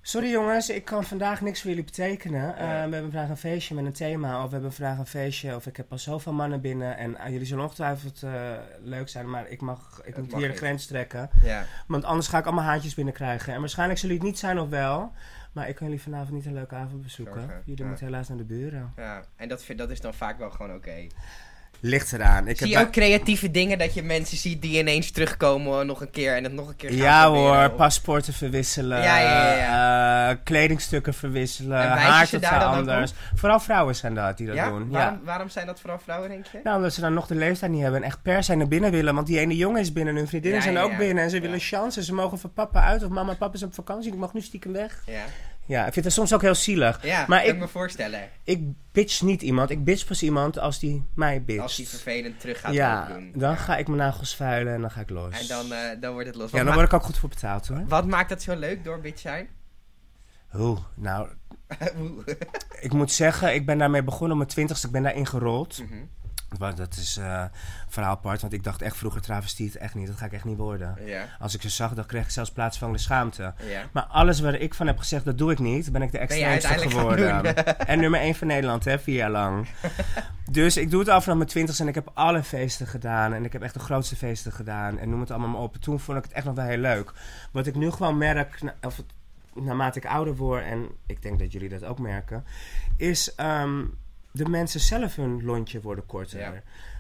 Sorry 0.05 0.29
jongens, 0.31 0.69
ik 0.69 0.85
kan 0.85 1.03
vandaag 1.03 1.41
niks 1.41 1.61
voor 1.61 1.69
jullie 1.69 1.85
betekenen. 1.85 2.55
Eh, 2.57 2.63
we 2.65 2.71
hebben 2.73 3.01
vandaag 3.01 3.29
een 3.29 3.37
feestje 3.37 3.75
met 3.75 3.85
een 3.85 3.93
thema. 3.93 4.37
Of 4.39 4.45
we 4.45 4.51
hebben 4.53 4.73
vandaag 4.73 4.97
een 4.97 5.05
feestje. 5.05 5.55
Of 5.55 5.65
ik 5.67 5.77
heb 5.77 5.91
al 5.91 5.97
zoveel 5.97 6.33
mannen 6.33 6.61
binnen. 6.61 6.97
En 6.97 7.15
eh, 7.17 7.31
jullie 7.31 7.45
zullen 7.47 7.63
ongetwijfeld 7.63 8.23
eh, 8.23 8.31
leuk 8.83 9.09
zijn. 9.09 9.29
Maar 9.29 9.47
ik, 9.49 9.61
mag, 9.61 10.01
ik 10.03 10.17
moet 10.17 10.25
mag 10.25 10.35
hier 10.35 10.43
een 10.43 10.49
niet. 10.49 10.59
grens 10.59 10.85
trekken. 10.85 11.29
Ja. 11.43 11.65
Want 11.87 12.03
anders 12.03 12.27
ga 12.27 12.37
ik 12.37 12.45
allemaal 12.45 12.63
haantjes 12.63 12.93
binnenkrijgen. 12.93 13.53
En 13.53 13.59
waarschijnlijk 13.59 13.99
zullen 13.99 14.15
jullie 14.15 14.31
het 14.31 14.41
niet 14.41 14.49
zijn 14.49 14.59
of 14.65 14.69
wel. 14.69 15.11
Maar 15.51 15.69
ik 15.69 15.75
kan 15.75 15.87
jullie 15.87 16.01
vanavond 16.01 16.31
niet 16.31 16.45
een 16.45 16.53
leuke 16.53 16.75
avond 16.75 17.01
bezoeken. 17.01 17.39
Zorgen, 17.41 17.61
Jullie 17.65 17.81
ja. 17.81 17.87
moeten 17.87 18.05
helaas 18.05 18.27
naar 18.27 18.37
de 18.37 18.43
buren. 18.43 18.93
ja. 18.97 19.23
En 19.35 19.47
dat, 19.47 19.63
vind- 19.63 19.77
dat 19.77 19.89
is 19.89 20.01
dan 20.01 20.13
vaak 20.13 20.37
wel 20.37 20.51
gewoon 20.51 20.75
oké. 20.75 21.07
Ligt 21.86 22.13
eraan. 22.13 22.48
Ik 22.48 22.58
Zie 22.58 22.67
je 22.67 22.78
heb 22.78 22.86
ook 22.86 22.91
creatieve 22.91 23.52
dingen 23.52 23.78
dat 23.78 23.93
je 23.93 24.04
mensen 24.04 24.38
ziet 24.38 24.62
die 24.62 24.80
ineens 24.80 25.12
terugkomen 25.12 25.86
nog 25.88 26.02
een 26.02 26.10
keer 26.12 26.36
en 26.36 26.43
het 26.43 26.54
nog 26.54 26.67
een 26.67 26.76
keer 26.76 26.89
gaan 26.89 26.98
Ja 26.98 27.24
proberen? 27.24 27.48
hoor, 27.56 27.65
Of- 27.69 27.76
paspoorten 27.76 28.34
verwisselen, 28.34 29.02
Ja, 29.02 29.19
ja, 29.19 29.54
ja, 29.56 30.30
eh, 30.30 30.36
kledingstukken 30.43 31.13
verwisselen, 31.13 31.82
En 31.82 31.88
haar 31.88 32.28
ook 32.67 32.74
anders. 32.74 33.13
Vooral 33.36 33.60
vrouwen 33.60 33.96
zijn 33.96 34.13
dat 34.13 34.38
die 34.38 34.48
dat 34.48 34.56
doen. 34.56 34.63
Waarom, 34.65 34.91
Ja. 34.91 35.19
waarom 35.24 35.50
zijn 35.50 35.65
dat 35.65 35.80
vooral 35.80 36.00
vrouwen, 36.00 36.30
denk 36.30 36.46
je? 36.52 36.60
Nou, 36.63 36.76
omdat 36.78 36.93
ze 36.93 37.02
dan 37.02 37.13
nog 37.13 37.28
de 37.28 37.36
leeftijd 37.36 37.72
niet 37.72 37.82
hebben 37.82 38.02
en 38.02 38.08
echt 38.08 38.22
per 38.22 38.43
se 38.43 38.56
naar 38.56 38.67
binnen 38.67 38.91
willen. 38.91 39.15
Want 39.15 39.28
die 39.28 39.39
ene 39.39 39.56
jongen 39.56 39.82
is 39.82 39.93
binnen, 39.93 40.15
hun 40.15 40.28
vriendinnen 40.28 40.62
zijn 40.62 40.78
ook 40.78 40.98
binnen. 40.98 41.24
En 41.24 41.30
ze 41.30 41.39
willen 41.39 41.60
chansen. 41.60 42.04
Ze 42.04 42.13
mogen 42.13 42.39
van 42.39 42.54
papa 42.54 42.82
uit 42.84 43.04
of 43.04 43.10
mama 43.10 43.32
en 43.32 43.38
papa 43.38 43.54
is 43.54 43.63
op 43.63 43.74
vakantie. 43.74 44.12
Ik 44.12 44.17
mag 44.17 44.34
nu 44.34 44.41
stiekem 44.41 44.72
weg. 44.74 45.04
Ja, 45.06 45.24
Ja, 45.65 45.86
ik 45.88 45.93
vind 45.93 46.06
het 46.06 46.13
soms 46.13 46.34
ook 46.34 46.41
heel 46.41 46.56
zielig. 46.56 47.04
ja 47.06 47.26
Maar 47.28 47.41
kan 47.41 47.49
ik- 47.54 47.60
me 47.60 47.67
voorstellen. 47.67 48.30
Ik 48.43 48.62
bitch 48.91 49.21
niet 49.21 49.41
iemand. 49.41 49.69
Ik 49.69 49.84
bitch 49.84 50.06
pas 50.06 50.23
iemand 50.23 50.60
als 50.60 50.80
die 50.80 51.04
mij 51.15 51.43
bitcht. 51.43 51.62
Als 51.62 51.76
die 51.76 51.88
vervelend 51.89 52.39
terug 52.39 52.60
gaat 52.60 52.73
ja, 52.73 53.08
doen. 53.08 53.32
dan 53.36 53.49
Ja. 53.49 53.56
ga 53.56 53.78
ik 53.78 53.88
mijn 53.88 53.99
nagels 53.99 54.36
vuilen 54.36 54.73
en 54.73 54.82
dan 54.82 54.91
ga 54.91 55.02
ik 55.02 55.10
los. 55.10 55.39
En 55.41 55.47
dan, 55.47 55.71
eh, 55.73 56.02
dan 56.02 56.12
wordt 56.13 56.28
het 56.28 56.36
los. 56.36 56.52
ja, 56.52 56.58
Wat, 56.58 56.65
dan 56.65 56.65
ma- 56.65 56.73
word 56.73 56.88
ik 56.88 56.93
ook 56.93 57.04
goed 57.04 57.17
voor 57.17 57.30
betaald 57.30 57.67
hoor. 57.67 57.84
wat 57.88 58.06
maakt 58.06 58.30
dat 58.30 58.41
zo 58.41 58.56
leuk 58.56 58.84
door 58.84 58.99
bitch 58.99 59.19
zijn? 59.19 59.47
Oeh, 60.56 60.80
nou, 60.95 61.28
ik 62.80 62.93
moet 62.93 63.12
zeggen, 63.12 63.54
ik 63.54 63.65
ben 63.65 63.78
daarmee 63.78 64.04
begonnen 64.04 64.32
op 64.32 64.38
mijn 64.38 64.49
twintigste. 64.49 64.88
Ik 64.88 64.93
ben 64.93 65.04
daarin 65.04 65.26
gerold. 65.28 65.80
Mhm. 65.80 65.93
Maar 66.59 66.75
dat 66.75 66.95
is 66.95 67.17
eh, 67.17 67.25
een 67.25 67.49
verhaal 67.87 68.11
apart, 68.11 68.41
want 68.41 68.53
ik 68.53 68.63
dacht 68.63 68.81
echt 68.81 68.97
vroeger 68.97 69.21
travestiet, 69.21 69.77
echt 69.77 69.95
niet. 69.95 70.07
Dat 70.07 70.17
ga 70.17 70.25
ik 70.25 70.33
echt 70.33 70.45
niet 70.45 70.57
worden. 70.57 70.97
Ja, 71.05 71.25
Als 71.39 71.55
ik 71.55 71.61
ze 71.61 71.69
zag, 71.69 71.93
dan 71.93 72.05
kreeg 72.05 72.23
ik 72.23 72.29
zelfs 72.29 72.51
plaatsvangende 72.51 72.99
schaamte. 73.01 73.53
ja. 73.67 73.81
Maar 73.91 74.03
alles 74.03 74.39
waar 74.39 74.55
ik 74.55 74.73
van 74.73 74.87
heb 74.87 74.97
gezegd, 74.97 75.25
dat 75.25 75.37
doe 75.37 75.51
ik 75.51 75.59
niet. 75.59 75.91
Ben 75.91 76.01
ik 76.01 76.11
de 76.11 76.17
extreemste 76.17 76.89
geworden. 76.89 77.55
en 77.87 77.99
nummer 77.99 78.19
1 78.19 78.35
van 78.35 78.47
Nederland, 78.47 78.85
hè, 78.85 78.99
vier 78.99 79.15
jaar 79.15 79.31
lang. 79.31 79.67
dus 80.51 80.77
ik 80.77 80.89
doe 80.89 80.99
het 80.99 81.09
al 81.09 81.21
vanaf 81.21 81.37
mijn 81.37 81.49
twintigste 81.49 81.83
en 81.83 81.89
ik 81.89 81.95
heb 81.95 82.11
alle 82.13 82.43
feesten 82.43 82.87
gedaan. 82.87 83.33
En 83.33 83.45
ik 83.45 83.53
heb 83.53 83.61
echt 83.61 83.73
de 83.73 83.79
grootste 83.79 84.15
feesten 84.15 84.51
gedaan. 84.51 84.99
En 84.99 85.09
noem 85.09 85.19
het 85.19 85.31
allemaal 85.31 85.49
maar 85.49 85.61
op. 85.61 85.75
Toen 85.75 85.99
vond 85.99 86.17
ik 86.17 86.23
het 86.23 86.33
echt 86.33 86.45
nog 86.45 86.55
wel 86.55 86.65
heel 86.65 86.77
leuk. 86.77 87.13
Wat 87.51 87.67
ik 87.67 87.75
nu 87.75 87.91
gewoon 87.91 88.17
merk, 88.17 88.59
of 88.81 89.01
naarmate 89.53 89.99
ik 89.99 90.05
ouder 90.05 90.35
word, 90.35 90.63
en 90.63 90.87
ik 91.05 91.21
denk 91.21 91.39
dat 91.39 91.51
jullie 91.51 91.69
dat 91.69 91.83
ook 91.83 91.99
merken, 91.99 92.45
is 92.97 93.35
ehm, 93.35 93.81
de 94.34 94.46
mensen 94.50 94.80
zelf 94.80 95.15
hun 95.15 95.43
lontje 95.43 95.82
worden 95.82 96.06
korter. 96.06 96.39
Ja. 96.39 96.54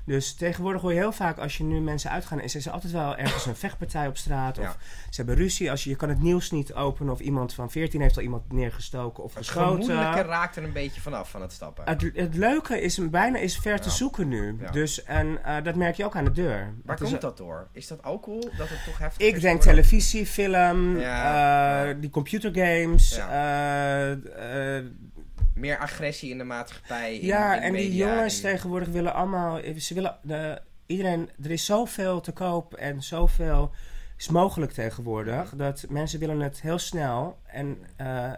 Dus 0.05 0.33
tegenwoordig 0.35 0.81
hoor 0.81 0.93
je 0.93 0.99
heel 0.99 1.11
vaak 1.11 1.37
als 1.37 1.57
je 1.57 1.63
nu 1.63 1.79
mensen 1.81 2.09
uitgaan, 2.09 2.39
is 2.41 2.65
er 2.65 2.71
altijd 2.71 2.93
wel 2.93 3.15
ergens 3.17 3.45
een 3.45 3.55
vechtpartij 3.55 4.07
op 4.07 4.17
straat. 4.17 4.57
Of 4.57 4.63
Ja. 4.63 4.75
ze 5.09 5.15
hebben 5.15 5.35
ruzie. 5.35 5.71
Als 5.71 5.83
je, 5.83 5.89
je 5.89 5.95
kan 5.95 6.09
het 6.09 6.21
nieuws 6.21 6.51
niet 6.51 6.73
openen 6.73 7.13
of 7.13 7.19
iemand 7.19 7.53
van 7.53 7.71
14 7.71 8.01
heeft 8.01 8.17
al 8.17 8.23
iemand 8.23 8.51
neergestoken 8.51 9.23
of 9.23 9.33
Het 9.33 9.45
geschoten. 9.45 9.83
gemoedelijke 9.83 10.21
raakt 10.29 10.55
er 10.55 10.63
een 10.63 10.71
beetje 10.73 11.01
vanaf 11.01 11.29
van 11.29 11.41
het 11.41 11.51
stappen. 11.51 11.83
Het, 11.85 12.11
het 12.13 12.35
leuke 12.35 12.81
is 12.81 13.09
bijna 13.09 13.37
is 13.37 13.57
ver 13.57 13.79
te 13.81 13.89
zoeken 13.89 14.27
nu. 14.27 14.57
Dus, 14.71 15.03
en 15.03 15.43
eh, 15.43 15.63
dat 15.63 15.75
merk 15.75 15.95
je 15.95 16.05
ook 16.05 16.15
aan 16.15 16.25
de 16.25 16.31
deur. 16.31 16.73
Waar 16.85 16.97
Het 16.97 17.07
komt 17.09 17.21
dat 17.21 17.37
door? 17.37 17.67
Is 17.71 17.87
dat 17.87 18.03
alcohol? 18.03 18.49
Dat 18.57 18.69
het 18.69 18.83
toch 18.85 18.97
heftig 18.97 19.27
Ik 19.27 19.41
denk 19.41 19.61
televisie, 19.61 20.25
film, 20.25 20.99
ja. 20.99 21.93
die 21.93 22.09
computergames. 22.09 23.17
eh, 23.17 24.77
Meer 25.55 25.77
agressie 25.77 26.29
in 26.31 26.37
de 26.37 26.43
maatschappij. 26.43 27.17
in- 27.17 27.25
ja, 27.25 27.55
in 27.55 27.61
en 27.61 27.73
die 27.73 27.81
media 27.83 28.07
jongens 28.13 28.35
en- 28.41 28.51
tegenwoordig 28.51 28.87
willen 28.89 29.13
allemaal. 29.13 29.59
Ze 29.77 29.93
willen 29.93 30.17
de, 30.21 30.61
iedereen. 30.85 31.29
Er 31.43 31.51
is 31.51 31.65
zoveel 31.65 32.21
te 32.21 32.31
koop 32.31 32.73
en 32.73 33.01
zoveel 33.03 33.71
is 34.17 34.29
mogelijk 34.29 34.71
tegenwoordig. 34.71 35.53
Dat 35.55 35.85
mensen 35.89 36.19
willen 36.19 36.39
het 36.39 36.61
heel 36.61 36.77
snel 36.79 37.39
en, 37.45 37.77
eh, 37.95 38.31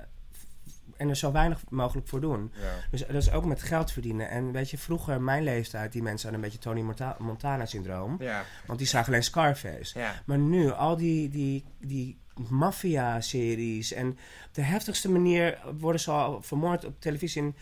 en 0.97 1.09
er 1.09 1.15
zo 1.15 1.31
weinig 1.31 1.61
mogelijk 1.69 2.07
voor 2.07 2.21
doen. 2.21 2.51
Ja. 2.61 2.61
Dus 2.91 2.99
dat 2.99 3.15
is 3.15 3.31
ook 3.31 3.45
met 3.45 3.63
geld 3.63 3.91
verdienen. 3.91 4.29
En 4.29 4.51
weet 4.51 4.69
je, 4.69 4.77
vroeger 4.77 5.21
mijn 5.21 5.43
leeftijd, 5.43 5.91
die 5.91 6.01
mensen 6.03 6.29
hadden 6.29 6.45
een 6.45 6.51
beetje 6.51 6.69
Tony 6.69 6.81
Monta- 6.85 7.15
Montana-syndroom. 7.19 8.15
Ja, 8.19 8.43
Want 8.65 8.79
die 8.79 8.87
zagen 8.87 9.07
alleen 9.07 9.23
Scarface. 9.23 9.99
ja. 9.99 10.13
Maar 10.25 10.37
nu, 10.37 10.71
al 10.71 10.95
die, 10.97 11.29
die, 11.29 11.65
die 11.79 12.19
maffia-series 12.49 13.93
en 13.93 14.09
op 14.47 14.53
de 14.53 14.61
heftigste 14.61 15.11
manier 15.11 15.59
worden 15.79 16.01
ze 16.01 16.11
al 16.11 16.41
vermoord 16.41 16.85
op 16.85 16.93
televisie. 16.99 17.41
En 17.41 17.55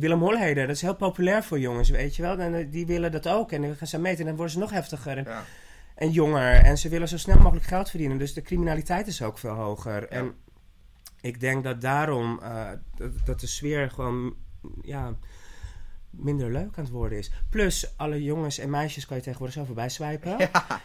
Willem 0.00 0.20
Holleder, 0.20 0.66
dat 0.66 0.76
is 0.76 0.82
heel 0.82 0.94
populair 0.94 1.44
voor 1.44 1.58
jongens, 1.58 1.90
weet 1.90 2.16
je 2.16 2.22
wel. 2.22 2.38
En 2.38 2.54
eh, 2.54 2.66
die 2.70 2.86
willen 2.86 3.12
dat 3.12 3.28
ook. 3.28 3.52
En 3.52 3.62
dan 3.62 3.76
gaan 3.76 3.86
ze 3.86 3.98
meten 3.98 4.20
en 4.20 4.26
dan 4.26 4.36
worden 4.36 4.52
ze 4.52 4.58
nog 4.58 4.70
heftiger 4.70 5.18
en, 5.18 5.24
ja. 5.24 5.44
en 5.94 6.10
jonger. 6.10 6.54
En 6.54 6.78
ze 6.78 6.88
willen 6.88 7.08
zo 7.08 7.16
snel 7.16 7.38
mogelijk 7.38 7.66
geld 7.66 7.90
verdienen. 7.90 8.18
Dus 8.18 8.34
de 8.34 8.42
criminaliteit 8.42 9.06
is 9.06 9.22
ook 9.22 9.38
veel 9.38 9.54
hoger. 9.54 10.08
En 10.08 10.34
ik 11.20 11.40
denk 11.40 11.64
dat 11.64 11.80
daarom 11.80 12.40
eh, 12.42 12.70
dat, 12.96 13.10
dat 13.24 13.40
de 13.40 13.46
sfeer 13.46 13.90
gewoon 13.90 14.34
ja, 14.82 15.16
minder 16.12 16.50
leuk 16.52 16.76
aan 16.76 16.84
het 16.84 16.90
worden 16.90 17.18
is. 17.18 17.30
Plus, 17.50 17.92
alle 17.96 18.22
jongens 18.22 18.58
en 18.58 18.70
meisjes 18.70 19.06
kan 19.06 19.16
je 19.16 19.22
tegenwoordig 19.22 19.56
zo 19.56 19.64
voorbij 19.64 19.88
swipen. 19.88 20.36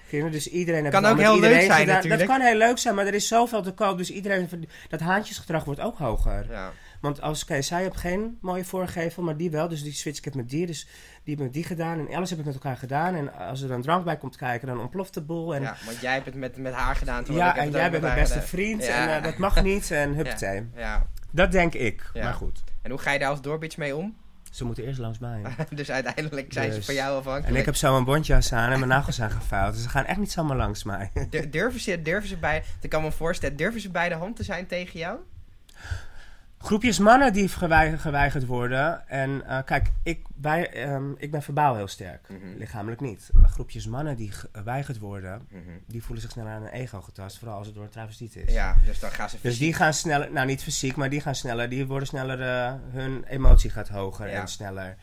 Kinderen, 0.09 0.31
Dus 0.33 0.49
iedereen 0.49 0.89
Kan 0.89 1.05
ook 1.05 1.17
heel 1.19 1.39
leuk 1.39 1.51
zijn 1.61 1.79
gedaan. 1.79 1.85
natuurlijk. 1.95 2.19
Dat 2.27 2.29
kan 2.37 2.41
heel 2.47 2.57
leuk 2.57 2.77
zijn, 2.77 2.95
maar 2.95 3.05
er 3.05 3.13
is 3.13 3.27
zoveel 3.27 3.61
te 3.61 3.71
koop. 3.71 3.97
Dus 3.97 4.11
iedereen, 4.11 4.49
dat 4.89 4.99
haantjesgedrag 4.99 5.63
wordt 5.63 5.79
ook 5.81 5.97
hoger. 5.97 6.45
ja. 6.49 6.71
Want 7.01 7.21
als, 7.21 7.43
oké, 7.43 7.61
zij 7.61 7.81
heeft 7.81 7.97
geen 7.97 8.37
mooie 8.41 8.65
voorgevel, 8.65 9.23
maar 9.23 9.37
die 9.37 9.51
wel. 9.51 9.67
Dus 9.67 9.83
die 9.83 9.93
switch 9.93 10.17
ik 10.17 10.25
het 10.25 10.35
met 10.35 10.49
die. 10.49 10.65
Dus 10.65 10.83
die 10.85 10.89
hebben 11.25 11.45
met 11.45 11.53
die 11.53 11.63
gedaan. 11.63 11.99
En 12.07 12.15
alles 12.15 12.29
heb 12.29 12.39
ik 12.39 12.45
met 12.45 12.53
elkaar 12.53 12.77
gedaan. 12.77 13.15
En 13.15 13.33
als 13.33 13.61
er 13.61 13.67
dan 13.67 13.81
drank 13.81 14.05
bij 14.05 14.17
komt 14.17 14.35
kijken, 14.35 14.67
dan 14.67 14.79
ontploft 14.79 15.13
de 15.13 15.21
boel. 15.21 15.55
En, 15.55 15.61
ja, 15.61 15.75
want 15.85 15.99
jij 16.01 16.13
hebt 16.13 16.25
het 16.25 16.35
met, 16.35 16.57
met 16.57 16.73
haar 16.73 16.95
gedaan. 16.95 17.23
terwijl 17.23 17.45
ja, 17.45 17.51
ik 17.53 17.55
heb 17.59 17.65
en 17.73 17.79
jij 17.79 17.89
bent 17.91 18.03
mijn 18.03 18.15
beste 18.15 18.33
gedaan. 18.33 18.47
vriend. 18.47 18.85
Ja. 18.85 19.07
En 19.07 19.17
eh, 19.17 19.23
dat 19.23 19.37
mag 19.37 19.63
niet. 19.63 19.91
En 19.91 20.13
huppatee. 20.19 20.67
Ja. 20.75 21.07
Dat 21.31 21.51
denk 21.51 21.73
ik. 21.73 22.09
Ja. 22.13 22.23
Maar 22.23 22.33
goed, 22.33 22.63
En 22.81 22.89
hoe 22.91 22.99
ga 22.99 23.11
je 23.11 23.19
daar 23.19 23.29
als 23.29 23.41
doorbitch 23.41 23.77
mee 23.77 23.95
om? 23.95 24.15
Ze 24.57 24.65
moeten 24.65 24.83
eerst 24.83 24.99
langs 24.99 25.19
mij. 25.19 25.41
dus 25.75 25.91
uiteindelijk 25.91 26.53
zijn 26.53 26.71
ze 26.71 26.77
Dus. 26.77 26.85
van 26.85 26.95
jou 26.95 27.17
afhankelijk. 27.17 27.53
En 27.53 27.59
ik 27.59 27.65
heb 27.65 27.75
zo 27.75 27.97
een 27.97 28.03
bondjas 28.03 28.53
aan 28.53 28.71
en 28.71 28.79
mijn 28.79 28.91
nagels 28.91 29.15
zijn 29.15 29.31
gevouwd. 29.31 29.73
Dus 29.73 29.81
ze 29.83 29.89
gaan 29.89 30.05
echt 30.05 30.19
niet 30.19 30.31
zomaar 30.31 30.57
langs 30.57 30.83
mij. 30.83 31.11
Du- 31.29 31.49
durven, 31.49 31.79
ze, 31.79 32.01
durven 32.01 32.29
ze 32.29 32.37
bij... 32.37 32.63
Ik 32.81 32.89
kan 32.89 33.01
me 33.01 33.11
voorstellen, 33.11 33.55
durven 33.57 33.81
ze 33.81 33.89
bij 33.89 34.09
de 34.09 34.15
hand 34.15 34.35
te 34.35 34.43
zijn 34.43 34.67
tegen 34.67 34.99
jou? 34.99 35.19
Groepjes 36.59 36.99
mannen 36.99 37.33
die 37.33 37.47
gewei- 37.49 37.97
geweigerd 37.97 38.45
worden. 38.45 39.07
En 39.07 39.45
eh, 39.47 39.59
kijk, 39.65 39.91
ik, 40.03 40.25
wij, 40.41 40.69
ehm, 40.73 41.11
ik 41.17 41.31
ben 41.31 41.41
verbaal 41.41 41.75
heel 41.75 41.87
sterk. 41.87 42.29
Mhm. 42.29 42.57
Lichamelijk 42.57 43.01
niet. 43.01 43.29
Maar 43.33 43.49
groepjes 43.49 43.87
mannen 43.87 44.15
die 44.15 44.31
geweigerd 44.31 44.99
worden, 44.99 45.41
Mhm. 45.49 45.61
die 45.87 46.03
voelen 46.03 46.21
zich 46.21 46.31
sneller 46.31 46.51
aan 46.51 46.61
hun 46.61 46.71
ego 46.71 47.01
getast. 47.01 47.37
Vooral 47.39 47.57
als 47.57 47.65
het 47.65 47.75
door 47.75 47.83
een 47.83 47.89
travestiet 47.89 48.35
is. 48.35 48.53
Ja, 48.53 48.75
dus 48.85 48.99
dan 48.99 49.11
gaan 49.11 49.29
ze 49.29 49.35
Dus 49.41 49.51
fysiek- 49.51 49.59
die 49.65 49.73
gaan 49.73 49.93
sneller, 49.93 50.31
nou 50.31 50.47
niet 50.47 50.63
fysiek, 50.63 50.95
maar 50.95 51.09
die 51.09 51.21
gaan 51.21 51.35
sneller. 51.35 51.69
Die 51.69 51.85
worden 51.87 52.07
sneller, 52.07 52.41
eh, 52.41 52.73
hun 52.91 53.23
emotie 53.23 53.69
gaat 53.69 53.87
hoger 53.89 54.29
Ja. 54.29 54.41
en 54.41 54.47
sneller. 54.47 54.95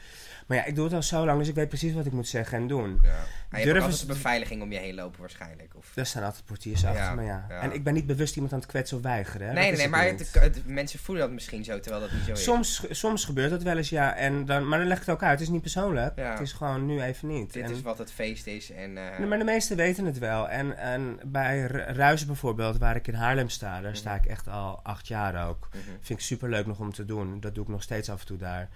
Maar 0.47 0.57
ja, 0.57 0.65
ik 0.65 0.75
doe 0.75 0.85
het 0.85 0.95
al 0.95 1.03
zo 1.03 1.25
lang, 1.25 1.39
dus 1.39 1.49
ik 1.49 1.55
weet 1.55 1.69
precies 1.69 1.93
wat 1.95 2.07
ik 2.07 2.13
moet 2.13 2.29
zeggen 2.29 2.59
en 2.59 2.67
doen. 2.67 2.99
Ja. 3.03 3.09
En 3.09 3.15
je 3.51 3.57
hebt 3.57 3.65
Durven 3.65 3.83
ook 3.83 3.91
altijd 3.91 4.07
beveiliging 4.09 4.63
om 4.63 4.73
je 4.73 4.79
heen 4.79 4.95
lopen 4.95 5.21
waarschijnlijk. 5.21 5.73
Of... 5.77 5.93
Er 5.97 6.07
staan 6.07 6.23
altijd 6.25 6.45
portiers 6.45 6.85
achter 6.85 7.03
Ja, 7.03 7.15
me, 7.15 7.23
ja. 7.25 7.47
ja. 7.49 7.61
En 7.61 7.73
ik 7.73 7.85
ben 7.85 7.95
niet 7.95 8.07
bewust 8.07 8.35
iemand 8.35 8.53
aan 8.53 8.59
het 8.59 8.69
kwetsen 8.69 8.97
of 8.97 9.03
weigeren. 9.03 9.47
hè. 9.47 9.53
nee, 9.53 9.69
nee, 9.69 9.77
nee, 9.77 9.89
maar 9.89 10.05
het, 10.07 10.33
het- 10.33 10.67
mensen 10.67 10.99
voelen 10.99 11.25
dat 11.25 11.33
misschien 11.35 11.65
zo, 11.65 11.81
terwijl 11.81 12.03
dat 12.03 12.13
niet 12.13 12.25
zo 12.25 12.33
is. 12.33 12.43
Soms, 12.43 12.87
soms 12.91 13.25
gebeurt 13.25 13.51
dat 13.51 13.63
wel 13.63 13.77
eens, 13.77 13.89
ja. 13.89 14.15
En 14.17 14.45
dan, 14.45 14.69
maar 14.69 14.79
dan 14.79 14.89
leg 14.89 14.97
ik 15.01 15.05
het 15.07 15.15
ook 15.15 15.23
uit. 15.23 15.31
Het 15.33 15.41
is 15.41 15.49
niet 15.49 15.61
persoonlijk. 15.63 16.13
Het 16.21 16.41
is 16.41 16.53
gewoon 16.53 16.87
nu 16.87 17.03
even 17.03 17.29
niet. 17.29 17.53
Dit 17.53 17.65
En- 17.65 17.71
is 17.71 17.83
wat 17.83 17.99
het 17.99 18.13
feest 18.13 18.47
is 18.47 18.71
en... 18.71 18.97
eh, 18.99 19.19
Nee, 19.19 19.29
maar 19.29 19.39
de 19.39 19.45
meesten 19.45 19.77
weten 19.77 20.05
het 20.05 20.19
wel. 20.19 20.49
En, 20.49 20.77
en 20.79 21.19
bij 21.25 21.61
Ru- 21.67 21.79
Ruizen 21.93 22.27
bijvoorbeeld, 22.27 22.79
waar 22.79 22.97
ik 22.97 23.07
in 23.09 23.15
Haarlem 23.15 23.49
sta, 23.49 23.81
daar 23.81 23.97
sta 23.97 24.15
ik 24.15 24.27
echt 24.27 24.49
al 24.49 24.81
acht 24.83 25.07
jaar 25.09 25.49
ook. 25.49 25.69
mhm. 25.71 25.81
Vind 26.01 26.19
ik 26.19 26.25
super 26.25 26.49
leuk 26.51 26.67
nog 26.67 26.79
om 26.79 26.93
te 26.93 27.05
doen. 27.05 27.41
Dat 27.41 27.55
doe 27.55 27.65
ik 27.65 27.71
nog 27.71 27.83
steeds 27.83 28.11
af 28.11 28.21
en 28.21 28.27
toe 28.27 28.37
daar. 28.39 28.69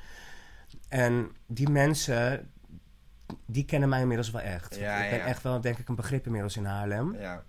En 0.89 1.31
die 1.47 1.69
mensen, 1.69 2.51
die 3.47 3.65
kennen 3.65 3.89
mij 3.89 4.01
inmiddels 4.01 4.31
wel 4.31 4.41
echt. 4.43 4.77
Ja, 4.77 4.97
ik 5.05 5.11
ben 5.11 5.19
ja. 5.19 5.25
echt 5.25 5.43
wel, 5.43 5.61
denk 5.61 5.79
ik, 5.79 5.89
een 5.89 5.95
begrip 5.95 6.27
inmiddels 6.27 6.57
in 6.57 6.65
Haarlem. 6.65 7.17
Ja, 7.21 7.43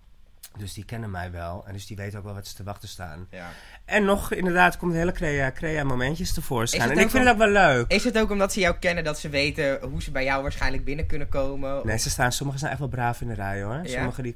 Dus 0.57 0.73
die 0.73 0.85
kennen 0.85 1.11
mij 1.11 1.31
wel. 1.31 1.63
En 1.67 1.73
dus 1.73 1.85
die 1.87 1.97
weten 1.97 2.19
ook 2.19 2.25
wel 2.25 2.33
wat 2.33 2.47
ze 2.47 2.55
te 2.55 2.63
wachten 2.63 2.87
staan. 2.89 3.27
ja. 3.29 3.49
En 3.85 4.05
nog, 4.05 4.31
inderdaad, 4.33 4.77
komt 4.77 4.93
hele 4.93 5.11
crea, 5.11 5.51
crea 5.51 5.83
momentjes 5.83 6.33
tevoorschijn. 6.33 6.81
En 6.91 6.97
ik 6.97 7.09
vind 7.09 7.23
het 7.23 7.33
ook 7.33 7.37
wel 7.39 7.49
leuk. 7.49 7.91
Is 7.91 8.03
het 8.03 8.17
ook 8.17 8.29
omdat 8.31 8.53
ze 8.53 8.59
jou 8.59 8.75
kennen 8.79 9.03
dat 9.03 9.19
ze 9.19 9.29
weten 9.29 9.81
hoe 9.81 10.01
ze 10.01 10.11
bij 10.11 10.23
jou 10.23 10.41
waarschijnlijk 10.41 10.83
binnen 10.85 11.05
kunnen 11.05 11.29
komen? 11.29 11.81
Nee, 11.85 11.97
ze 11.97 12.09
staan, 12.09 12.31
sommigen 12.31 12.59
zijn 12.59 12.71
echt 12.71 12.79
wel 12.79 12.89
braaf 12.89 13.21
in 13.21 13.27
de 13.27 13.33
rij 13.33 13.61
hoor. 13.63 13.79
Ja? 13.83 13.85
Sommigen 13.85 14.23
die 14.23 14.35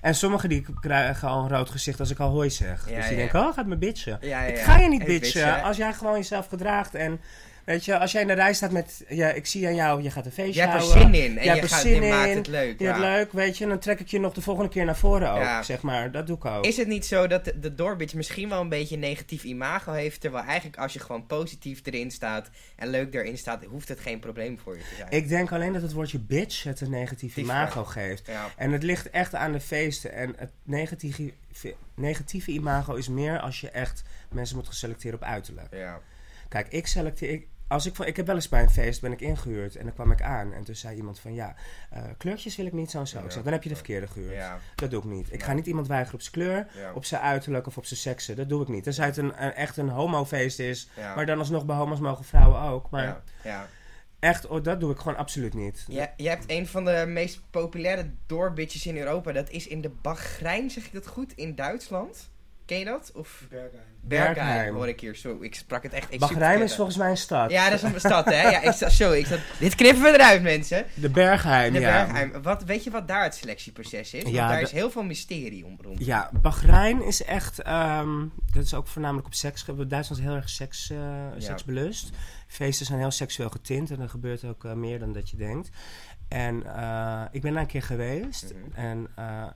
en 0.00 0.14
sommigen 0.14 0.48
die 0.48 0.66
krijgen 0.80 1.28
al 1.28 1.42
een 1.42 1.48
rood 1.48 1.70
gezicht 1.70 2.00
als 2.00 2.10
ik 2.10 2.18
al 2.18 2.30
hoi 2.30 2.50
zeg. 2.50 2.88
Ja, 2.88 2.96
dus 2.96 3.08
die 3.08 3.16
denken, 3.16 3.40
oh, 3.40 3.54
gaat 3.54 3.66
me 3.66 3.76
bitchen. 3.76 4.18
Ik 4.22 4.58
ga 4.58 4.76
je 4.78 4.88
niet 4.88 5.02
Hey, 5.02 5.06
bitchen 5.06 5.44
bitchen. 5.44 5.62
als 5.62 5.76
jij 5.76 5.92
gewoon 5.92 6.16
jezelf 6.16 6.46
gedraagt 6.46 6.94
en... 6.94 7.20
Weet 7.70 7.84
je, 7.84 7.98
als 7.98 8.12
jij 8.12 8.20
in 8.20 8.26
de 8.26 8.32
rij 8.32 8.54
staat 8.54 8.70
met, 8.70 9.04
ja, 9.08 9.28
ik 9.28 9.46
zie 9.46 9.66
aan 9.66 9.74
jou, 9.74 10.02
je 10.02 10.10
gaat 10.10 10.26
een 10.26 10.32
feestje 10.32 10.54
Jij 10.54 10.66
hebt 10.68 10.82
er 10.82 10.88
houden. 10.88 11.14
zin 11.14 11.24
in. 11.24 11.38
En 11.38 11.54
je, 11.54 11.68
gaat, 11.68 11.80
zin 11.80 12.02
je 12.02 12.10
maakt 12.10 12.30
in. 12.30 12.36
het 12.36 12.46
leuk. 12.46 12.78
Je 12.78 12.86
hebt 12.86 12.98
ja. 12.98 13.14
leuk, 13.16 13.32
weet 13.32 13.58
je, 13.58 13.64
en 13.64 13.70
dan 13.70 13.78
trek 13.78 14.00
ik 14.00 14.08
je 14.08 14.20
nog 14.20 14.32
de 14.32 14.40
volgende 14.40 14.70
keer 14.70 14.84
naar 14.84 14.96
voren 14.96 15.32
ook, 15.32 15.40
Ja. 15.40 15.62
zeg 15.62 15.82
maar. 15.82 16.10
Dat 16.12 16.26
doe 16.26 16.36
ik 16.36 16.44
ook. 16.44 16.64
Is 16.64 16.76
het 16.76 16.86
niet 16.86 17.06
zo 17.06 17.26
dat 17.26 17.44
de, 17.44 17.58
de 17.60 17.74
Doorbitch 17.74 18.14
misschien 18.14 18.48
wel 18.48 18.60
een 18.60 18.68
beetje 18.68 18.94
een 18.94 19.00
negatief 19.00 19.44
imago 19.44 19.92
heeft, 19.92 20.20
terwijl 20.20 20.44
eigenlijk 20.44 20.78
als 20.78 20.92
je 20.92 20.98
gewoon 20.98 21.26
positief 21.26 21.80
erin 21.84 22.10
staat 22.10 22.50
en 22.76 22.88
leuk 22.88 23.14
erin 23.14 23.38
staat, 23.38 23.64
hoeft 23.64 23.88
het 23.88 24.00
geen 24.00 24.18
probleem 24.18 24.58
voor 24.58 24.76
je 24.76 24.82
te 24.82 24.94
zijn. 24.96 25.10
Ik 25.10 25.28
denk 25.28 25.52
alleen 25.52 25.72
dat 25.72 25.82
het 25.82 25.92
woordje 25.92 26.18
bitch 26.18 26.62
het 26.62 26.80
een 26.80 26.90
negatief 26.90 27.36
imago 27.36 27.84
geeft. 27.84 28.26
Ja. 28.26 28.48
En 28.56 28.72
het 28.72 28.82
ligt 28.82 29.10
echt 29.10 29.34
aan 29.34 29.52
de 29.52 29.60
feesten. 29.60 30.12
En 30.12 30.34
het 30.36 30.50
negatieve, 30.62 31.32
negatieve 31.94 32.50
imago 32.50 32.94
is 32.94 33.08
meer 33.08 33.38
als 33.40 33.60
je 33.60 33.70
echt 33.70 34.02
mensen 34.30 34.56
moet 34.56 34.66
gaan 34.66 34.74
selecteren 34.74 35.14
op 35.14 35.24
uiterlijk. 35.24 35.68
Ja. 35.74 36.00
Kijk, 36.48 36.68
ik 36.68 36.86
selecteer. 36.86 37.30
Ik, 37.30 37.46
als 37.70 37.86
ik, 37.86 37.94
van- 37.94 38.06
ik 38.06 38.16
heb 38.16 38.26
wel 38.26 38.34
eens 38.34 38.48
bij 38.48 38.62
een 38.62 38.70
feest 38.70 39.00
ben 39.00 39.12
ik 39.12 39.20
ingehuurd 39.20 39.76
en 39.76 39.84
dan 39.84 39.94
kwam 39.94 40.12
ik 40.12 40.22
aan 40.22 40.52
en 40.52 40.64
toen 40.64 40.74
zei 40.74 40.96
iemand 40.96 41.18
van 41.20 41.34
ja, 41.34 41.54
eh, 41.90 42.02
kleurtjes 42.18 42.56
wil 42.56 42.66
ik 42.66 42.72
niet 42.72 42.90
zo 42.90 42.98
en 42.98 43.06
zo. 43.06 43.24
Ik 43.24 43.30
zeg, 43.30 43.42
dan 43.42 43.52
heb 43.52 43.62
je 43.62 43.68
de 43.68 43.74
verkeerde 43.74 44.06
gehuurd. 44.06 44.34
Ja. 44.34 44.58
Dat 44.74 44.90
doe 44.90 45.02
ik 45.02 45.08
niet. 45.08 45.32
Ik 45.32 45.42
ga 45.42 45.52
niet 45.52 45.66
iemand 45.66 45.86
weigeren 45.86 46.14
op 46.14 46.20
zijn 46.20 46.32
kleur, 46.34 46.66
Ja. 46.82 46.92
op 46.92 47.04
zijn 47.04 47.20
uiterlijk 47.20 47.66
of 47.66 47.76
op 47.76 47.84
zijn 47.84 48.00
seksen. 48.00 48.36
Dat 48.36 48.48
doe 48.48 48.62
ik 48.62 48.68
niet. 48.68 48.82
Tenzij 48.84 49.06
het 49.06 49.16
een, 49.16 49.44
een, 49.44 49.52
echt 49.54 49.76
een 49.76 49.88
homofeest 49.88 50.58
is, 50.58 50.88
Ja. 50.96 51.14
maar 51.14 51.26
dan 51.26 51.38
alsnog 51.38 51.64
bij 51.66 51.76
homo's 51.76 51.98
mogen 52.00 52.24
vrouwen 52.24 52.60
ook. 52.60 52.90
Maar 52.90 53.04
ja. 53.04 53.22
ja. 53.44 53.66
echt, 54.18 54.46
oh, 54.46 54.62
dat 54.62 54.80
doe 54.80 54.92
ik 54.92 54.98
gewoon 54.98 55.16
absoluut 55.16 55.54
niet. 55.54 55.84
Ja, 55.88 56.12
je 56.16 56.28
hebt 56.28 56.44
een 56.46 56.66
van 56.66 56.84
de 56.84 57.04
meest 57.08 57.40
populaire 57.50 58.10
doorbitches 58.26 58.86
in 58.86 58.96
Europa. 58.96 59.32
Dat 59.32 59.50
is 59.50 59.66
in 59.66 59.80
de 59.80 59.88
Bahrein, 59.90 60.70
zeg 60.70 60.86
ik 60.86 60.92
dat 60.92 61.06
goed? 61.06 61.32
In 61.36 61.54
Duitsland. 61.54 62.30
Ken 62.64 62.78
je 62.78 62.84
dat? 62.84 63.12
Of. 63.14 63.46
Bergheim. 64.02 64.74
hoor 64.74 64.88
ik 64.88 65.00
hier. 65.00 65.16
Zo, 65.16 65.38
ik 65.40 65.54
sprak 65.54 65.82
het 65.82 65.92
echt 65.92 66.12
ik 66.12 66.20
Bahrein 66.20 66.62
is 66.62 66.74
volgens 66.76 66.96
mij 66.96 67.10
een 67.10 67.16
stad. 67.16 67.50
Ja, 67.50 67.70
dat 67.70 67.82
is 67.82 67.92
een 67.92 68.00
stad, 68.00 68.24
hè? 68.24 68.42
Ja, 68.50 68.60
ik 68.60 68.72
sta, 68.72 68.88
zo, 68.88 69.12
ik 69.12 69.26
dit 69.58 69.74
knippen 69.74 70.02
we 70.02 70.08
eruit, 70.12 70.42
mensen. 70.42 70.84
De 70.94 71.08
Bergheim, 71.10 71.72
De 71.72 71.80
ja. 71.80 72.04
Bergheim. 72.06 72.42
Wat, 72.42 72.64
weet 72.64 72.84
je 72.84 72.90
wat 72.90 73.08
daar 73.08 73.22
het 73.22 73.34
selectieproces 73.34 74.14
is? 74.14 74.22
Want 74.22 74.34
Ja, 74.34 74.48
daar 74.48 74.56
de- 74.56 74.62
is 74.62 74.72
heel 74.72 74.90
veel 74.90 75.02
mysterie 75.02 75.64
om 75.64 75.78
rond. 75.82 76.04
Ja, 76.04 76.30
Bahrein 76.42 77.02
is 77.04 77.24
echt, 77.24 77.58
ehm, 77.62 78.26
dat 78.52 78.64
is 78.64 78.74
ook 78.74 78.86
voornamelijk 78.86 79.26
op 79.26 79.34
seks. 79.34 79.64
Duitsland 79.64 80.10
is 80.10 80.26
heel 80.28 80.34
erg 80.36 80.48
seks, 80.48 80.90
eh, 80.90 80.98
seksbelust. 81.38 82.10
Feesten 82.46 82.86
zijn 82.86 82.98
heel 82.98 83.10
seksueel 83.10 83.48
getint 83.50 83.90
en 83.90 84.00
er 84.00 84.08
gebeurt 84.08 84.44
ook 84.44 84.64
eh, 84.64 84.72
meer 84.72 84.98
dan 84.98 85.12
dat 85.12 85.30
je 85.30 85.36
denkt. 85.36 85.70
En 86.28 86.76
eh, 86.76 87.22
ik 87.30 87.42
ben 87.42 87.52
daar 87.52 87.62
een 87.62 87.68
keer 87.68 87.82
geweest 87.82 88.54
Mhm. 88.54 88.86
en 88.86 89.08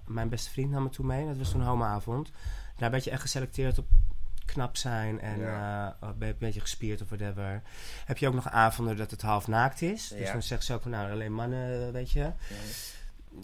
mijn 0.07 0.28
beste 0.28 0.50
vriend 0.50 0.70
nam 0.70 0.83
me 0.83 0.88
toen 0.88 1.07
mee. 1.07 1.26
Dat 1.26 1.37
was 1.37 1.50
toen 1.50 1.62
homoavond. 1.62 2.30
Daar 2.78 2.90
werd 2.90 3.04
je 3.04 3.11
echt 3.11 3.20
geselecteerd 3.22 3.78
op 3.78 3.87
knap 4.44 4.76
zijn 4.76 5.20
en 5.20 5.38
Ja. 5.40 5.96
eh, 6.00 6.09
ben 6.18 6.26
je 6.28 6.33
een 6.33 6.38
beetje 6.38 6.61
gespierd 6.61 7.02
of 7.02 7.09
whatever. 7.09 7.62
Heb 8.04 8.18
je 8.18 8.28
ook 8.28 8.35
nog 8.35 8.48
avonden 8.50 8.96
dat 8.96 9.11
het 9.11 9.22
half 9.22 9.48
naakt 9.48 9.83
is. 9.83 10.09
Dus 10.09 10.18
Ja. 10.26 10.33
dan 10.33 10.42
zeggen 10.42 10.66
ze 10.66 10.74
ook 10.74 10.83
van 10.83 10.90
nou 10.90 11.11
alleen 11.12 11.33
mannen, 11.33 11.92
weet 11.92 12.11
je. 12.11 12.30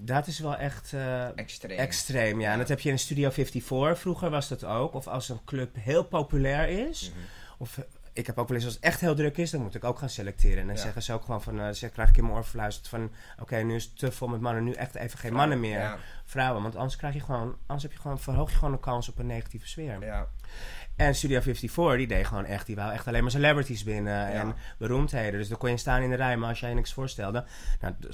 Dat 0.02 0.26
is 0.26 0.38
wel 0.38 0.56
echt... 0.56 0.92
eh, 0.92 1.38
Extreem. 1.38 1.78
Extreem, 1.78 2.40
ja. 2.40 2.46
Ja. 2.46 2.52
En 2.52 2.58
dat 2.58 2.68
heb 2.68 2.80
je 2.80 2.90
in 2.90 2.98
Studio 2.98 3.30
54. 3.30 3.98
Vroeger 3.98 4.30
was 4.30 4.48
dat 4.48 4.64
ook. 4.64 4.94
Of 4.94 5.06
als 5.06 5.28
een 5.28 5.44
club 5.44 5.76
heel 5.78 6.04
populair 6.04 6.88
is. 6.88 7.10
Mhm. 7.10 7.18
Of 7.58 7.78
eh, 7.78 7.84
ik 8.12 8.26
heb 8.26 8.38
ook 8.38 8.48
wel 8.48 8.56
eens 8.56 8.66
als 8.66 8.74
het 8.74 8.82
echt 8.84 9.00
heel 9.00 9.14
druk 9.14 9.36
is, 9.36 9.50
dan 9.50 9.62
moet 9.62 9.74
ik 9.74 9.84
ook 9.84 9.98
gaan 9.98 10.08
selecteren. 10.08 10.58
En 10.58 10.66
dan 10.66 10.76
Ja. 10.76 10.82
zeggen 10.82 11.02
ze 11.02 11.12
ook 11.12 11.24
gewoon 11.24 11.42
van, 11.42 11.60
eh, 11.60 11.68
zeg, 11.70 11.90
krijg 11.92 12.08
ik 12.08 12.16
in 12.16 12.22
mijn 12.24 12.34
oor 12.36 12.44
verluisterd 12.44 12.88
van, 12.88 13.12
oké, 13.40 13.56
nu 13.56 13.74
is 13.74 13.84
het 13.84 13.98
te 13.98 14.12
vol 14.12 14.28
met 14.28 14.40
mannen, 14.40 14.64
nu 14.64 14.72
echt 14.72 14.94
even 14.94 15.18
geen 15.18 15.32
mannen 15.32 15.60
meer. 15.60 15.78
Ja, 15.78 15.98
Vrouwen, 16.24 16.62
want 16.62 16.76
anders 16.76 16.96
krijg 16.96 17.14
je 17.14 17.20
gewoon, 17.20 17.56
anders 17.60 17.82
heb 17.82 17.92
je 17.92 17.98
gewoon, 17.98 18.18
verhoog 18.20 18.50
je 18.50 18.56
gewoon 18.56 18.72
de 18.72 18.80
kans 18.80 19.08
op 19.08 19.18
een 19.18 19.26
negatieve 19.26 19.68
sfeer. 19.68 20.04
ja. 20.04 20.28
En 20.96 21.14
Studio 21.14 21.40
54, 21.40 21.96
die 21.96 22.06
deed 22.06 22.26
gewoon 22.26 22.44
echt, 22.44 22.66
die 22.66 22.76
wou 22.76 22.92
echt 22.92 23.06
alleen 23.06 23.22
maar 23.22 23.30
celebrities 23.30 23.84
binnen 23.84 24.26
en 24.26 24.54
beroemdheden. 24.78 25.38
Dus 25.38 25.48
dan 25.48 25.58
kon 25.58 25.70
je 25.70 25.76
staan 25.76 26.02
in 26.02 26.10
de 26.10 26.16
rij, 26.16 26.36
maar 26.36 26.48
als 26.48 26.60
jij 26.60 26.74
niks 26.74 26.92
voorstelde, 26.92 27.44
nou, 27.80 27.94
d- 28.00 28.06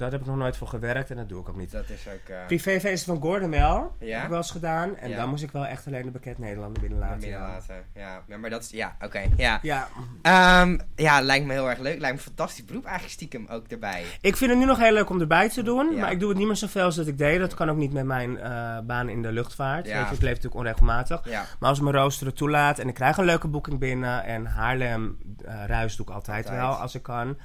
daar 0.00 0.10
heb 0.10 0.20
ik 0.20 0.26
nog 0.26 0.36
nooit 0.36 0.56
voor 0.56 0.68
gewerkt 0.68 1.10
en 1.10 1.16
dat 1.16 1.28
doe 1.28 1.40
ik 1.40 1.48
ook 1.48 1.56
niet. 1.56 1.70
Dat 1.70 1.88
is 1.88 2.06
ook... 2.08 2.28
eh 2.28 2.46
Privéfeest 2.46 3.04
van 3.04 3.20
Gordon 3.20 3.50
wel. 3.50 3.96
Ja? 3.98 4.14
Heb 4.14 4.22
ik 4.22 4.28
wel 4.28 4.38
eens 4.38 4.50
gedaan. 4.50 4.96
En 4.96 5.08
Ja. 5.08 5.16
dan 5.16 5.28
moest 5.28 5.42
ik 5.42 5.50
wel 5.50 5.66
echt 5.66 5.86
alleen 5.86 6.02
de 6.04 6.10
bekend 6.10 6.38
Nederlander 6.38 6.80
binnenlaten. 6.82 7.28
ja. 7.28 7.40
laten. 7.40 7.74
Ja. 7.94 8.22
ja, 8.26 8.36
maar 8.36 8.50
dat 8.50 8.62
is... 8.62 8.70
Ja, 8.70 8.96
oké. 9.04 9.20
ja. 9.36 9.58
Ja. 9.62 9.88
Ehm, 10.22 10.78
ja, 10.96 11.20
lijkt 11.20 11.46
me 11.46 11.52
heel 11.52 11.68
erg 11.70 11.78
leuk. 11.78 11.98
Lijkt 12.00 12.16
me 12.16 12.22
een 12.22 12.26
fantastisch 12.34 12.64
beroep 12.64 12.84
eigenlijk 12.84 13.14
stiekem 13.14 13.46
ook 13.50 13.66
erbij. 13.66 14.04
Ik 14.20 14.36
vind 14.36 14.50
het 14.50 14.58
nu 14.60 14.66
nog 14.66 14.78
heel 14.78 14.92
leuk 14.92 15.10
om 15.10 15.20
erbij 15.20 15.48
te 15.48 15.62
doen. 15.62 15.98
Maar 15.98 16.10
ik 16.10 16.20
doe 16.20 16.28
het 16.28 16.38
niet 16.38 16.46
meer 16.46 16.56
zoveel 16.56 16.84
als 16.84 16.96
dat 16.96 17.06
ik 17.06 17.18
deed. 17.18 17.38
Dat 17.40 17.54
kan 17.54 17.70
ook 17.70 17.76
niet 17.76 17.92
met 17.92 18.04
mijn 18.04 18.38
eh, 18.38 18.78
baan 18.80 19.08
in 19.08 19.22
de 19.22 19.32
luchtvaart. 19.32 19.86
Weet 19.86 19.94
je, 19.94 20.00
ik 20.00 20.08
leef 20.20 20.20
natuurlijk 20.34 20.54
onregelmatig. 20.54 21.24
Maar 21.58 21.68
als 21.68 21.80
mijn 21.80 21.94
rooster 21.94 22.26
het 22.26 22.36
toelaat 22.36 22.78
en 22.78 22.88
ik 22.88 22.94
krijg 22.94 23.16
een 23.16 23.24
leuke 23.24 23.48
boeking 23.48 23.78
binnen. 23.78 24.24
En 24.24 24.46
Haarlem 24.46 25.18
eh 25.44 25.64
ruis 25.66 25.96
doe 25.96 26.06
ik 26.06 26.12
altijd, 26.14 26.44
Altijd. 26.44 26.60
wel 26.62 26.72
als 26.74 26.94
ik 26.94 27.02
kan. 27.02 27.36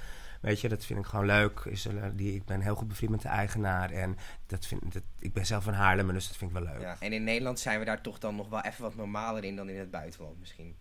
Weet 0.46 0.62
je, 0.62 0.70
dat 0.70 0.86
vind 0.86 1.00
ik 1.00 1.06
gewoon 1.06 1.26
leuk. 1.26 1.60
Is 1.66 1.86
er, 1.86 2.16
die, 2.16 2.36
ik 2.36 2.46
ben 2.46 2.62
heel 2.62 2.76
goed 2.76 2.88
bevriend 2.88 3.12
met 3.12 3.22
de 3.22 3.28
eigenaar. 3.28 3.92
En 3.92 4.18
dat 4.48 4.66
vind, 4.66 4.94
dat, 4.94 5.02
ik 5.20 5.34
ben 5.34 5.46
zelf 5.46 5.64
van 5.64 5.74
Haarlem, 5.74 6.14
dus 6.14 6.28
dat 6.28 6.38
vind 6.38 6.52
ik 6.52 6.58
wel 6.58 6.68
leuk. 6.74 6.82
ja. 6.82 6.96
En 7.00 7.14
in 7.14 7.24
Nederland 7.24 7.60
zijn 7.60 7.80
we 7.80 7.86
daar 7.86 8.02
toch 8.02 8.20
dan 8.20 8.36
nog 8.36 8.50
wel 8.50 8.62
even 8.62 8.82
wat 8.84 8.96
normaler 8.96 9.44
in 9.44 9.56
dan 9.56 9.70
in 9.70 9.80
het 9.80 9.92
buitenland 9.92 10.40
misschien. 10.40 10.76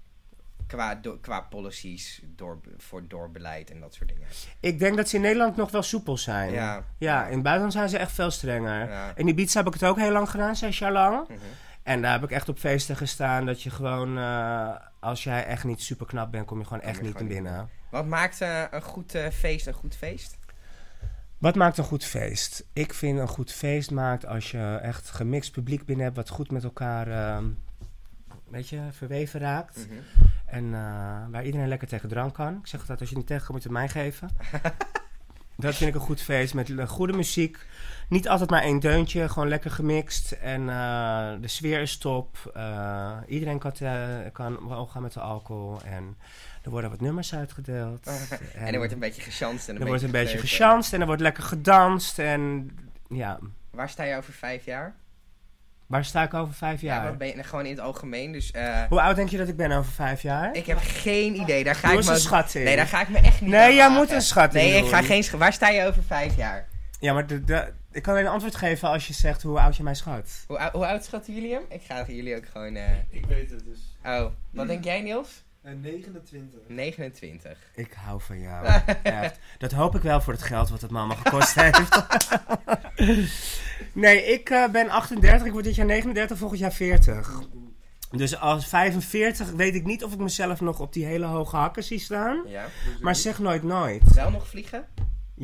Qua, 0.67 0.95
do- 0.95 1.17
qua 1.21 1.41
policies 1.41 2.23
door, 2.27 2.61
voor 2.77 3.09
doorbeleid 3.09 3.71
en 3.71 3.81
dat 3.81 3.95
soort 3.95 4.09
dingen. 4.09 4.27
Ik 4.61 4.79
denk 4.79 4.97
dat 4.97 5.09
ze 5.09 5.17
in 5.17 5.23
Nederland 5.23 5.57
nog 5.57 5.71
wel 5.71 5.83
soepel 5.83 6.17
zijn. 6.19 6.53
Ja. 6.53 6.85
Ja, 6.99 7.27
in 7.27 7.33
het 7.33 7.43
buitenland 7.43 7.73
zijn 7.73 7.89
ze 7.89 7.99
echt 7.99 8.13
veel 8.13 8.31
strenger. 8.31 8.89
Ja. 8.89 9.13
In 9.17 9.29
Ibiza 9.29 9.59
heb 9.59 9.67
ik 9.67 9.81
het 9.81 9.85
ook 9.85 9.99
heel 9.99 10.13
lang 10.13 10.31
gedaan, 10.31 10.57
zes 10.57 10.79
jaar 10.79 10.93
lang. 10.93 11.29
Mhm. 11.29 11.39
En 11.83 12.03
daar 12.03 12.13
heb 12.13 12.23
ik 12.23 12.31
echt 12.31 12.49
op 12.49 12.59
feesten 12.59 12.97
gestaan 12.97 13.47
dat 13.47 13.63
je 13.63 13.71
gewoon, 13.71 14.19
eh, 14.19 14.75
als 15.01 15.25
jij 15.25 15.45
echt 15.47 15.65
niet 15.65 15.83
super 15.83 16.07
knap 16.07 16.31
bent, 16.31 16.47
kom 16.47 16.59
je 16.59 16.65
gewoon 16.65 16.81
Kom 16.81 16.89
echt 16.89 17.03
niet 17.03 17.13
naar 17.13 17.23
niet 17.23 17.33
binnen. 17.33 17.69
Wat 17.95 18.07
maakt 18.07 18.41
eh, 18.41 18.63
een 18.71 18.83
goed 18.83 19.15
eh, 19.15 19.29
feest 19.29 19.67
een 19.67 19.73
goed 19.73 19.97
feest? 19.97 20.37
Wat 21.39 21.55
maakt 21.55 21.79
een 21.79 21.85
goed 21.85 22.05
feest? 22.05 22.65
Ik 22.73 22.95
vind 22.95 23.19
een 23.19 23.29
goed 23.29 23.53
feest 23.53 23.91
maakt 23.91 24.27
als 24.27 24.51
je 24.51 24.79
echt 24.83 25.11
gemixt 25.11 25.53
publiek 25.53 25.85
binnen 25.85 26.05
hebt, 26.05 26.17
wat 26.17 26.29
goed 26.29 26.51
met 26.51 26.65
elkaar, 26.65 27.09
eh, 27.09 27.45
weet 28.49 28.69
je, 28.69 28.81
verweven 28.91 29.41
raakt. 29.41 29.87
Mhm. 29.89 29.99
En 30.47 30.65
eh, 30.65 31.31
waar 31.31 31.45
iedereen 31.45 31.69
lekker 31.69 31.89
tegen 31.89 32.09
drank 32.09 32.35
kan. 32.35 32.59
Ik 32.59 32.67
zeg 32.67 32.81
altijd, 32.81 33.01
als 33.01 33.11
je 33.11 33.17
niet 33.17 33.27
tegen 33.27 33.45
kan, 33.45 33.55
moet 33.55 33.63
je 33.63 33.69
het 33.69 33.79
mij 33.79 33.89
geven. 33.89 34.29
dat 35.57 35.75
vind 35.75 35.91
ik 35.91 35.97
een 35.97 36.07
goed 36.07 36.23
feest 36.23 36.55
met 36.55 36.73
goede 36.87 37.13
muziek. 37.13 37.59
Niet 38.09 38.29
altijd 38.29 38.51
maar 38.51 38.63
één 38.63 38.81
deuntje, 38.81 39.29
gewoon 39.29 39.49
lekker 39.49 39.71
gemixt. 39.71 40.33
En 40.33 40.69
eh, 40.69 41.33
de 41.41 41.49
sfeer 41.49 41.81
is 41.81 41.97
top. 41.97 42.51
Eh, 42.55 43.17
iedereen 43.27 43.59
kan, 43.59 43.73
kan 44.33 44.77
omgaan 44.77 45.03
met 45.03 45.13
de 45.13 45.21
alcohol. 45.21 45.81
En 45.85 46.17
er 46.63 46.71
worden 46.71 46.91
wat 46.91 47.01
nummers 47.01 47.35
uitgedeeld. 47.35 48.07
En 48.55 48.73
er 48.73 48.77
wordt 48.77 48.93
een 48.93 48.99
beetje 48.99 49.23
gechanst. 49.23 49.69
En 49.69 49.75
een 49.75 49.81
er 49.81 49.87
wordt 49.87 50.03
een 50.03 50.11
beetje 50.11 50.39
gechanst 50.39 50.93
en 50.93 51.01
er 51.01 51.07
wordt 51.07 51.23
lekker 51.23 51.43
gedanst. 51.43 52.19
En 52.19 52.71
ja, 53.09 53.39
Waar 53.75 53.89
sta 53.89 54.03
je 54.03 54.17
over 54.17 54.33
vijf 54.33 54.65
jaar? 54.65 54.95
Waar 55.87 56.05
sta 56.05 56.23
ik 56.23 56.35
over 56.35 56.55
vijf 56.55 56.81
Ja, 56.81 56.95
jaar? 56.95 57.05
wat 57.05 57.19
ben 57.19 57.29
je, 57.29 57.43
gewoon 57.45 57.65
in 57.65 57.71
het 57.71 57.81
algemeen. 57.81 58.33
Dus 58.33 58.51
eh, 58.51 58.83
Hoe 58.89 59.01
oud 59.01 59.17
denk 59.17 59.29
je 59.29 59.37
dat 59.37 59.49
ik 59.49 59.57
ben 59.57 59.73
over 59.73 59.93
vijf 59.93 60.23
jaar? 60.23 60.55
ik 60.55 60.67
heb 60.67 60.79
geen 60.81 61.41
idee. 61.41 61.65
Daar 61.65 61.75
ga 61.75 61.81
Doe 61.81 61.91
ik 61.91 61.97
eens 61.97 62.07
me 62.07 62.13
een 62.15 62.21
schatting. 62.21 62.65
Nee, 62.65 62.77
daar 62.77 62.87
ga 62.87 63.01
ik 63.01 63.09
me 63.09 63.19
echt 63.19 63.41
niet 63.41 63.51
Nee, 63.51 63.75
jij 63.75 63.91
moet 63.91 64.11
een 64.11 64.23
schatting 64.23 64.65
Nee, 64.65 64.83
ik 64.83 64.89
ga 64.89 65.03
geen... 65.03 65.25
Waar 65.39 65.53
sta 65.53 65.69
je 65.69 65.87
over 65.87 66.03
vijf 66.03 66.37
jaar? 66.37 66.69
Ja, 67.01 67.13
maar 67.13 67.27
de, 67.27 67.45
de- 67.45 67.73
ik 67.93 68.03
kan 68.03 68.13
alleen 68.15 68.27
een 68.27 68.33
antwoord 68.33 68.55
geven 68.55 68.89
als 68.89 69.07
je 69.07 69.13
zegt 69.15 69.43
hoe 69.43 69.61
oud 69.61 69.77
je 69.77 69.83
mij 69.83 69.95
schat. 69.95 70.45
Hoe 70.73 70.87
oud 70.87 71.05
schatten 71.05 71.35
jullie 71.35 71.53
hem? 71.53 71.63
Ik 71.69 71.83
ga 71.89 72.05
jullie 72.07 72.37
ook 72.37 72.47
gewoon... 72.53 72.77
eh, 72.77 72.91
Ik 73.11 73.27
weet 73.27 73.51
het 73.51 73.65
dus. 73.65 73.97
Oh, 74.05 74.25
wat 74.51 74.67
denk 74.67 74.85
jij 74.85 75.01
Niels? 75.01 75.44
En 75.65 75.81
29. 75.81 76.61
29. 76.67 77.59
Ik 77.75 77.93
hou 77.93 78.21
van 78.21 78.41
jou. 78.41 78.67
Echt. 79.03 79.39
Dat 79.59 79.73
hoop 79.73 79.95
ik 79.95 80.03
wel 80.03 80.21
voor 80.21 80.33
het 80.33 80.43
geld 80.43 80.69
wat 80.69 80.81
het 80.81 80.91
mama 80.91 81.15
gekost 81.15 81.55
heeft. 81.55 82.03
nee, 84.05 84.25
ik 84.25 84.51
eh, 84.51 84.69
ben 84.69 84.89
38, 84.89 85.47
ik 85.47 85.53
word 85.53 85.65
dit 85.65 85.75
jaar 85.75 85.87
39, 85.87 86.39
volgend 86.39 86.61
jaar 86.61 86.73
40. 86.73 87.41
Dus 88.11 88.39
als 88.39 88.67
45 88.67 89.51
weet 89.51 89.75
ik 89.75 89.85
niet 89.85 90.05
of 90.05 90.13
ik 90.13 90.19
mezelf 90.19 90.61
nog 90.61 90.81
op 90.81 90.93
die 90.93 91.05
hele 91.05 91.27
hoge 91.27 91.57
hakken 91.57 91.85
zie 91.85 91.99
staan. 91.99 92.43
Ja. 92.47 92.67
Maar 93.01 93.17
zeg 93.17 93.39
nooit 93.39 93.63
nooit. 93.63 94.15
Wel 94.15 94.31
nog 94.31 94.49
vliegen? 94.49 94.85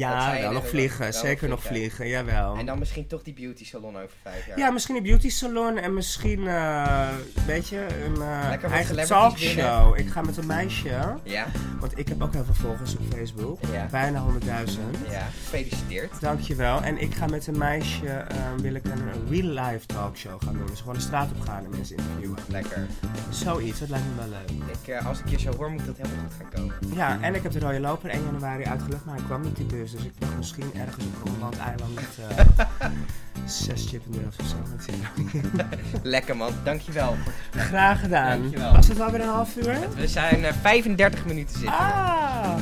Ja, 0.01 0.41
wel 0.41 0.53
nog 0.53 0.69
vliegen. 0.69 0.99
Wel 1.01 1.13
Zeker 1.13 1.49
nog 1.49 1.63
vliegen. 1.63 2.09
jawel. 2.09 2.57
En 2.57 2.67
dan 2.67 2.79
misschien 2.79 3.07
toch 3.07 3.23
die 3.23 3.35
beauty 3.35 3.65
salon 3.65 3.97
over 3.97 4.11
vijf 4.23 4.47
jaar. 4.47 4.59
Ja, 4.59 4.71
misschien 4.71 4.97
een 4.97 5.03
beauty 5.03 5.29
salon 5.31 5.79
en 5.79 5.95
misschien, 5.95 6.47
eh 6.49 7.09
weet 7.47 7.69
je, 7.69 7.87
een 8.05 8.23
eh, 8.23 8.71
eigen 8.73 9.07
talkshow. 9.07 9.99
Ik 9.99 10.09
ga 10.09 10.21
met 10.23 10.37
een 10.37 10.47
meisje, 10.47 10.89
Ja? 11.23 11.47
want 11.81 11.99
ik 11.99 12.09
heb 12.09 12.23
ook 12.23 12.33
heel 12.33 12.45
veel 12.45 12.55
volgers 12.55 12.97
op 12.97 13.01
Facebook. 13.15 13.59
Ja. 13.73 13.87
Bijna 13.91 14.23
100.000. 14.23 14.81
Ja. 15.11 15.27
Gefeliciteerd. 15.43 16.21
Dankjewel. 16.21 16.83
En 16.83 17.01
ik 17.01 17.15
ga 17.15 17.27
met 17.27 17.47
een 17.47 17.59
meisje, 17.59 18.07
eh, 18.07 18.37
wil 18.57 18.75
ik 18.75 18.85
een 18.85 19.29
real-life 19.31 19.87
talkshow 19.87 20.43
gaan 20.45 20.57
doen. 20.57 20.67
Dus 20.67 20.79
gewoon 20.81 20.95
de 20.95 21.01
straat 21.01 21.31
op 21.31 21.41
gaan 21.41 21.65
en 21.65 21.71
mensen 21.71 21.97
interviewen. 21.97 22.39
Lekker. 22.49 22.87
Zoiets, 23.31 23.79
dat 23.81 23.89
lijkt 23.89 24.05
me 24.07 24.29
wel 24.29 24.29
leuk. 24.29 24.77
Ik, 24.87 25.05
als 25.05 25.19
ik 25.19 25.29
je 25.29 25.39
zo 25.41 25.51
hoor, 25.57 25.71
moet 25.71 25.87
dat 25.87 25.97
helemaal 25.97 26.17
goed 26.27 26.37
gaan 26.41 26.51
komen. 26.61 26.97
Ja, 26.97 27.19
en 27.21 27.35
ik 27.35 27.43
heb 27.43 27.53
de 27.53 27.59
rode 27.59 27.81
loper 27.81 28.11
1 28.11 28.25
januari 28.25 28.65
uitgelegd, 28.65 29.05
maar 29.05 29.15
hij 29.15 29.25
kwam 29.25 29.41
niet 29.43 29.57
die 29.57 29.67
bus. 29.67 29.90
Dus 29.93 30.05
ik 30.05 30.13
dacht 30.19 30.37
misschien 30.37 30.73
ergens 30.75 31.05
op 31.25 31.53
een 31.53 31.61
eiland 31.61 31.95
met 31.95 32.19
eh, 32.29 32.87
zes 33.65 33.87
chippendales 33.89 34.37
of 34.41 34.47
zo. 34.47 34.93
Lekker 36.03 36.37
man, 36.37 36.53
dankjewel. 36.65 37.17
Graag 37.51 38.01
gedaan. 38.01 38.41
Dankjewel. 38.41 38.73
Was 38.73 38.89
het 38.89 39.01
alweer 39.01 39.21
een 39.21 39.29
half 39.29 39.57
uur? 39.57 39.79
We 39.97 40.09
zijn 40.09 40.45
eh, 40.45 40.53
35 40.63 41.27
minuten 41.27 41.59
zitten. 41.59 41.79
Ah! 41.79 42.57